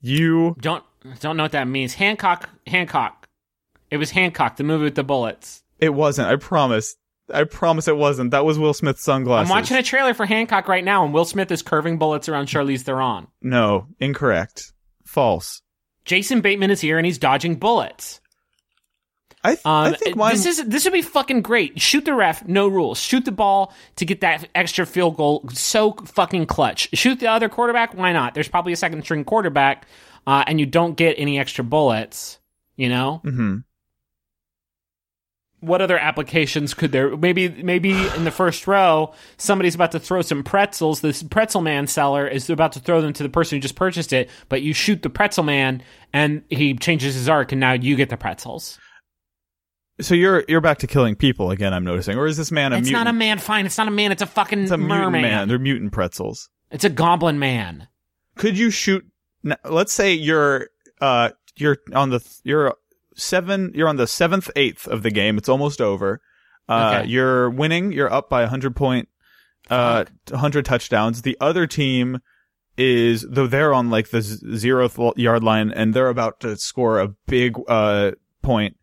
You 0.01 0.55
Don't 0.59 0.83
don't 1.19 1.37
know 1.37 1.43
what 1.43 1.53
that 1.53 1.67
means. 1.67 1.95
Hancock, 1.95 2.49
Hancock. 2.67 3.27
It 3.89 3.97
was 3.97 4.11
Hancock, 4.11 4.57
the 4.57 4.63
movie 4.63 4.83
with 4.83 4.95
the 4.95 5.03
bullets. 5.03 5.63
It 5.79 5.93
wasn't. 5.93 6.27
I 6.27 6.35
promise. 6.35 6.95
I 7.33 7.43
promise 7.45 7.87
it 7.87 7.97
wasn't. 7.97 8.31
That 8.31 8.45
was 8.45 8.59
Will 8.59 8.73
Smith's 8.73 9.01
sunglasses. 9.01 9.49
I'm 9.51 9.57
watching 9.57 9.77
a 9.77 9.83
trailer 9.83 10.13
for 10.13 10.25
Hancock 10.25 10.67
right 10.67 10.83
now, 10.83 11.03
and 11.05 11.13
Will 11.13 11.25
Smith 11.25 11.51
is 11.51 11.61
curving 11.63 11.97
bullets 11.97 12.29
around 12.29 12.47
Charlize 12.47 12.81
Theron. 12.81 13.27
No, 13.41 13.87
incorrect. 13.99 14.71
False. 15.05 15.61
Jason 16.05 16.41
Bateman 16.41 16.69
is 16.69 16.81
here, 16.81 16.97
and 16.97 17.05
he's 17.05 17.17
dodging 17.17 17.55
bullets. 17.55 18.21
I, 19.43 19.55
th- 19.55 19.65
Um, 19.65 19.71
I 19.85 19.93
think 19.93 20.15
mine. 20.15 20.33
this 20.33 20.45
is 20.45 20.65
this 20.65 20.83
would 20.85 20.93
be 20.93 21.01
fucking 21.03 21.41
great. 21.41 21.79
Shoot 21.79 22.05
the 22.05 22.13
ref, 22.15 22.47
no 22.47 22.67
rules. 22.67 22.99
Shoot 22.99 23.25
the 23.25 23.31
ball 23.31 23.73
to 23.97 24.05
get 24.05 24.21
that 24.21 24.47
extra 24.55 24.85
field 24.87 25.17
goal. 25.17 25.47
So 25.53 25.93
fucking 25.93 26.47
clutch. 26.47 26.89
Shoot 26.93 27.19
the 27.19 27.27
other 27.27 27.47
quarterback. 27.49 27.93
Why 27.93 28.11
not? 28.11 28.33
There's 28.33 28.47
probably 28.47 28.73
a 28.73 28.75
second 28.77 29.03
string 29.03 29.23
quarterback, 29.23 29.87
uh, 30.25 30.43
and 30.47 30.59
you 30.59 30.65
don't 30.65 30.95
get 30.95 31.15
any 31.19 31.37
extra 31.39 31.63
bullets. 31.63 32.39
You 32.75 32.89
know 32.89 33.21
Mhm. 33.23 33.63
What 35.61 35.81
other 35.81 35.97
applications 35.97 36.73
could 36.73 36.91
there? 36.91 37.15
Maybe 37.17 37.49
maybe 37.49 37.91
in 37.91 38.23
the 38.23 38.31
first 38.31 38.67
row, 38.67 39.13
somebody's 39.37 39.75
about 39.75 39.91
to 39.93 39.99
throw 39.99 40.21
some 40.21 40.43
pretzels. 40.43 41.01
This 41.01 41.23
pretzel 41.23 41.61
man 41.61 41.87
seller 41.87 42.27
is 42.27 42.49
about 42.49 42.73
to 42.73 42.79
throw 42.79 43.01
them 43.01 43.13
to 43.13 43.23
the 43.23 43.29
person 43.29 43.57
who 43.57 43.61
just 43.61 43.75
purchased 43.75 44.13
it, 44.13 44.29
but 44.49 44.61
you 44.61 44.73
shoot 44.73 45.01
the 45.01 45.09
pretzel 45.09 45.43
man, 45.43 45.81
and 46.13 46.43
he 46.49 46.75
changes 46.75 47.15
his 47.15 47.27
arc, 47.29 47.51
and 47.51 47.59
now 47.59 47.73
you 47.73 47.95
get 47.95 48.09
the 48.09 48.17
pretzels. 48.17 48.77
So 50.01 50.13
you're 50.13 50.43
you're 50.47 50.61
back 50.61 50.79
to 50.79 50.87
killing 50.87 51.15
people 51.15 51.51
again. 51.51 51.73
I'm 51.73 51.85
noticing, 51.85 52.17
or 52.17 52.27
is 52.27 52.37
this 52.37 52.51
man 52.51 52.73
a 52.73 52.77
it's 52.77 52.87
mutant? 52.87 53.05
not 53.05 53.09
a 53.09 53.17
man. 53.17 53.39
Fine, 53.39 53.65
it's 53.65 53.77
not 53.77 53.87
a 53.87 53.91
man. 53.91 54.11
It's 54.11 54.21
a 54.21 54.27
fucking 54.27 54.63
It's 54.63 54.71
a 54.71 54.77
mutant 54.77 55.13
man. 55.13 55.47
They're 55.47 55.57
mutant 55.57 55.93
pretzels. 55.93 56.49
It's 56.69 56.83
a 56.83 56.89
goblin 56.89 57.39
man. 57.39 57.87
Could 58.35 58.57
you 58.57 58.69
shoot? 58.69 59.05
Let's 59.63 59.93
say 59.93 60.13
you're 60.13 60.67
uh 60.99 61.29
you're 61.55 61.77
on 61.93 62.09
the 62.09 62.19
you're 62.43 62.75
seven. 63.15 63.71
You're 63.73 63.87
on 63.87 63.97
the 63.97 64.07
seventh 64.07 64.49
eighth 64.55 64.87
of 64.87 65.03
the 65.03 65.11
game. 65.11 65.37
It's 65.37 65.49
almost 65.49 65.81
over. 65.81 66.21
Uh, 66.69 66.99
Okay. 67.01 67.09
you're 67.09 67.49
winning. 67.49 67.91
You're 67.91 68.11
up 68.11 68.29
by 68.29 68.41
a 68.43 68.47
hundred 68.47 68.75
point, 68.75 69.07
uh, 69.69 70.05
hundred 70.33 70.65
touchdowns. 70.65 71.21
The 71.21 71.37
other 71.39 71.67
team 71.67 72.19
is 72.77 73.25
though 73.29 73.47
they're 73.47 73.73
on 73.73 73.89
like 73.89 74.09
the 74.09 74.21
z- 74.21 74.45
zeroth 74.47 74.99
l- 74.99 75.13
yard 75.15 75.43
line 75.43 75.71
and 75.71 75.93
they're 75.93 76.09
about 76.09 76.41
to 76.41 76.57
score 76.57 76.99
a 76.99 77.07
big 77.27 77.55
uh 77.69 78.11
point. 78.41 78.75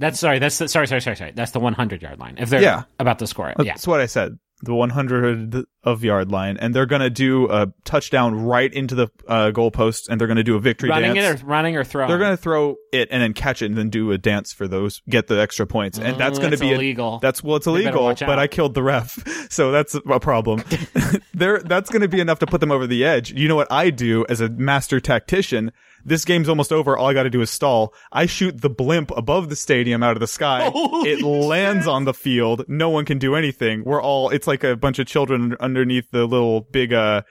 That's 0.00 0.18
sorry. 0.18 0.38
That's 0.40 0.58
the, 0.58 0.66
sorry, 0.68 0.88
sorry, 0.88 1.00
sorry, 1.00 1.14
sorry. 1.16 1.32
That's 1.36 1.52
the 1.52 1.60
100 1.60 2.02
yard 2.02 2.18
line. 2.18 2.34
If 2.38 2.50
they're 2.50 2.60
Yeah. 2.62 2.82
about 2.98 3.20
to 3.20 3.28
score 3.28 3.48
it, 3.50 3.56
yeah. 3.60 3.74
That's 3.74 3.86
what 3.86 4.00
I 4.00 4.06
said. 4.06 4.38
The 4.62 4.74
100 4.74 5.64
of 5.84 6.02
yard 6.02 6.32
line, 6.32 6.56
and 6.56 6.74
they're 6.74 6.84
gonna 6.84 7.10
do 7.10 7.48
a 7.48 7.68
touchdown 7.84 8.34
right 8.44 8.72
into 8.74 8.96
the 8.96 9.08
uh, 9.28 9.52
goalpost, 9.54 10.08
and 10.08 10.20
they're 10.20 10.26
gonna 10.26 10.42
do 10.42 10.56
a 10.56 10.60
victory 10.60 10.90
Running 10.90 11.14
dance. 11.14 11.40
it 11.40 11.44
or 11.44 11.46
running 11.46 11.76
or 11.76 11.84
throwing. 11.84 12.08
they're 12.08 12.18
gonna 12.18 12.36
throw 12.36 12.74
it 12.92 13.08
and 13.12 13.22
then 13.22 13.34
catch 13.34 13.62
it, 13.62 13.66
and 13.66 13.76
then 13.78 13.88
do 13.88 14.10
a 14.10 14.18
dance 14.18 14.52
for 14.52 14.66
those, 14.66 15.00
get 15.08 15.28
the 15.28 15.40
extra 15.40 15.64
points, 15.64 15.96
and 15.98 16.16
Oh, 16.16 16.18
that's 16.18 16.38
gonna 16.40 16.50
that's 16.50 16.60
be 16.60 16.72
a- 16.72 16.74
illegal. 16.74 17.20
that's 17.20 17.42
well, 17.44 17.54
it's 17.56 17.68
illegal, 17.68 18.12
but. 18.18 18.38
I 18.40 18.48
killed 18.48 18.74
the 18.74 18.82
ref, 18.82 19.46
so 19.50 19.70
that's 19.70 19.94
a 19.94 20.00
problem. 20.20 20.62
there, 21.34 21.60
that's 21.60 21.88
gonna 21.90 22.08
be 22.08 22.20
enough 22.20 22.40
to 22.40 22.46
put 22.46 22.60
them 22.60 22.72
over 22.72 22.86
the 22.88 23.04
edge. 23.04 23.32
You 23.32 23.46
know 23.48 23.56
what 23.56 23.70
I 23.70 23.90
do 23.90 24.26
as 24.28 24.40
a 24.40 24.48
master 24.48 24.98
tactician? 25.00 25.70
This 26.04 26.24
game's 26.24 26.48
almost 26.48 26.72
over. 26.72 26.96
All 26.96 27.06
I 27.06 27.14
got 27.14 27.24
to 27.24 27.30
do 27.30 27.40
is 27.40 27.50
stall. 27.50 27.94
I 28.12 28.26
shoot 28.26 28.60
the 28.60 28.70
blimp 28.70 29.10
above 29.16 29.48
the 29.48 29.56
stadium 29.56 30.02
out 30.02 30.16
of 30.16 30.20
the 30.20 30.26
sky. 30.26 30.70
Holy 30.72 31.10
it 31.10 31.22
lands 31.22 31.86
on 31.86 32.04
the 32.04 32.14
field. 32.14 32.64
No 32.68 32.90
one 32.90 33.04
can 33.04 33.18
do 33.18 33.34
anything. 33.34 33.84
We're 33.84 34.02
all. 34.02 34.30
It's 34.30 34.46
like 34.46 34.64
a 34.64 34.76
bunch 34.76 34.98
of 34.98 35.06
children 35.06 35.56
underneath 35.60 36.10
the 36.10 36.26
little 36.26 36.62
big, 36.62 36.92
uh, 36.92 37.22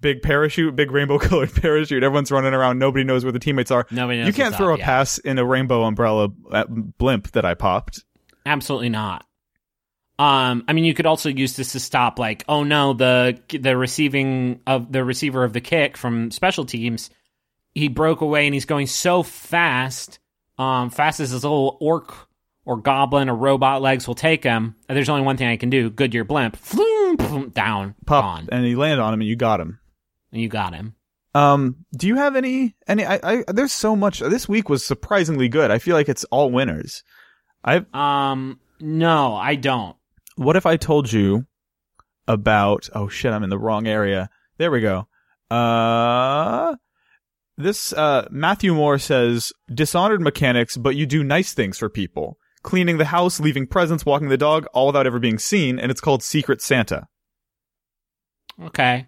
big 0.00 0.22
parachute, 0.22 0.74
big 0.76 0.90
rainbow 0.90 1.18
colored 1.20 1.54
parachute. 1.54 2.02
Everyone's 2.02 2.30
running 2.30 2.54
around. 2.54 2.78
Nobody 2.78 3.04
knows 3.04 3.24
where 3.24 3.32
the 3.32 3.38
teammates 3.38 3.70
are. 3.70 3.86
Nobody 3.90 4.18
knows 4.18 4.28
You 4.28 4.32
can't 4.32 4.54
throw 4.54 4.72
up, 4.72 4.76
a 4.76 4.80
yeah. 4.80 4.86
pass 4.86 5.18
in 5.18 5.38
a 5.38 5.44
rainbow 5.44 5.82
umbrella 5.84 6.28
uh, 6.50 6.64
blimp 6.68 7.32
that 7.32 7.44
I 7.44 7.54
popped. 7.54 8.04
Absolutely 8.44 8.90
not. 8.90 9.24
Um, 10.18 10.64
I 10.66 10.72
mean, 10.72 10.84
you 10.84 10.94
could 10.94 11.04
also 11.04 11.28
use 11.28 11.56
this 11.56 11.72
to 11.72 11.80
stop, 11.80 12.18
like, 12.18 12.42
oh 12.48 12.62
no, 12.62 12.94
the 12.94 13.38
the 13.50 13.76
receiving 13.76 14.60
of 14.66 14.90
the 14.90 15.04
receiver 15.04 15.44
of 15.44 15.52
the 15.52 15.60
kick 15.60 15.98
from 15.98 16.30
special 16.30 16.64
teams, 16.64 17.10
he 17.76 17.88
broke 17.88 18.20
away 18.22 18.46
and 18.46 18.54
he's 18.54 18.64
going 18.64 18.86
so 18.86 19.22
fast, 19.22 20.18
um, 20.58 20.90
fast 20.90 21.20
as 21.20 21.30
his 21.30 21.44
little 21.44 21.76
orc 21.80 22.12
or 22.64 22.78
goblin 22.78 23.28
or 23.28 23.36
robot 23.36 23.82
legs 23.82 24.08
will 24.08 24.14
take 24.14 24.42
him. 24.42 24.74
There's 24.88 25.08
only 25.08 25.22
one 25.22 25.36
thing 25.36 25.48
I 25.48 25.56
can 25.56 25.70
do: 25.70 25.90
Goodyear 25.90 26.24
blimp, 26.24 26.56
Floom, 26.56 27.52
down, 27.52 27.94
Pop, 28.06 28.24
gone, 28.24 28.48
and 28.50 28.64
he 28.64 28.74
landed 28.74 29.00
on 29.02 29.14
him, 29.14 29.20
and 29.20 29.28
you 29.28 29.36
got 29.36 29.60
him. 29.60 29.78
and 30.32 30.40
you 30.40 30.48
got 30.48 30.74
him. 30.74 30.94
Um, 31.34 31.84
do 31.94 32.06
you 32.06 32.16
have 32.16 32.34
any 32.34 32.74
any? 32.88 33.04
I, 33.04 33.20
I 33.22 33.44
there's 33.48 33.72
so 33.72 33.94
much. 33.94 34.20
This 34.20 34.48
week 34.48 34.68
was 34.70 34.84
surprisingly 34.84 35.48
good. 35.48 35.70
I 35.70 35.78
feel 35.78 35.94
like 35.94 36.08
it's 36.08 36.24
all 36.24 36.50
winners. 36.50 37.04
I 37.62 37.84
Um, 37.92 38.58
no, 38.80 39.34
I 39.36 39.54
don't. 39.56 39.96
what 40.36 40.56
if 40.56 40.64
I 40.66 40.76
told 40.78 41.12
you 41.12 41.44
about? 42.26 42.88
Oh 42.94 43.08
shit, 43.08 43.32
I'm 43.32 43.44
in 43.44 43.50
the 43.50 43.58
wrong 43.58 43.86
area. 43.86 44.30
There 44.56 44.70
we 44.70 44.80
go. 44.80 45.08
Uh, 45.50 46.74
this 47.56 47.92
uh 47.92 48.26
Matthew 48.30 48.74
Moore 48.74 48.98
says 48.98 49.52
dishonored 49.72 50.20
mechanics, 50.20 50.76
but 50.76 50.96
you 50.96 51.06
do 51.06 51.22
nice 51.24 51.52
things 51.54 51.78
for 51.78 51.88
people. 51.88 52.38
Cleaning 52.62 52.98
the 52.98 53.04
house, 53.06 53.38
leaving 53.38 53.66
presents, 53.66 54.04
walking 54.04 54.28
the 54.28 54.36
dog, 54.36 54.66
all 54.74 54.86
without 54.88 55.06
ever 55.06 55.18
being 55.20 55.38
seen, 55.38 55.78
and 55.78 55.90
it's 55.90 56.00
called 56.00 56.22
Secret 56.22 56.60
Santa. 56.60 57.06
Okay. 58.62 59.06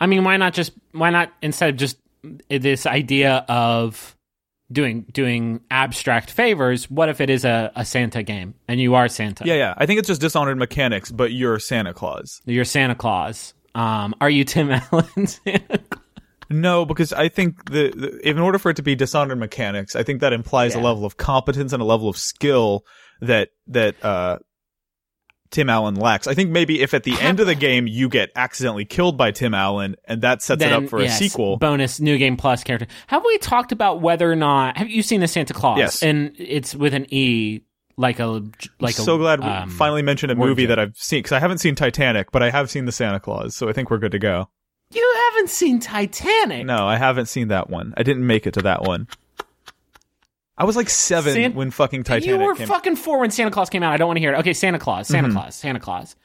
I 0.00 0.06
mean, 0.06 0.24
why 0.24 0.36
not 0.36 0.54
just 0.54 0.72
why 0.92 1.10
not 1.10 1.32
instead 1.42 1.70
of 1.70 1.76
just 1.76 1.98
this 2.48 2.86
idea 2.86 3.44
of 3.48 4.16
doing 4.70 5.06
doing 5.12 5.60
abstract 5.70 6.30
favors? 6.30 6.88
What 6.90 7.08
if 7.08 7.20
it 7.20 7.30
is 7.30 7.44
a, 7.44 7.72
a 7.74 7.84
Santa 7.84 8.22
game 8.22 8.54
and 8.68 8.80
you 8.80 8.94
are 8.94 9.08
Santa? 9.08 9.44
Yeah, 9.46 9.54
yeah. 9.54 9.74
I 9.76 9.86
think 9.86 9.98
it's 9.98 10.08
just 10.08 10.20
dishonored 10.20 10.58
mechanics, 10.58 11.10
but 11.10 11.32
you're 11.32 11.58
Santa 11.58 11.92
Claus. 11.94 12.40
you're 12.44 12.64
Santa 12.64 12.94
Claus. 12.94 13.54
Um, 13.74 14.14
are 14.20 14.30
you 14.30 14.44
Tim 14.44 14.70
Allen? 14.92 15.26
Santa 15.26 15.78
Claus? 15.78 15.97
No, 16.50 16.86
because 16.86 17.12
I 17.12 17.28
think 17.28 17.70
the, 17.70 17.92
the 17.94 18.28
in 18.28 18.38
order 18.38 18.58
for 18.58 18.70
it 18.70 18.76
to 18.76 18.82
be 18.82 18.94
dishonored 18.94 19.38
mechanics, 19.38 19.94
I 19.94 20.02
think 20.02 20.20
that 20.20 20.32
implies 20.32 20.74
a 20.74 20.80
level 20.80 21.04
of 21.04 21.16
competence 21.16 21.72
and 21.72 21.82
a 21.82 21.84
level 21.84 22.08
of 22.08 22.16
skill 22.16 22.84
that 23.20 23.50
that 23.66 24.02
uh 24.04 24.38
Tim 25.50 25.70
Allen 25.70 25.94
lacks. 25.94 26.26
I 26.26 26.34
think 26.34 26.50
maybe 26.50 26.82
if 26.82 26.94
at 26.94 27.04
the 27.04 27.18
end 27.20 27.40
of 27.40 27.46
the 27.46 27.54
game 27.66 27.86
you 27.86 28.08
get 28.08 28.30
accidentally 28.36 28.84
killed 28.84 29.16
by 29.16 29.30
Tim 29.30 29.54
Allen 29.54 29.96
and 30.04 30.22
that 30.22 30.42
sets 30.42 30.62
it 30.62 30.72
up 30.72 30.88
for 30.88 31.00
yes, 31.00 31.20
a 31.20 31.24
sequel. 31.24 31.56
bonus 31.56 32.00
new 32.00 32.18
game 32.18 32.36
plus 32.36 32.64
character. 32.64 32.86
Have 33.06 33.24
we 33.24 33.38
talked 33.38 33.72
about 33.72 34.00
whether 34.00 34.30
or 34.30 34.36
not 34.36 34.76
have 34.76 34.88
you 34.88 35.02
seen 35.02 35.20
the 35.20 35.28
Santa 35.28 35.54
Claus? 35.54 35.78
Yes. 35.78 36.02
and 36.02 36.34
it's 36.38 36.74
with 36.74 36.94
an 36.94 37.06
E, 37.12 37.60
like 37.96 38.20
a 38.20 38.42
like 38.80 38.98
a. 38.98 39.02
so 39.02 39.18
glad 39.18 39.40
we 39.40 39.46
um, 39.46 39.70
finally 39.70 40.02
mentioned 40.02 40.30
a 40.32 40.34
movie 40.34 40.66
that 40.66 40.78
I've 40.78 40.96
seen 40.96 41.20
because 41.20 41.32
I 41.32 41.40
haven't 41.40 41.58
seen 41.58 41.74
Titanic, 41.74 42.30
but 42.30 42.42
I 42.42 42.50
have 42.50 42.70
seen 42.70 42.84
the 42.84 42.92
Santa 42.92 43.20
Claus, 43.20 43.56
so 43.56 43.68
I 43.68 43.72
think 43.72 43.90
we're 43.90 43.98
good 43.98 44.12
to 44.12 44.18
go. 44.18 44.48
You 44.90 45.16
haven't 45.30 45.50
seen 45.50 45.80
Titanic? 45.80 46.64
No, 46.66 46.86
I 46.86 46.96
haven't 46.96 47.26
seen 47.26 47.48
that 47.48 47.68
one. 47.68 47.92
I 47.96 48.02
didn't 48.02 48.26
make 48.26 48.46
it 48.46 48.54
to 48.54 48.62
that 48.62 48.82
one. 48.82 49.06
I 50.56 50.64
was 50.64 50.76
like 50.76 50.88
seven 50.90 51.34
San- 51.34 51.54
when 51.54 51.70
fucking 51.70 52.02
Titanic 52.04 52.26
You 52.40 52.44
were 52.44 52.54
came. 52.54 52.66
fucking 52.66 52.96
four 52.96 53.20
when 53.20 53.30
Santa 53.30 53.50
Claus 53.50 53.70
came 53.70 53.82
out. 53.82 53.92
I 53.92 53.96
don't 53.96 54.08
want 54.08 54.16
to 54.16 54.20
hear 54.20 54.34
it. 54.34 54.38
Okay, 54.38 54.52
Santa 54.54 54.78
Claus, 54.78 55.06
Santa 55.08 55.28
Mm-hmm. 55.28 55.36
Claus, 55.36 55.54
Santa 55.54 55.78
Claus. 55.80 56.16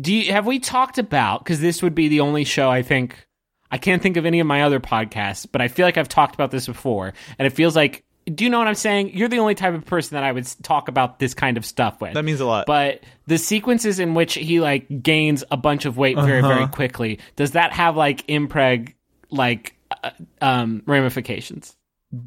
Do 0.00 0.14
you, 0.14 0.30
have 0.32 0.46
we 0.46 0.58
talked 0.60 0.98
about? 0.98 1.42
Because 1.42 1.60
this 1.60 1.82
would 1.82 1.94
be 1.94 2.08
the 2.08 2.20
only 2.20 2.44
show 2.44 2.70
I 2.70 2.82
think 2.82 3.26
I 3.70 3.78
can't 3.78 4.00
think 4.00 4.16
of 4.16 4.24
any 4.26 4.38
of 4.40 4.46
my 4.46 4.62
other 4.62 4.78
podcasts, 4.78 5.46
but 5.50 5.60
I 5.60 5.68
feel 5.68 5.84
like 5.86 5.96
I've 5.96 6.08
talked 6.08 6.34
about 6.36 6.50
this 6.52 6.66
before, 6.66 7.12
and 7.38 7.46
it 7.46 7.50
feels 7.50 7.74
like. 7.74 8.04
Do 8.32 8.42
you 8.44 8.50
know 8.50 8.58
what 8.58 8.66
I'm 8.66 8.74
saying? 8.74 9.16
You're 9.16 9.28
the 9.28 9.38
only 9.38 9.54
type 9.54 9.74
of 9.74 9.84
person 9.84 10.16
that 10.16 10.24
I 10.24 10.32
would 10.32 10.46
talk 10.62 10.88
about 10.88 11.18
this 11.20 11.32
kind 11.32 11.56
of 11.56 11.64
stuff 11.64 12.00
with. 12.00 12.14
that 12.14 12.24
means 12.24 12.40
a 12.40 12.46
lot. 12.46 12.66
But 12.66 13.02
the 13.26 13.38
sequences 13.38 13.98
in 14.00 14.14
which 14.14 14.34
he 14.34 14.60
like 14.60 15.02
gains 15.02 15.44
a 15.50 15.56
bunch 15.56 15.84
of 15.84 15.96
weight 15.96 16.16
very 16.16 16.42
very 16.42 16.62
Uh-huh. 16.64 16.66
quickly, 16.68 17.20
does 17.36 17.52
that 17.52 17.72
have 17.72 17.96
like 17.96 18.26
impreg 18.26 18.94
like 19.30 19.76
uh, 20.02 20.10
um 20.40 20.82
ramifications? 20.86 21.76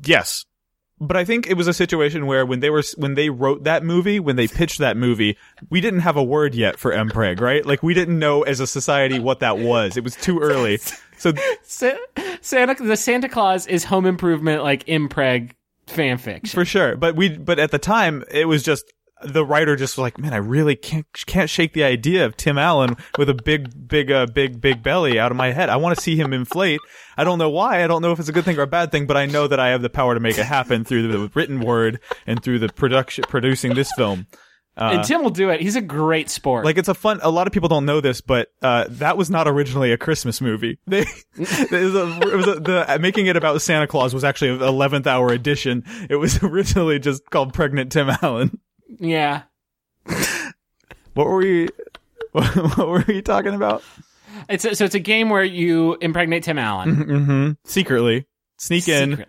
yes, 0.06 0.46
but 1.02 1.16
I 1.18 1.24
think 1.26 1.48
it 1.48 1.54
was 1.56 1.68
a 1.68 1.74
situation 1.74 2.26
where 2.28 2.46
when 2.46 2.60
they 2.60 2.70
were 2.70 2.84
when 2.98 3.16
they 3.16 3.30
wrote 3.30 3.64
that 3.66 3.84
movie, 3.84 4.20
when 4.20 4.36
they 4.36 4.48
pitched 4.48 4.80
that 4.80 4.96
movie, 4.98 5.38
we 5.70 5.80
didn't 5.82 6.02
have 6.02 6.16
a 6.18 6.24
word 6.24 6.56
yet 6.56 6.78
for 6.80 6.92
mpreg, 6.92 7.40
right? 7.42 7.66
Like 7.66 7.82
we 7.84 7.94
didn't 7.94 8.20
know 8.20 8.44
as 8.44 8.60
a 8.60 8.68
society 8.68 9.20
what 9.20 9.40
that 9.40 9.58
was. 9.58 9.96
It 9.98 10.04
was 10.04 10.16
too 10.16 10.40
early. 10.40 10.80
So 11.20 11.34
Santa 11.64 12.76
the 12.82 12.96
Santa 12.96 13.28
Claus 13.28 13.68
is 13.68 13.84
home 13.84 14.06
improvement 14.06 14.64
like 14.64 14.86
impreg 14.86 15.52
fanfiction. 15.90 16.50
for 16.50 16.66
sure, 16.66 16.96
but 16.96 17.16
we 17.16 17.38
but 17.38 17.60
at 17.60 17.72
the 17.72 17.80
time 17.80 18.24
it 18.32 18.46
was 18.46 18.64
just 18.64 18.86
the 19.22 19.46
writer 19.46 19.76
just 19.76 19.98
was 19.98 20.04
like, 20.04 20.18
man, 20.18 20.34
I 20.34 20.38
really 20.38 20.76
can't 20.76 21.06
can't 21.26 21.50
shake 21.50 21.74
the 21.74 21.84
idea 21.84 22.26
of 22.26 22.38
Tim 22.38 22.58
Allen 22.58 22.96
with 23.18 23.30
a 23.30 23.34
big 23.34 23.88
big 23.88 24.12
uh, 24.12 24.28
big 24.28 24.62
big 24.62 24.82
belly 24.82 25.20
out 25.20 25.32
of 25.32 25.38
my 25.38 25.52
head. 25.52 25.70
I 25.70 25.76
want 25.78 25.98
to 25.98 26.02
see 26.02 26.16
him 26.16 26.34
inflate. 26.34 26.80
I 27.18 27.24
don't 27.24 27.40
know 27.40 27.50
why. 27.50 27.84
I 27.84 27.88
don't 27.88 28.02
know 28.02 28.12
if 28.12 28.20
it's 28.20 28.30
a 28.30 28.34
good 28.34 28.46
thing 28.46 28.58
or 28.58 28.64
a 28.64 28.68
bad 28.68 28.92
thing, 28.92 29.08
but 29.08 29.18
I 29.18 29.26
know 29.26 29.48
that 29.48 29.60
I 29.60 29.70
have 29.70 29.82
the 29.82 29.90
power 29.90 30.14
to 30.14 30.20
make 30.20 30.38
it 30.38 30.46
happen 30.46 30.86
through 30.86 31.08
the 31.08 31.32
written 31.34 31.60
word 31.60 32.00
and 32.26 32.42
through 32.42 32.60
the 32.60 32.70
production 32.70 33.26
producing 33.28 33.74
this 33.74 33.92
film. 33.94 34.28
And 34.80 35.04
Tim 35.04 35.22
will 35.22 35.30
do 35.30 35.50
it. 35.50 35.62
He's 35.62 35.76
a 35.76 35.82
great 35.82 36.30
sport. 36.30 36.66
Like 36.66 36.78
it's 36.78 36.88
a 36.88 36.94
fun. 36.94 37.20
A 37.22 37.30
lot 37.30 37.48
of 37.48 37.54
people 37.54 37.70
don't 37.70 37.86
know 37.86 38.02
this, 38.02 38.22
but 38.22 38.50
uh, 38.62 38.86
that 38.90 39.18
was 39.18 39.30
not 39.30 39.48
originally 39.48 39.92
a 39.92 39.98
Christmas 39.98 40.42
movie. 40.42 40.80
They, 40.88 41.06
it 41.38 41.72
was 41.72 41.96
a, 41.96 42.20
it 42.22 42.36
was 42.36 42.48
a, 42.48 42.60
the 42.60 42.98
making 43.00 43.28
it 43.28 43.38
about 43.38 43.62
Santa 43.62 43.88
Claus 43.88 44.14
was 44.14 44.24
actually 44.24 44.52
an 44.52 44.62
eleventh 44.62 45.08
hour 45.08 45.30
edition. 45.30 45.84
It 46.10 46.16
was 46.16 46.42
originally 46.44 47.00
just 47.00 47.30
called 47.30 47.54
Pregnant 47.54 47.92
Tim 47.92 48.10
Allen. 48.22 48.60
yeah. 49.00 49.44
What 51.14 51.28
were 51.28 51.38
we? 51.38 51.70
What 52.32 52.78
were 52.78 53.04
we 53.08 53.22
talking 53.24 53.56
about? 53.56 53.84
It's 54.50 54.64
a, 54.64 54.76
so 54.76 54.86
it's 54.86 54.94
a 54.96 55.00
game 55.00 55.30
where 55.30 55.44
you 55.44 55.98
impregnate 56.00 56.44
Tim 56.44 56.60
Allen. 56.60 56.96
Mm-hmm. 56.96 57.52
Secretly 57.66 58.28
sneak 58.58 58.88
in. 58.88 59.26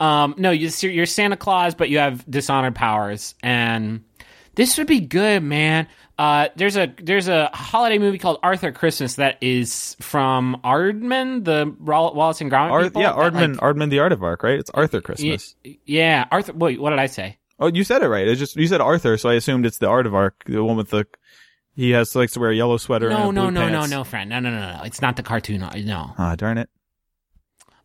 Um, 0.00 0.34
no, 0.36 0.50
you, 0.50 0.68
you're 0.88 1.06
Santa 1.06 1.36
Claus, 1.36 1.74
but 1.74 1.88
you 1.88 1.98
have 1.98 2.28
dishonored 2.30 2.74
powers, 2.74 3.34
and 3.42 4.04
this 4.58 4.76
would 4.76 4.86
be 4.88 5.00
good, 5.00 5.42
man. 5.42 5.86
Uh, 6.18 6.48
there's 6.56 6.76
a 6.76 6.92
there's 7.00 7.28
a 7.28 7.46
holiday 7.54 7.96
movie 7.98 8.18
called 8.18 8.40
Arthur 8.42 8.72
Christmas 8.72 9.14
that 9.14 9.38
is 9.40 9.96
from 10.00 10.60
Aardman, 10.64 11.44
the 11.44 11.72
Wallace 11.80 12.40
and 12.40 12.50
Gromit. 12.50 12.70
Ar- 12.72 12.82
people, 12.82 13.02
yeah, 13.02 13.12
that, 13.12 13.32
Aardman. 13.32 13.52
like- 13.52 13.60
Aardman, 13.60 13.90
the 13.90 14.00
Art 14.00 14.10
of 14.10 14.22
Arc, 14.24 14.42
right? 14.42 14.58
It's 14.58 14.70
Arthur 14.70 14.98
y- 14.98 15.02
Christmas. 15.02 15.54
yeah, 15.86 16.26
Arthur. 16.32 16.54
Wait, 16.54 16.80
what 16.80 16.90
did 16.90 16.98
I 16.98 17.06
say? 17.06 17.38
Oh, 17.60 17.68
you 17.68 17.84
said 17.84 18.02
it 18.02 18.08
right. 18.08 18.26
It's 18.26 18.40
just 18.40 18.56
you 18.56 18.66
said 18.66 18.80
Arthur, 18.80 19.16
so 19.16 19.28
I 19.28 19.34
assumed 19.34 19.64
it's 19.64 19.78
the 19.78 19.86
Art 19.88 20.06
of 20.06 20.14
Arc, 20.14 20.42
the 20.44 20.62
one 20.64 20.76
with 20.76 20.90
the. 20.90 21.06
He 21.76 21.90
has 21.92 22.16
likes 22.16 22.32
to 22.32 22.40
wear 22.40 22.50
a 22.50 22.56
yellow 22.56 22.76
sweater. 22.78 23.08
No, 23.08 23.26
and 23.26 23.34
no, 23.36 23.50
no, 23.50 23.68
no, 23.68 23.78
pants. 23.78 23.90
no, 23.92 24.02
friend. 24.02 24.28
No, 24.30 24.40
no, 24.40 24.50
no, 24.50 24.76
no. 24.78 24.82
It's 24.82 25.00
not 25.00 25.14
the 25.14 25.22
cartoon. 25.22 25.60
No. 25.60 26.14
Ah, 26.18 26.34
darn 26.34 26.58
it. 26.58 26.68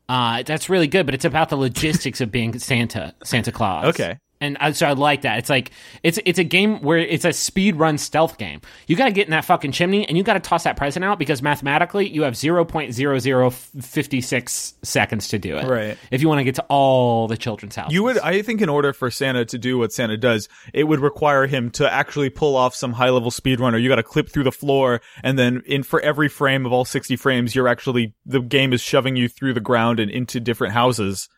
Uh, 0.10 0.42
that's 0.44 0.70
really 0.70 0.88
good, 0.88 1.06
but 1.06 1.14
it's 1.14 1.26
about 1.26 1.50
the 1.50 1.56
logistics 1.56 2.20
of 2.20 2.32
being 2.32 2.58
Santa, 2.58 3.14
Santa 3.24 3.52
Claus. 3.52 3.86
Okay. 3.86 4.18
And 4.44 4.58
I, 4.60 4.74
so 4.74 4.88
I 4.88 4.92
like 4.92 5.22
that. 5.22 5.40
It's 5.40 5.50
like 5.50 5.72
it's 6.04 6.20
it's 6.26 6.38
a 6.38 6.44
game 6.44 6.82
where 6.82 6.98
it's 6.98 7.24
a 7.24 7.32
speed 7.32 7.78
run 7.78 7.98
stealth 7.98 8.38
game. 8.38 8.60
You 8.88 8.98
got 8.98 9.06
to 9.06 9.12
get 9.12 9.26
in 9.26 9.32
that 9.32 9.46
fucking 9.46 9.72
chimney 9.72 10.06
and 10.06 10.18
you 10.18 10.24
got 10.24 10.34
to 10.34 10.42
toss 10.42 10.66
that 10.66 10.76
present 10.76 11.06
out 11.06 11.18
because 11.18 11.42
mathematically 11.42 12.10
you 12.10 12.24
have 12.24 12.36
zero 12.36 12.66
point 12.66 12.94
zero 12.94 13.20
zero 13.20 13.52
fifty 13.52 14.20
six 14.20 14.74
seconds 14.84 15.30
to 15.30 15.40
do 15.40 15.56
it. 15.56 15.66
Right. 15.66 15.98
If 16.12 16.22
you 16.22 16.28
want 16.28 16.40
to 16.40 16.44
get 16.44 16.56
to 16.56 16.66
all 16.68 17.30
the 17.30 17.38
children's 17.38 17.76
houses. 17.78 17.94
You 17.94 18.04
would, 18.04 18.20
I 18.20 18.42
think, 18.42 18.62
in 18.62 18.68
order 18.68 18.92
for 18.92 19.10
Santa 19.10 19.46
to 19.46 19.58
do 19.58 19.78
what 19.78 19.94
Santa 19.94 20.18
does, 20.18 20.50
it 20.74 20.84
would 20.84 21.00
require 21.00 21.48
him 21.48 21.72
to 21.72 21.90
actually 21.90 22.30
pull 22.30 22.58
off 22.58 22.76
some 22.76 22.92
high 22.92 23.12
level 23.12 23.32
speed 23.32 23.62
runner. 23.62 23.78
You 23.78 23.88
got 23.88 23.96
to 23.96 24.04
clip 24.04 24.30
through 24.30 24.44
the 24.44 24.52
floor, 24.52 25.00
and 25.24 25.40
then 25.40 25.64
in 25.66 25.84
for 25.84 26.02
every 26.02 26.28
frame 26.28 26.66
of 26.66 26.74
all 26.74 26.84
sixty 26.84 27.16
frames, 27.16 27.56
you're 27.56 27.70
actually 27.70 28.14
the 28.26 28.42
game 28.42 28.74
is 28.74 28.82
shoving 28.82 29.16
you 29.16 29.30
through 29.30 29.54
the 29.54 29.62
ground 29.62 30.02
and 30.02 30.12
into 30.12 30.42
different 30.42 30.74
houses, 30.74 31.30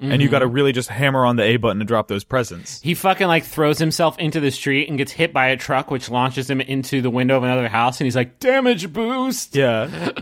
and 0.00 0.22
you 0.22 0.28
got 0.28 0.38
to 0.40 0.46
really 0.46 0.72
just 0.72 0.88
hammer 0.88 1.26
on 1.26 1.36
the 1.36 1.42
A 1.42 1.56
button 1.56 1.78
to 1.78 1.84
drop 1.84 2.08
those 2.08 2.24
presents. 2.24 2.80
He 2.80 2.94
fucking 2.94 3.26
like 3.26 3.44
throws 3.44 3.78
himself 3.78 4.18
into 4.18 4.40
the 4.40 4.50
street 4.50 4.88
and 4.88 4.96
gets 4.96 5.12
hit 5.12 5.32
by 5.32 5.48
a 5.48 5.56
truck, 5.56 5.90
which 5.90 6.08
launches 6.08 6.48
him 6.48 6.60
into 6.60 7.02
the 7.02 7.10
window 7.10 7.36
of 7.36 7.42
another 7.42 7.68
house, 7.68 8.00
and 8.00 8.06
he's 8.06 8.16
like, 8.16 8.38
"Damage 8.38 8.92
boost." 8.92 9.54
Yeah, 9.54 10.12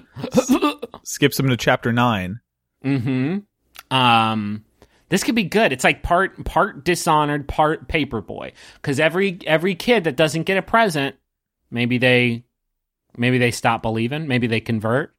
skips 1.05 1.39
him 1.39 1.49
to 1.49 1.57
chapter 1.57 1.93
nine. 1.93 2.41
Mm-hmm. 2.85 3.97
Um, 3.97 4.65
this 5.09 5.25
could 5.25 5.35
be 5.35 5.45
good. 5.45 5.73
It's 5.73 5.85
like 5.85 6.03
part 6.03 6.45
part 6.45 6.85
dishonored, 6.85 7.49
part 7.49 7.89
paperboy. 7.89 8.53
Because 8.77 9.01
every 9.01 9.39
every 9.47 9.75
kid 9.75 10.05
that 10.05 10.17
doesn't 10.17 10.43
get 10.45 10.59
a 10.59 10.63
present, 10.63 11.17
maybe 11.71 11.99
they 11.99 12.45
maybe 13.17 13.39
they 13.39 13.51
stop 13.51 13.83
believing. 13.83 14.27
Maybe 14.27 14.47
they 14.47 14.61
convert. 14.61 15.15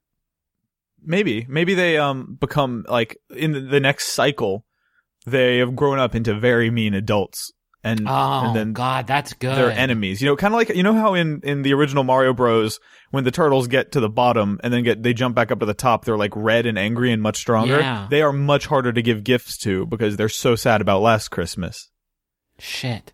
Maybe, 1.04 1.46
maybe 1.50 1.74
they 1.74 1.98
um 1.98 2.38
become 2.40 2.86
like 2.88 3.18
in 3.36 3.70
the, 3.70 3.80
next 3.80 4.10
cycle, 4.10 4.66
they 5.26 5.58
have 5.60 5.76
grown 5.76 6.00
up 6.00 6.16
into 6.16 6.34
very 6.34 6.70
mean 6.70 6.94
adults, 6.94 7.52
and 7.84 8.08
Oh 8.08 8.44
and 8.48 8.56
then 8.56 8.74
God, 8.74 9.08
that's 9.08 9.34
good. 9.34 9.56
they're 9.56 9.72
enemies. 9.72 10.22
You 10.22 10.28
know, 10.30 10.36
kind 10.36 10.54
of 10.54 10.58
like 10.58 10.70
you 10.70 10.84
know 10.84 10.94
how 10.94 11.14
in 11.14 11.42
in 11.44 11.62
the 11.62 11.74
original 11.74 12.04
Mario 12.04 12.34
Bros. 12.34 12.80
when 13.12 13.24
the 13.24 13.32
turtles 13.32 13.68
get 13.68 13.94
to 13.94 14.00
the 14.00 14.10
bottom 14.10 14.60
and 14.64 14.74
then 14.74 14.84
get 14.84 15.02
they 15.04 15.14
jump 15.14 15.36
back 15.36 15.52
up 15.52 15.60
to 15.60 15.66
the 15.66 15.74
top, 15.74 16.06
they're 16.06 16.18
like 16.18 16.34
red 16.36 16.66
and 16.66 16.78
angry 16.78 17.12
and 17.12 17.22
much 17.22 17.38
stronger. 17.38 17.80
Yeah. 17.80 18.08
They 18.10 18.22
are 18.22 18.34
much 18.34 18.68
harder 18.68 18.92
to 18.94 19.02
give 19.02 19.24
gifts 19.24 19.58
to 19.60 19.86
because 19.86 20.18
they're 20.18 20.30
so 20.30 20.56
sad 20.56 20.82
about 20.82 21.02
last 21.02 21.30
Christmas. 21.30 21.90
Shit. 22.60 23.14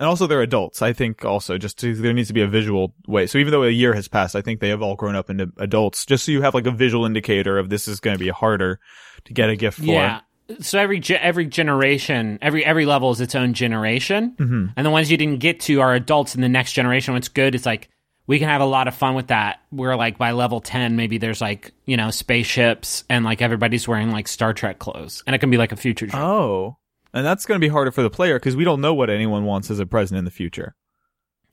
And 0.00 0.08
also 0.08 0.26
they're 0.26 0.42
adults. 0.42 0.82
I 0.82 0.92
think 0.92 1.24
also 1.24 1.58
just 1.58 1.78
to, 1.80 1.94
there 1.94 2.12
needs 2.12 2.26
to 2.28 2.34
be 2.34 2.40
a 2.40 2.48
visual 2.48 2.94
way. 3.06 3.26
So 3.28 3.38
even 3.38 3.52
though 3.52 3.62
a 3.62 3.70
year 3.70 3.92
has 3.94 4.08
passed, 4.08 4.34
I 4.34 4.40
think 4.40 4.58
they 4.60 4.70
have 4.70 4.80
all 4.82 4.96
grown 4.96 5.14
up 5.14 5.30
into 5.30 5.52
adults. 5.58 6.04
Just 6.06 6.24
so 6.24 6.32
you 6.32 6.40
have 6.42 6.54
like 6.54 6.66
a 6.66 6.70
visual 6.72 7.04
indicator 7.04 7.58
of 7.58 7.68
this 7.68 7.86
is 7.86 8.00
going 8.00 8.16
to 8.16 8.18
be 8.24 8.30
harder 8.30 8.80
to 9.26 9.32
get 9.34 9.50
a 9.50 9.56
gift 9.56 9.78
for. 9.78 9.84
Yeah. 9.84 10.20
So 10.60 10.80
every 10.80 10.98
ge- 10.98 11.12
every 11.12 11.46
generation, 11.46 12.38
every 12.42 12.64
every 12.64 12.84
level 12.86 13.12
is 13.12 13.20
its 13.20 13.36
own 13.36 13.52
generation, 13.54 14.34
Mm-hmm. 14.36 14.66
and 14.76 14.84
the 14.86 14.90
ones 14.90 15.08
you 15.10 15.16
didn't 15.16 15.38
get 15.38 15.60
to 15.60 15.80
are 15.80 15.94
adults 15.94 16.34
in 16.34 16.40
the 16.40 16.48
next 16.48 16.72
generation. 16.72 17.14
What's 17.14 17.28
good 17.28 17.54
is 17.54 17.64
like 17.64 17.88
we 18.26 18.38
can 18.40 18.48
have 18.48 18.60
a 18.60 18.64
lot 18.66 18.88
of 18.88 18.94
fun 18.96 19.14
with 19.14 19.28
that. 19.28 19.60
We're 19.70 19.94
like 19.96 20.18
by 20.18 20.32
level 20.32 20.60
ten, 20.60 20.96
maybe 20.96 21.18
there's 21.18 21.40
like 21.40 21.70
you 21.86 21.96
know 21.96 22.10
spaceships 22.10 23.04
and 23.08 23.24
like 23.24 23.42
everybody's 23.42 23.86
wearing 23.86 24.10
like 24.10 24.26
Star 24.26 24.52
Trek 24.52 24.78
clothes, 24.80 25.22
and 25.26 25.36
it 25.36 25.38
can 25.40 25.50
be 25.50 25.56
like 25.56 25.70
a 25.72 25.76
future. 25.76 26.08
Oh. 26.14 26.78
And 27.12 27.26
that's 27.26 27.46
going 27.46 27.60
to 27.60 27.64
be 27.64 27.70
harder 27.70 27.90
for 27.90 28.02
the 28.02 28.10
player 28.10 28.38
because 28.38 28.56
we 28.56 28.64
don't 28.64 28.80
know 28.80 28.94
what 28.94 29.10
anyone 29.10 29.44
wants 29.44 29.70
as 29.70 29.80
a 29.80 29.86
present 29.86 30.18
in 30.18 30.24
the 30.24 30.30
future. 30.30 30.74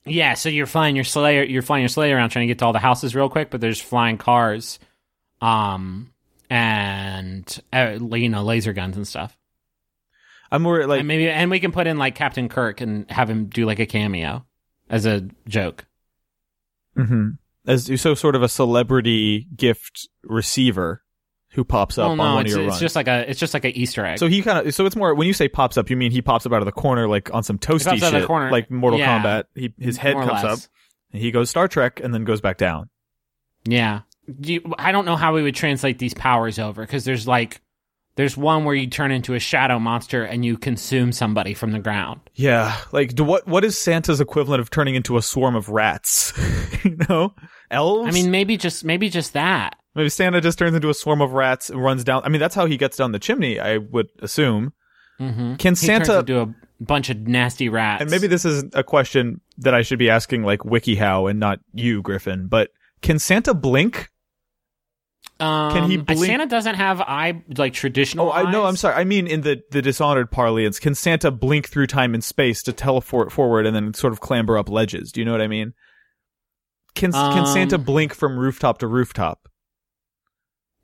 Yeah, 0.04 0.34
so 0.34 0.48
you're 0.48 0.66
flying 0.66 0.94
your 0.94 1.04
sleigh, 1.04 1.48
you're 1.48 1.62
flying 1.62 1.82
your 1.82 1.88
sleigh 1.88 2.12
around 2.12 2.30
trying 2.30 2.44
to 2.44 2.52
get 2.52 2.58
to 2.60 2.64
all 2.64 2.72
the 2.72 2.78
houses 2.78 3.14
real 3.14 3.28
quick, 3.28 3.50
but 3.50 3.60
there's 3.60 3.80
flying 3.80 4.16
cars, 4.16 4.78
um, 5.40 6.12
and 6.48 7.60
uh, 7.72 7.98
you 8.00 8.28
know 8.28 8.42
laser 8.42 8.72
guns 8.72 8.96
and 8.96 9.06
stuff. 9.06 9.36
I'm 10.50 10.62
more 10.62 10.86
like 10.86 11.00
and 11.00 11.08
maybe 11.08 11.28
and 11.28 11.50
we 11.50 11.60
can 11.60 11.72
put 11.72 11.86
in 11.86 11.98
like 11.98 12.14
Captain 12.14 12.48
Kirk 12.48 12.80
and 12.80 13.10
have 13.10 13.28
him 13.28 13.46
do 13.46 13.66
like 13.66 13.80
a 13.80 13.86
cameo 13.86 14.46
as 14.88 15.04
a 15.04 15.28
joke. 15.46 15.84
hmm 16.96 17.30
as 17.66 18.00
so 18.00 18.14
sort 18.14 18.34
of 18.34 18.42
a 18.42 18.48
celebrity 18.48 19.46
gift 19.54 20.08
receiver 20.24 21.02
who 21.52 21.64
pops 21.64 21.96
up 21.98 22.04
Well, 22.04 22.10
on 22.12 22.16
no, 22.18 22.34
one 22.34 22.46
it's, 22.46 22.54
of 22.54 22.58
your 22.58 22.66
it's 22.66 22.72
runs. 22.72 22.80
just 22.80 22.96
like 22.96 23.08
a 23.08 23.28
it's 23.30 23.40
just 23.40 23.54
like 23.54 23.64
an 23.64 23.72
Easter 23.72 24.04
egg. 24.04 24.18
so 24.18 24.26
he 24.28 24.42
kind 24.42 24.66
of 24.66 24.74
so 24.74 24.84
it's 24.86 24.96
more 24.96 25.14
when 25.14 25.26
you 25.26 25.32
say 25.32 25.48
pops 25.48 25.76
up, 25.78 25.88
you 25.90 25.96
mean 25.96 26.10
he 26.12 26.20
pops 26.22 26.44
up 26.46 26.52
out 26.52 26.60
of 26.60 26.66
the 26.66 26.72
corner 26.72 27.08
like 27.08 27.32
on 27.34 27.42
some 27.42 27.58
toasty 27.58 27.84
pops 27.86 28.02
out 28.02 28.08
of 28.08 28.12
the 28.12 28.18
shit, 28.20 28.26
corner. 28.26 28.50
like 28.50 28.70
Mortal 28.70 28.98
Yeah. 28.98 29.22
Kombat. 29.22 29.44
He 29.54 29.72
his 29.78 29.96
head 29.96 30.14
comes 30.14 30.44
up, 30.44 30.58
and 31.12 31.22
he 31.22 31.30
goes 31.30 31.48
Star 31.50 31.66
Trek, 31.68 32.00
and 32.02 32.12
then 32.12 32.24
goes 32.24 32.40
back 32.40 32.58
down. 32.58 32.90
Yeah, 33.64 34.00
you, 34.40 34.62
I 34.78 34.92
don't 34.92 35.04
know 35.04 35.16
how 35.16 35.34
we 35.34 35.42
would 35.42 35.54
translate 35.54 35.98
these 35.98 36.14
powers 36.14 36.58
over 36.58 36.82
because 36.82 37.04
there's 37.04 37.26
like 37.26 37.60
there's 38.14 38.36
one 38.36 38.64
where 38.64 38.74
you 38.74 38.86
turn 38.88 39.10
into 39.12 39.34
a 39.34 39.38
shadow 39.38 39.78
monster 39.78 40.24
and 40.24 40.44
you 40.44 40.56
consume 40.58 41.12
somebody 41.12 41.54
from 41.54 41.72
the 41.72 41.78
ground. 41.78 42.20
Yeah, 42.34 42.76
like 42.92 43.14
do 43.14 43.24
what? 43.24 43.46
What 43.46 43.64
is 43.64 43.78
Santa's 43.78 44.20
equivalent 44.20 44.60
of 44.60 44.70
turning 44.70 44.94
into 44.96 45.16
a 45.16 45.22
swarm 45.22 45.54
of 45.56 45.68
rats? 45.70 46.32
you 46.84 46.96
know, 47.08 47.34
elves. 47.70 48.08
I 48.08 48.10
mean, 48.12 48.30
maybe 48.30 48.56
just 48.56 48.84
maybe 48.84 49.08
just 49.08 49.32
that. 49.32 49.77
Maybe 49.98 50.08
Santa 50.08 50.40
just 50.40 50.58
turns 50.58 50.74
into 50.74 50.88
a 50.88 50.94
swarm 50.94 51.20
of 51.20 51.32
rats 51.32 51.68
and 51.68 51.82
runs 51.82 52.04
down. 52.04 52.22
I 52.24 52.28
mean, 52.30 52.40
that's 52.40 52.54
how 52.54 52.64
he 52.66 52.76
gets 52.76 52.96
down 52.96 53.12
the 53.12 53.18
chimney. 53.18 53.60
I 53.60 53.76
would 53.78 54.08
assume. 54.20 54.72
Mm-hmm. 55.20 55.56
Can 55.56 55.72
He 55.72 55.76
Santa 55.76 56.22
do 56.22 56.40
a 56.40 56.54
bunch 56.80 57.10
of 57.10 57.18
nasty 57.26 57.68
rats. 57.68 58.00
And 58.02 58.10
maybe 58.10 58.28
this 58.28 58.44
is 58.44 58.64
a 58.72 58.84
question 58.84 59.40
that 59.58 59.74
I 59.74 59.82
should 59.82 59.98
be 59.98 60.08
asking 60.08 60.44
like 60.44 60.60
WikiHow 60.60 61.28
and 61.28 61.40
not 61.40 61.58
you, 61.74 62.00
Griffin. 62.02 62.46
But 62.46 62.70
can 63.02 63.18
Santa 63.18 63.52
blink? 63.52 64.08
um, 65.40 65.72
can 65.72 65.90
he 65.90 65.98
uh, 65.98 66.02
blink- 66.02 66.24
Santa 66.24 66.46
doesn't 66.46 66.76
have 66.76 67.00
eye 67.00 67.42
like 67.56 67.72
traditional. 67.72 68.28
Oh, 68.28 68.32
I 68.32 68.50
know. 68.50 68.62
eyes. 68.64 68.68
I'm 68.68 68.76
sorry. 68.76 68.94
I 68.94 69.04
mean, 69.04 69.26
in 69.26 69.40
the 69.42 69.60
the 69.70 69.82
dishonored 69.82 70.30
parlance, 70.30 70.78
can 70.78 70.94
Santa 70.94 71.30
blink 71.30 71.68
through 71.68 71.88
time 71.88 72.14
and 72.14 72.22
space 72.22 72.62
to 72.64 72.72
teleport 72.72 73.32
forward 73.32 73.66
and 73.66 73.74
then 73.74 73.94
sort 73.94 74.12
of 74.12 74.20
clamber 74.20 74.56
up 74.56 74.68
ledges? 74.68 75.10
Do 75.12 75.20
you 75.20 75.24
know 75.24 75.32
what 75.32 75.40
I 75.42 75.48
mean? 75.48 75.74
Can 76.94 77.12
can 77.12 77.46
Santa 77.46 77.76
Um, 77.76 77.82
blink 77.82 78.14
from 78.14 78.38
rooftop 78.38 78.78
to 78.78 78.86
rooftop? 78.86 79.47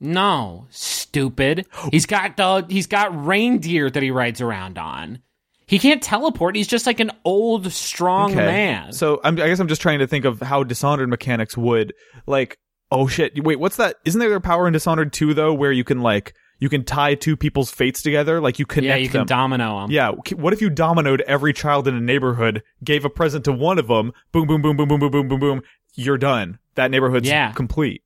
No, 0.04 0.66
stupid. 0.70 1.66
He's 1.90 2.06
got 2.06 2.36
the 2.36 2.66
he's 2.68 2.86
got 2.86 3.24
reindeer 3.26 3.90
that 3.90 4.02
he 4.02 4.10
rides 4.10 4.40
around 4.40 4.78
on. 4.78 5.20
He 5.66 5.78
can't 5.78 6.02
teleport. 6.02 6.56
He's 6.56 6.66
just 6.66 6.86
like 6.86 7.00
an 7.00 7.10
old, 7.24 7.72
strong 7.72 8.34
man. 8.36 8.92
So 8.92 9.20
I'm, 9.24 9.34
I 9.40 9.48
guess 9.48 9.58
I'm 9.60 9.68
just 9.68 9.80
trying 9.80 10.00
to 10.00 10.06
think 10.06 10.26
of 10.26 10.40
how 10.40 10.62
Dishonored 10.62 11.08
mechanics 11.08 11.56
would 11.56 11.94
like. 12.26 12.58
Oh 12.90 13.08
shit! 13.08 13.42
Wait, 13.42 13.58
what's 13.58 13.76
that? 13.76 13.96
Isn't 14.04 14.20
there 14.20 14.34
a 14.34 14.40
power 14.42 14.66
in 14.66 14.72
Dishonored 14.74 15.12
2 15.12 15.32
though, 15.34 15.54
where 15.54 15.72
you 15.72 15.82
can 15.84 16.00
like 16.02 16.34
You 16.60 16.68
can 16.68 16.84
tie 16.84 17.14
two 17.14 17.34
people's 17.36 17.70
fates 17.70 18.02
together, 18.02 18.40
like 18.42 18.58
you 18.58 18.66
connect 18.66 18.84
them. 18.84 18.98
yeah, 18.98 19.02
you 19.02 19.08
can 19.08 19.20
them. 19.20 19.26
domino 19.26 19.80
them. 19.80 19.90
yeah, 19.90 20.10
what 20.36 20.52
if 20.52 20.60
you 20.60 20.70
dominoed 20.70 21.22
every 21.22 21.52
child 21.54 21.88
in 21.88 21.94
a 21.96 22.00
neighborhood, 22.00 22.62
gave 22.84 23.04
a 23.06 23.10
present 23.10 23.44
to 23.46 23.52
one 23.52 23.78
of 23.78 23.88
them, 23.88 24.12
boom, 24.32 24.46
boom, 24.46 24.60
boom, 24.60 24.76
boom, 24.76 24.86
boom, 24.88 25.00
boom, 25.00 25.10
boom, 25.10 25.28
boom, 25.28 25.40
boom, 25.40 25.62
you're 25.94 26.18
done. 26.18 26.58
That 26.74 26.90
neighborhood's 26.90 27.26
Yeah. 27.28 27.52
complete. 27.52 28.02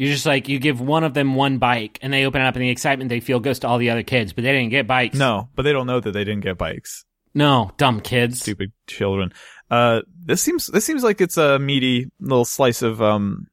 You 0.00 0.10
just 0.10 0.24
like 0.24 0.48
you 0.48 0.58
give 0.58 0.80
one 0.80 1.04
of 1.04 1.12
them 1.12 1.34
one 1.34 1.58
bike, 1.58 1.98
and 2.00 2.10
they 2.10 2.24
open 2.24 2.40
it 2.40 2.46
up, 2.46 2.56
and 2.56 2.62
the 2.62 2.70
excitement 2.70 3.10
they 3.10 3.20
feel 3.20 3.38
goes 3.38 3.58
to 3.58 3.68
all 3.68 3.76
the 3.76 3.90
other 3.90 4.02
kids, 4.02 4.32
but 4.32 4.44
they 4.44 4.50
didn't 4.50 4.70
get 4.70 4.86
bikes. 4.86 5.14
No, 5.14 5.50
but 5.54 5.64
they 5.64 5.74
don't 5.74 5.86
know 5.86 6.00
that 6.00 6.12
they 6.12 6.24
didn't 6.24 6.40
get 6.40 6.56
bikes. 6.56 7.04
no, 7.34 7.70
dumb 7.76 8.00
kids. 8.00 8.40
Stupid 8.40 8.72
children. 8.86 9.30
Uh, 9.70 10.00
this 10.24 10.40
seems 10.40 10.68
this 10.68 10.86
seems 10.86 11.04
like 11.04 11.20
it's 11.20 11.36
a 11.36 11.58
meaty 11.58 12.10
little 12.18 12.46
slice 12.46 12.80
of 12.80 13.02
um, 13.02 13.48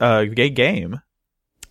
uh, 0.00 0.26
gay 0.26 0.48
game. 0.48 1.00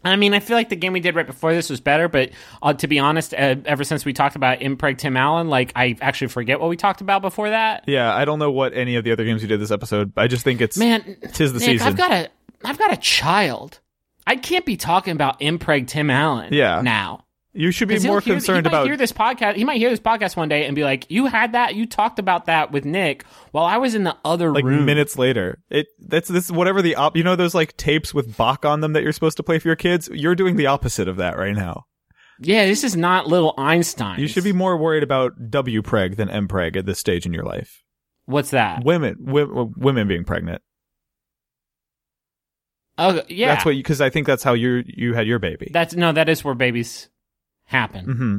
I 0.03 0.15
mean, 0.15 0.33
I 0.33 0.39
feel 0.41 0.57
like 0.57 0.67
the 0.69 0.75
game 0.75 0.93
we 0.93 0.99
did 0.99 1.15
right 1.15 1.27
before 1.27 1.53
this 1.53 1.69
was 1.69 1.79
better, 1.79 2.09
but 2.09 2.31
uh, 2.61 2.73
to 2.73 2.87
be 2.87 2.97
honest, 2.99 3.33
uh, 3.33 3.55
ever 3.65 3.83
since 3.83 4.03
we 4.03 4.13
talked 4.13 4.35
about 4.35 4.59
Impreg 4.59 4.97
Tim 4.97 5.15
Allen, 5.15 5.47
like 5.47 5.71
I 5.75 5.95
actually 6.01 6.27
forget 6.27 6.59
what 6.59 6.69
we 6.69 6.75
talked 6.75 7.01
about 7.01 7.21
before 7.21 7.51
that. 7.51 7.83
Yeah, 7.87 8.13
I 8.13 8.25
don't 8.25 8.39
know 8.39 8.51
what 8.51 8.73
any 8.73 8.95
of 8.95 9.03
the 9.03 9.11
other 9.11 9.23
games 9.23 9.43
we 9.43 9.47
did 9.47 9.61
this 9.61 9.71
episode. 9.71 10.11
I 10.17 10.27
just 10.27 10.43
think 10.43 10.59
it's 10.59 10.75
Man, 10.75 11.17
tis 11.33 11.53
the 11.53 11.59
Nick, 11.59 11.65
season. 11.67 11.87
I've 11.87 11.95
got 11.97 12.11
a, 12.11 12.29
I've 12.63 12.77
got 12.77 12.93
a 12.93 12.97
child. 12.97 13.79
I 14.27 14.35
can't 14.35 14.65
be 14.65 14.77
talking 14.77 15.13
about 15.13 15.39
Impreg 15.39 15.87
Tim 15.87 16.09
Allen. 16.09 16.53
Yeah. 16.53 16.81
now. 16.81 17.25
you 17.53 17.71
should 17.71 17.87
be 17.89 17.99
more 17.99 18.21
hear- 18.21 18.35
concerned 18.35 18.65
he 18.65 18.71
might 18.71 18.77
about 18.77 18.87
hear 18.87 18.95
this 18.97 19.11
podcast. 19.11 19.55
He 19.55 19.63
might 19.65 19.77
hear 19.77 19.89
this 19.89 19.99
podcast 19.99 20.37
one 20.37 20.47
day 20.47 20.65
and 20.65 20.75
be 20.75 20.83
like, 20.83 21.09
"You 21.09 21.25
had 21.25 21.51
that. 21.53 21.75
You 21.75 21.85
talked 21.85 22.17
about 22.19 22.45
that 22.45 22.71
with 22.71 22.85
Nick 22.85 23.25
while 23.51 23.65
I 23.65 23.77
was 23.77 23.93
in 23.95 24.03
the 24.03 24.15
other 24.23 24.47
room. 24.47 24.53
like 24.55 24.63
room." 24.63 24.85
minutes 24.85 25.17
later. 25.17 25.59
It 25.69 25.87
that's 25.99 26.29
this 26.29 26.49
whatever 26.49 26.81
the 26.81 26.95
op. 26.95 27.17
You 27.17 27.23
know 27.23 27.35
those 27.35 27.53
like 27.55 27.75
tapes 27.77 28.13
with 28.13 28.37
Bach 28.37 28.63
on 28.63 28.79
them 28.81 28.93
that 28.93 29.03
you're 29.03 29.11
supposed 29.11 29.37
to 29.37 29.43
play 29.43 29.59
for 29.59 29.67
your 29.67 29.75
kids. 29.75 30.09
You're 30.13 30.35
doing 30.35 30.55
the 30.55 30.67
opposite 30.67 31.07
of 31.07 31.17
that 31.17 31.37
right 31.37 31.55
now. 31.55 31.85
Yeah, 32.39 32.65
this 32.65 32.83
is 32.83 32.95
not 32.95 33.27
little 33.27 33.53
Einstein. 33.57 34.19
You 34.19 34.27
should 34.27 34.43
be 34.43 34.53
more 34.53 34.77
worried 34.77 35.03
about 35.03 35.33
W 35.51 35.81
preg 35.81 36.15
than 36.15 36.29
M 36.29 36.47
preg 36.47 36.75
at 36.77 36.85
this 36.85 36.99
stage 36.99 37.25
in 37.25 37.33
your 37.33 37.43
life. 37.43 37.83
What's 38.25 38.51
that? 38.51 38.83
Women, 38.85 39.17
w- 39.25 39.73
women 39.75 40.07
being 40.07 40.23
pregnant. 40.23 40.61
Oh, 43.03 43.21
yeah. 43.27 43.47
That's 43.53 43.65
what 43.65 43.75
because 43.75 43.99
I 44.01 44.09
think 44.09 44.27
that's 44.27 44.43
how 44.43 44.53
you 44.53 44.83
you 44.85 45.13
had 45.13 45.27
your 45.27 45.39
baby. 45.39 45.69
That's 45.73 45.95
no. 45.95 46.11
That 46.11 46.29
is 46.29 46.43
where 46.43 46.53
babies 46.55 47.09
happen. 47.65 48.05
hmm 48.05 48.37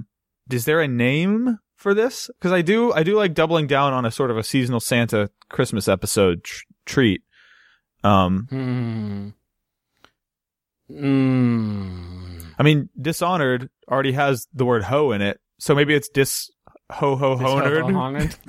Is 0.54 0.64
there 0.66 0.80
a 0.80 0.88
name 0.88 1.58
for 1.76 1.94
this? 1.94 2.30
Because 2.38 2.52
I 2.52 2.62
do, 2.62 2.92
I 2.92 3.02
do 3.02 3.16
like 3.16 3.34
doubling 3.34 3.66
down 3.66 3.92
on 3.92 4.04
a 4.04 4.10
sort 4.10 4.30
of 4.30 4.36
a 4.38 4.42
seasonal 4.44 4.78
Santa 4.80 5.30
Christmas 5.48 5.88
episode 5.88 6.44
tr- 6.44 6.64
treat. 6.86 7.22
Um, 8.04 8.46
Hmm. 8.50 9.28
Mm. 10.90 12.54
I 12.58 12.62
mean, 12.62 12.88
Dishonored 13.00 13.70
already 13.90 14.12
has 14.12 14.46
the 14.52 14.64
word 14.64 14.82
"ho" 14.84 15.12
in 15.12 15.22
it, 15.22 15.40
so 15.58 15.74
maybe 15.74 15.94
it's 15.94 16.08
dis 16.08 16.50
ho 16.90 17.16
ho 17.16 17.32
honored. 17.32 18.34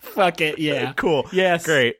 Fuck 0.00 0.40
it. 0.40 0.58
Yeah. 0.58 0.92
cool. 0.94 1.26
Yes. 1.32 1.64
Great. 1.64 1.96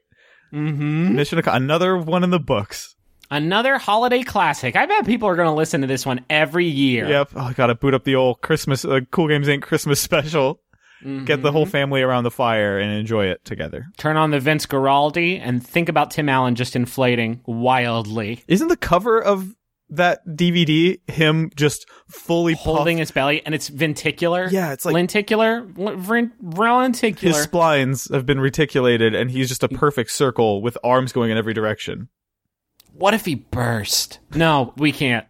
Mm-hmm. 0.53 1.15
Mission 1.15 1.41
another 1.47 1.97
one 1.97 2.25
in 2.25 2.31
the 2.31 2.41
books. 2.41 2.97
Another 3.31 3.79
holiday 3.79 4.23
classic. 4.25 4.75
I 4.75 4.87
bet 4.87 5.07
people 5.07 5.29
are 5.29 5.37
going 5.37 5.49
to 5.49 5.55
listen 5.55 5.83
to 5.83 5.87
this 5.87 6.05
one 6.05 6.25
every 6.29 6.67
year. 6.67 7.09
Yep. 7.09 7.31
Oh, 7.37 7.41
I 7.43 7.53
gotta 7.53 7.77
boot 7.77 7.95
up 7.95 8.03
the 8.05 8.17
old 8.17 8.41
Christmas, 8.43 8.85
uh, 8.85 9.01
Cool 9.13 9.29
Games 9.29 9.47
Inc. 9.47 9.63
Christmas 9.63 10.01
special. 10.03 10.61
Get 11.25 11.41
the 11.43 11.51
whole 11.51 11.63
Mm-hmm. 11.63 11.71
family 11.71 12.03
around 12.03 12.25
the 12.25 12.31
fire 12.31 12.79
and 12.79 12.93
enjoy 12.93 13.27
it 13.27 13.43
together. 13.45 13.87
Turn 13.97 14.19
on 14.19 14.33
the 14.33 14.39
Vince 14.41 14.67
Guaraldi 14.67 15.41
and 15.43 15.67
think 15.67 15.89
about 15.89 16.11
Tim 16.11 16.29
Allen 16.29 16.57
just 16.57 16.77
inflating 16.77 17.41
wildly, 17.47 18.45
Isn't 18.49 18.69
the 18.69 18.77
cover 18.77 19.19
of 19.23 19.49
that 19.91 20.27
DVD 20.27 20.99
him 21.11 21.51
just 21.57 21.87
fully 22.09 22.55
holding 22.55 22.97
puffed? 22.97 23.01
his 23.01 23.11
belly, 23.11 23.43
and 23.45 23.55
it's 23.55 23.69
venticular. 23.69 24.49
Yeah, 24.51 24.73
it's 24.73 24.85
like- 24.85 24.95
lenticular, 24.95 25.67
lenticular. 25.77 27.37
His 27.37 27.47
splines 27.47 28.13
have 28.13 28.25
been 28.27 28.41
reticulated, 28.41 29.15
and 29.15 29.31
he's 29.31 29.49
just 29.49 29.63
a 29.63 29.69
perfect 29.69 30.11
circle 30.13 30.63
with 30.63 30.79
arms 30.85 31.13
going 31.13 31.31
in 31.31 31.37
every 31.37 31.55
direction. 31.55 32.09
what 32.93 33.15
if 33.15 33.25
he 33.25 33.35
burst? 33.35 34.19
No, 34.35 34.73
we 34.77 34.93
can't. 34.93 35.27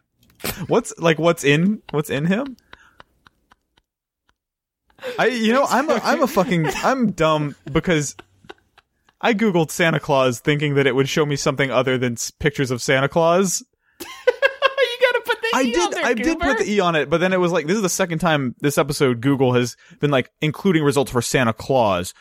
What's 0.68 0.92
like 0.98 1.18
what's 1.18 1.44
in 1.44 1.82
what's 1.90 2.08
in 2.11 2.26
him? 2.26 2.56
I 5.18 5.26
you 5.26 5.52
know 5.52 5.66
I'm 5.68 5.88
a 5.90 5.94
I'm 6.02 6.22
a 6.22 6.26
fucking 6.26 6.66
I'm 6.84 7.12
dumb 7.12 7.56
because 7.70 8.16
I 9.20 9.34
googled 9.34 9.70
Santa 9.70 10.00
Claus 10.00 10.40
thinking 10.40 10.74
that 10.74 10.86
it 10.86 10.94
would 10.94 11.08
show 11.08 11.24
me 11.26 11.36
something 11.36 11.70
other 11.70 11.96
than 11.98 12.14
s- 12.14 12.30
pictures 12.30 12.70
of 12.70 12.80
Santa 12.82 13.08
Claus. 13.08 13.62
you 14.00 14.06
gotta 14.06 15.22
put 15.26 15.39
the 15.39 15.39
I 15.55 15.59
on 15.61 15.64
did 15.66 15.90
there, 15.92 16.05
I 16.05 16.14
did 16.14 16.38
put 16.40 16.59
the 16.59 16.70
e 16.70 16.80
on 16.80 16.94
it, 16.96 17.09
but 17.11 17.18
then 17.20 17.32
it 17.32 17.40
was 17.40 17.53
like 17.53 17.66
this 17.66 17.76
is 17.76 17.82
the 17.82 17.88
second 17.88 18.18
time 18.18 18.55
this 18.61 18.78
episode 18.78 19.20
Google 19.20 19.53
has 19.55 19.76
been 20.01 20.11
like 20.11 20.30
including 20.40 20.82
results 20.84 21.11
for 21.11 21.22
Santa 21.22 21.53
Claus 21.53 22.14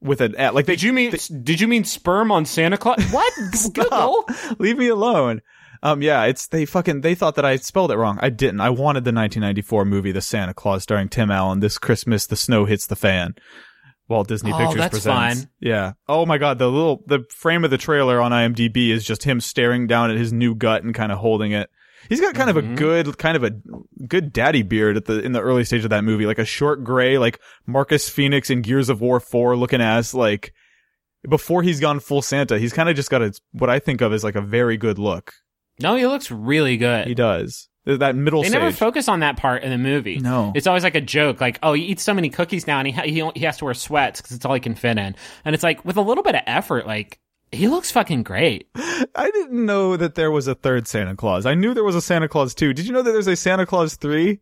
with 0.00 0.20
an 0.20 0.34
at 0.36 0.54
like 0.54 0.66
they 0.66 0.74
Did 0.76 0.82
you 0.82 0.92
mean? 0.92 1.12
did 1.42 1.60
you 1.60 1.68
mean 1.68 1.84
sperm 1.84 2.32
on 2.32 2.44
Santa 2.46 2.76
Claus? 2.78 2.98
What? 3.12 3.32
Google. 3.74 4.24
Leave 4.58 4.78
me 4.78 4.88
alone. 4.88 5.42
Um, 5.82 6.02
yeah, 6.02 6.24
it's 6.24 6.46
they 6.48 6.66
fucking 6.66 7.00
they 7.00 7.14
thought 7.14 7.36
that 7.36 7.44
I 7.44 7.56
spelled 7.56 7.90
it 7.90 7.96
wrong. 7.96 8.18
I 8.20 8.28
didn't. 8.30 8.60
I 8.60 8.68
wanted 8.70 9.04
the 9.04 9.12
1994 9.12 9.84
movie 9.86 10.12
The 10.12 10.20
Santa 10.20 10.52
Claus 10.52 10.82
starring 10.82 11.08
Tim 11.08 11.30
Allen. 11.30 11.60
This 11.60 11.78
Christmas, 11.78 12.26
the 12.26 12.36
snow 12.36 12.66
hits 12.66 12.86
the 12.86 12.96
fan. 12.96 13.34
Walt 14.08 14.28
Disney 14.28 14.52
Oh, 14.52 14.58
Pictures 14.58 14.76
that's 14.76 14.90
presents. 14.90 15.40
fine. 15.42 15.50
Yeah. 15.60 15.92
Oh 16.08 16.26
my 16.26 16.36
god, 16.36 16.58
the 16.58 16.68
little 16.70 17.02
the 17.06 17.24
frame 17.34 17.64
of 17.64 17.70
the 17.70 17.78
trailer 17.78 18.20
on 18.20 18.32
IMDb 18.32 18.88
is 18.90 19.04
just 19.04 19.22
him 19.22 19.40
staring 19.40 19.86
down 19.86 20.10
at 20.10 20.16
his 20.18 20.32
new 20.32 20.54
gut 20.54 20.82
and 20.82 20.94
kind 20.94 21.12
of 21.12 21.18
holding 21.18 21.52
it. 21.52 21.70
He's 22.08 22.20
got 22.20 22.34
kind 22.34 22.50
of 22.50 22.56
a 22.56 22.62
Mm-hmm. 22.62 22.74
good, 22.76 23.18
kind 23.18 23.36
of 23.36 23.44
a 23.44 23.52
good 24.08 24.32
daddy 24.32 24.62
beard 24.62 24.96
at 24.96 25.04
the 25.04 25.20
in 25.20 25.32
the 25.32 25.40
early 25.40 25.64
stage 25.64 25.84
of 25.84 25.90
that 25.90 26.02
movie, 26.04 26.26
like 26.26 26.38
a 26.38 26.44
short 26.44 26.82
gray, 26.84 27.18
like 27.18 27.38
Marcus 27.66 28.08
Fenix 28.08 28.50
in 28.50 28.62
Gears 28.62 28.88
of 28.88 29.00
War 29.00 29.20
Four 29.20 29.56
looking 29.56 29.80
ass, 29.80 30.14
like 30.14 30.52
before 31.28 31.62
he's 31.62 31.80
gone 31.80 32.00
full 32.00 32.22
Santa. 32.22 32.58
He's 32.58 32.72
kind 32.72 32.88
of 32.88 32.96
just 32.96 33.10
got 33.10 33.22
a 33.22 33.32
what 33.52 33.68
I 33.70 33.78
think 33.78 34.00
of 34.00 34.12
as 34.12 34.24
like 34.24 34.34
a 34.36 34.40
very 34.40 34.76
good 34.76 34.98
look. 34.98 35.34
No, 35.80 35.94
he 35.96 36.06
looks 36.06 36.30
really 36.30 36.76
good. 36.76 37.06
He 37.06 37.14
does 37.14 37.68
that 37.86 38.14
middle 38.14 38.42
They 38.42 38.48
stage. 38.50 38.60
never 38.60 38.72
focus 38.72 39.08
on 39.08 39.20
that 39.20 39.36
part 39.38 39.62
in 39.62 39.70
the 39.70 39.78
movie. 39.78 40.18
No. 40.18 40.52
it's 40.54 40.66
always 40.66 40.84
like 40.84 40.94
a 40.94 41.00
joke, 41.00 41.40
like, 41.40 41.58
"Oh, 41.62 41.72
he 41.72 41.84
eats 41.84 42.02
so 42.02 42.12
many 42.14 42.28
cookies 42.28 42.66
now, 42.66 42.78
and 42.78 42.86
he 42.86 42.92
ha- 42.92 43.02
he, 43.02 43.38
he 43.40 43.44
has 43.46 43.56
to 43.58 43.64
wear 43.64 43.74
sweats 43.74 44.20
because 44.20 44.36
it's 44.36 44.44
all 44.44 44.54
he 44.54 44.60
can 44.60 44.74
fit 44.74 44.98
in." 44.98 45.16
And 45.44 45.54
it's 45.54 45.64
like 45.64 45.84
with 45.84 45.96
a 45.96 46.02
little 46.02 46.22
bit 46.22 46.34
of 46.34 46.42
effort, 46.46 46.86
like 46.86 47.18
he 47.52 47.68
looks 47.68 47.90
fucking 47.90 48.22
great. 48.22 48.68
I 48.76 49.30
didn't 49.32 49.64
know 49.66 49.96
that 49.96 50.14
there 50.14 50.30
was 50.30 50.46
a 50.46 50.54
third 50.54 50.86
Santa 50.86 51.16
Claus. 51.16 51.46
I 51.46 51.54
knew 51.54 51.74
there 51.74 51.84
was 51.84 51.96
a 51.96 52.00
Santa 52.02 52.28
Claus 52.28 52.54
two. 52.54 52.72
Did 52.72 52.86
you 52.86 52.92
know 52.92 53.02
that 53.02 53.12
there's 53.12 53.26
a 53.26 53.36
Santa 53.36 53.66
Claus 53.66 53.96
three? 53.96 54.40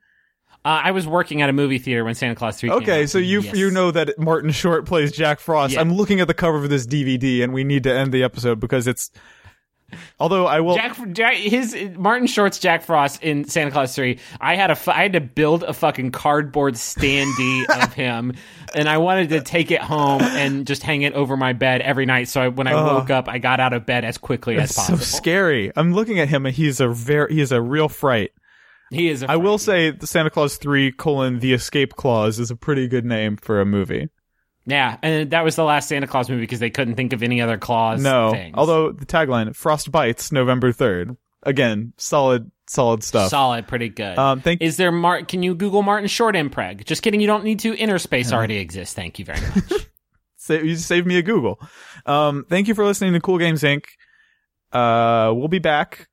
Uh, 0.64 0.82
I 0.84 0.90
was 0.90 1.06
working 1.06 1.40
at 1.40 1.48
a 1.48 1.52
movie 1.52 1.78
theater 1.78 2.04
when 2.04 2.14
Santa 2.14 2.34
Claus 2.34 2.58
three. 2.58 2.68
came 2.68 2.76
out. 2.78 2.82
Okay, 2.82 3.06
so 3.06 3.18
you 3.18 3.40
Yes. 3.40 3.56
you 3.56 3.70
know 3.70 3.90
that 3.92 4.18
Martin 4.18 4.50
Short 4.50 4.84
plays 4.86 5.12
Jack 5.12 5.38
Frost. 5.40 5.74
Yeah. 5.74 5.80
I'm 5.80 5.92
looking 5.94 6.20
at 6.20 6.26
the 6.26 6.34
cover 6.34 6.58
of 6.58 6.68
this 6.68 6.86
DVD, 6.86 7.42
and 7.42 7.52
we 7.54 7.64
need 7.64 7.84
to 7.84 7.92
end 7.92 8.12
the 8.12 8.22
episode 8.22 8.60
because 8.60 8.86
it's. 8.86 9.10
Although 10.20 10.46
I 10.46 10.60
will, 10.60 10.74
Jack, 10.74 11.12
Jack, 11.12 11.34
his 11.36 11.74
Martin 11.96 12.26
Short's 12.26 12.58
Jack 12.58 12.82
Frost 12.82 13.22
in 13.22 13.44
Santa 13.44 13.70
Claus 13.70 13.94
Three. 13.94 14.18
I 14.40 14.54
had 14.54 14.70
a, 14.70 14.78
I 14.94 15.02
had 15.02 15.14
to 15.14 15.20
build 15.20 15.62
a 15.62 15.72
fucking 15.72 16.10
cardboard 16.10 16.74
standee 16.74 17.64
of 17.82 17.94
him, 17.94 18.34
and 18.74 18.88
I 18.88 18.98
wanted 18.98 19.30
to 19.30 19.40
take 19.40 19.70
it 19.70 19.80
home 19.80 20.20
and 20.22 20.66
just 20.66 20.82
hang 20.82 21.02
it 21.02 21.14
over 21.14 21.36
my 21.36 21.52
bed 21.52 21.80
every 21.80 22.04
night. 22.04 22.28
So 22.28 22.42
I, 22.42 22.48
when 22.48 22.66
I 22.66 22.74
woke 22.74 23.10
up, 23.10 23.28
I 23.28 23.38
got 23.38 23.60
out 23.60 23.72
of 23.72 23.86
bed 23.86 24.04
as 24.04 24.18
quickly 24.18 24.56
as 24.56 24.70
it's 24.70 24.74
so 24.76 24.92
possible. 24.92 24.98
scary. 25.04 25.72
I'm 25.74 25.94
looking 25.94 26.20
at 26.20 26.28
him, 26.28 26.44
and 26.44 26.54
he's 26.54 26.80
a 26.80 26.88
very 26.88 27.32
he 27.34 27.40
is 27.40 27.52
a 27.52 27.62
real 27.62 27.88
fright. 27.88 28.32
he 28.90 29.08
is. 29.08 29.22
A 29.22 29.30
I 29.30 29.36
will 29.36 29.58
say, 29.58 29.90
the 29.90 30.06
Santa 30.06 30.30
Claus 30.30 30.56
three 30.58 30.92
colon 30.92 31.38
the 31.38 31.54
Escape 31.54 31.94
Clause 31.96 32.38
is 32.38 32.50
a 32.50 32.56
pretty 32.56 32.88
good 32.88 33.04
name 33.06 33.36
for 33.36 33.60
a 33.60 33.64
movie. 33.64 34.10
Yeah, 34.68 34.98
and 35.02 35.30
that 35.30 35.42
was 35.42 35.56
the 35.56 35.64
last 35.64 35.88
Santa 35.88 36.06
Claus 36.06 36.28
movie 36.28 36.42
because 36.42 36.60
they 36.60 36.70
couldn't 36.70 36.94
think 36.96 37.12
of 37.12 37.22
any 37.22 37.40
other 37.40 37.58
Claus. 37.58 38.02
No, 38.02 38.32
things. 38.32 38.54
although 38.56 38.92
the 38.92 39.06
tagline 39.06 39.54
"Frost 39.56 39.90
bites 39.90 40.30
November 40.30 40.72
3rd. 40.72 41.16
Again, 41.44 41.92
solid, 41.96 42.50
solid 42.66 43.02
stuff. 43.04 43.30
solid, 43.30 43.66
pretty 43.68 43.88
good. 43.88 44.18
Um, 44.18 44.40
thank- 44.40 44.60
is 44.60 44.76
there 44.76 44.90
Mar- 44.92 45.22
Can 45.22 45.42
you 45.42 45.54
Google 45.54 45.82
Martin 45.82 46.08
Short 46.08 46.34
impreg? 46.34 46.84
Just 46.84 47.02
kidding. 47.02 47.20
You 47.20 47.26
don't 47.28 47.44
need 47.44 47.60
to. 47.60 47.74
Inner 47.76 47.98
space 47.98 48.32
already 48.34 48.58
exists. 48.58 48.94
Thank 48.94 49.18
you 49.18 49.24
very 49.24 49.40
much. 49.40 49.86
Sa- 50.36 50.54
you 50.54 50.74
saved 50.76 51.06
me 51.06 51.16
a 51.16 51.22
Google. 51.22 51.60
Um, 52.06 52.44
thank 52.48 52.68
you 52.68 52.74
for 52.74 52.84
listening 52.84 53.12
to 53.14 53.20
Cool 53.20 53.38
Games 53.38 53.62
Inc. 53.62 53.84
Uh, 54.72 55.32
we'll 55.34 55.48
be 55.48 55.58
back 55.60 56.08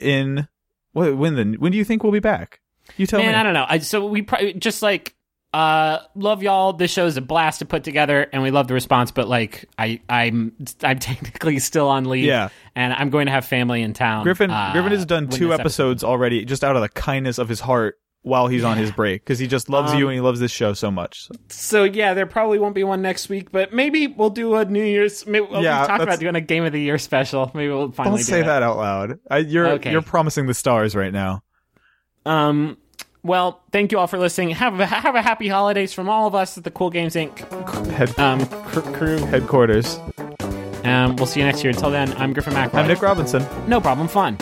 in 0.00 0.48
what, 0.92 1.16
when 1.16 1.34
the 1.36 1.56
when 1.58 1.70
do 1.72 1.78
you 1.78 1.84
think 1.84 2.02
we'll 2.02 2.12
be 2.12 2.20
back? 2.20 2.60
You 2.96 3.06
tell 3.06 3.20
Man, 3.20 3.28
me. 3.32 3.34
I 3.34 3.42
don't 3.42 3.54
know. 3.54 3.66
I, 3.68 3.78
so 3.78 4.06
we 4.06 4.22
pro- 4.22 4.52
just 4.52 4.82
like 4.82 5.14
uh 5.54 6.00
love 6.16 6.42
y'all. 6.42 6.72
This 6.72 6.90
show 6.90 7.06
is 7.06 7.16
a 7.16 7.20
blast 7.20 7.60
to 7.60 7.64
put 7.64 7.84
together, 7.84 8.26
and 8.32 8.42
we 8.42 8.50
love 8.50 8.66
the 8.66 8.74
response. 8.74 9.10
But 9.12 9.28
like, 9.28 9.66
I 9.78 10.00
I'm 10.08 10.52
I'm 10.82 10.98
technically 11.10 11.58
still 11.60 11.88
on 11.88 12.04
leave. 12.06 12.24
Yeah. 12.24 12.48
and 12.74 12.92
I'm 12.92 13.10
going 13.10 13.26
to 13.26 13.32
have 13.32 13.44
family 13.44 13.82
in 13.82 13.92
town. 13.92 14.24
Griffin 14.24 14.50
uh, 14.50 14.70
Griffin 14.72 14.92
has 14.92 15.06
done 15.06 15.28
two 15.28 15.54
episodes 15.54 16.02
already, 16.02 16.44
just 16.44 16.64
out 16.64 16.74
of 16.76 16.82
the 16.82 16.88
kindness 16.88 17.38
of 17.38 17.48
his 17.48 17.60
heart, 17.60 17.98
while 18.22 18.48
he's 18.48 18.64
on 18.64 18.76
his 18.78 18.90
break 18.90 19.22
because 19.22 19.38
he 19.38 19.46
just 19.46 19.68
loves 19.68 19.92
Um, 19.92 19.98
you 19.98 20.08
and 20.08 20.14
he 20.14 20.20
loves 20.20 20.40
this 20.40 20.50
show 20.50 20.72
so 20.72 20.90
much. 20.90 21.28
So 21.50 21.84
yeah, 21.84 22.14
there 22.14 22.26
probably 22.26 22.58
won't 22.58 22.74
be 22.74 22.82
one 22.82 23.00
next 23.02 23.28
week, 23.28 23.52
but 23.52 23.72
maybe 23.72 24.06
we'll 24.08 24.30
do 24.30 24.54
a 24.56 24.64
New 24.64 24.82
Year's. 24.82 25.24
Maybe, 25.26 25.46
well, 25.48 25.62
Yeah, 25.62 25.82
that's- 25.86 26.02
about 26.02 26.18
doing 26.20 26.34
a 26.34 26.40
Game 26.40 26.64
of 26.64 26.72
the 26.72 26.80
Year 26.80 26.98
special. 26.98 27.50
Maybe 27.54 27.68
we'll 27.68 27.92
finally 27.92 28.16
Don't 28.16 28.26
do 28.26 28.32
say 28.32 28.40
it. 28.40 28.46
that 28.46 28.62
out 28.64 28.76
loud. 28.78 29.18
I, 29.30 29.38
you're 29.38 29.68
Okay. 29.74 29.92
you're 29.92 30.02
promising 30.02 30.46
the 30.46 30.54
stars 30.54 30.96
right 30.96 31.12
now. 31.12 31.42
Um, 32.26 32.78
well, 33.24 33.60
thank 33.72 33.90
you 33.90 33.98
all 33.98 34.06
for 34.06 34.18
listening. 34.18 34.50
Have 34.50 34.78
a, 34.78 34.86
have 34.86 35.14
a 35.16 35.22
happy 35.22 35.48
holidays 35.48 35.92
from 35.92 36.08
all 36.08 36.26
of 36.28 36.34
us 36.34 36.56
at 36.56 36.64
the 36.64 36.70
Cool 36.70 36.90
Games 36.90 37.14
Inc. 37.14 37.38
Head, 37.92 38.16
um 38.18 38.46
cr- 38.46 38.80
crew. 38.92 39.18
headquarters. 39.18 39.98
Um, 40.84 41.16
we'll 41.16 41.26
see 41.26 41.40
you 41.40 41.46
next 41.46 41.64
year. 41.64 41.72
Until 41.72 41.90
then, 41.90 42.12
I'm 42.18 42.34
Griffin 42.34 42.52
McElroy. 42.52 42.74
I'm 42.74 42.86
Nick 42.88 43.00
Robinson. 43.00 43.44
No 43.66 43.80
problem. 43.80 44.06
Fun. 44.06 44.36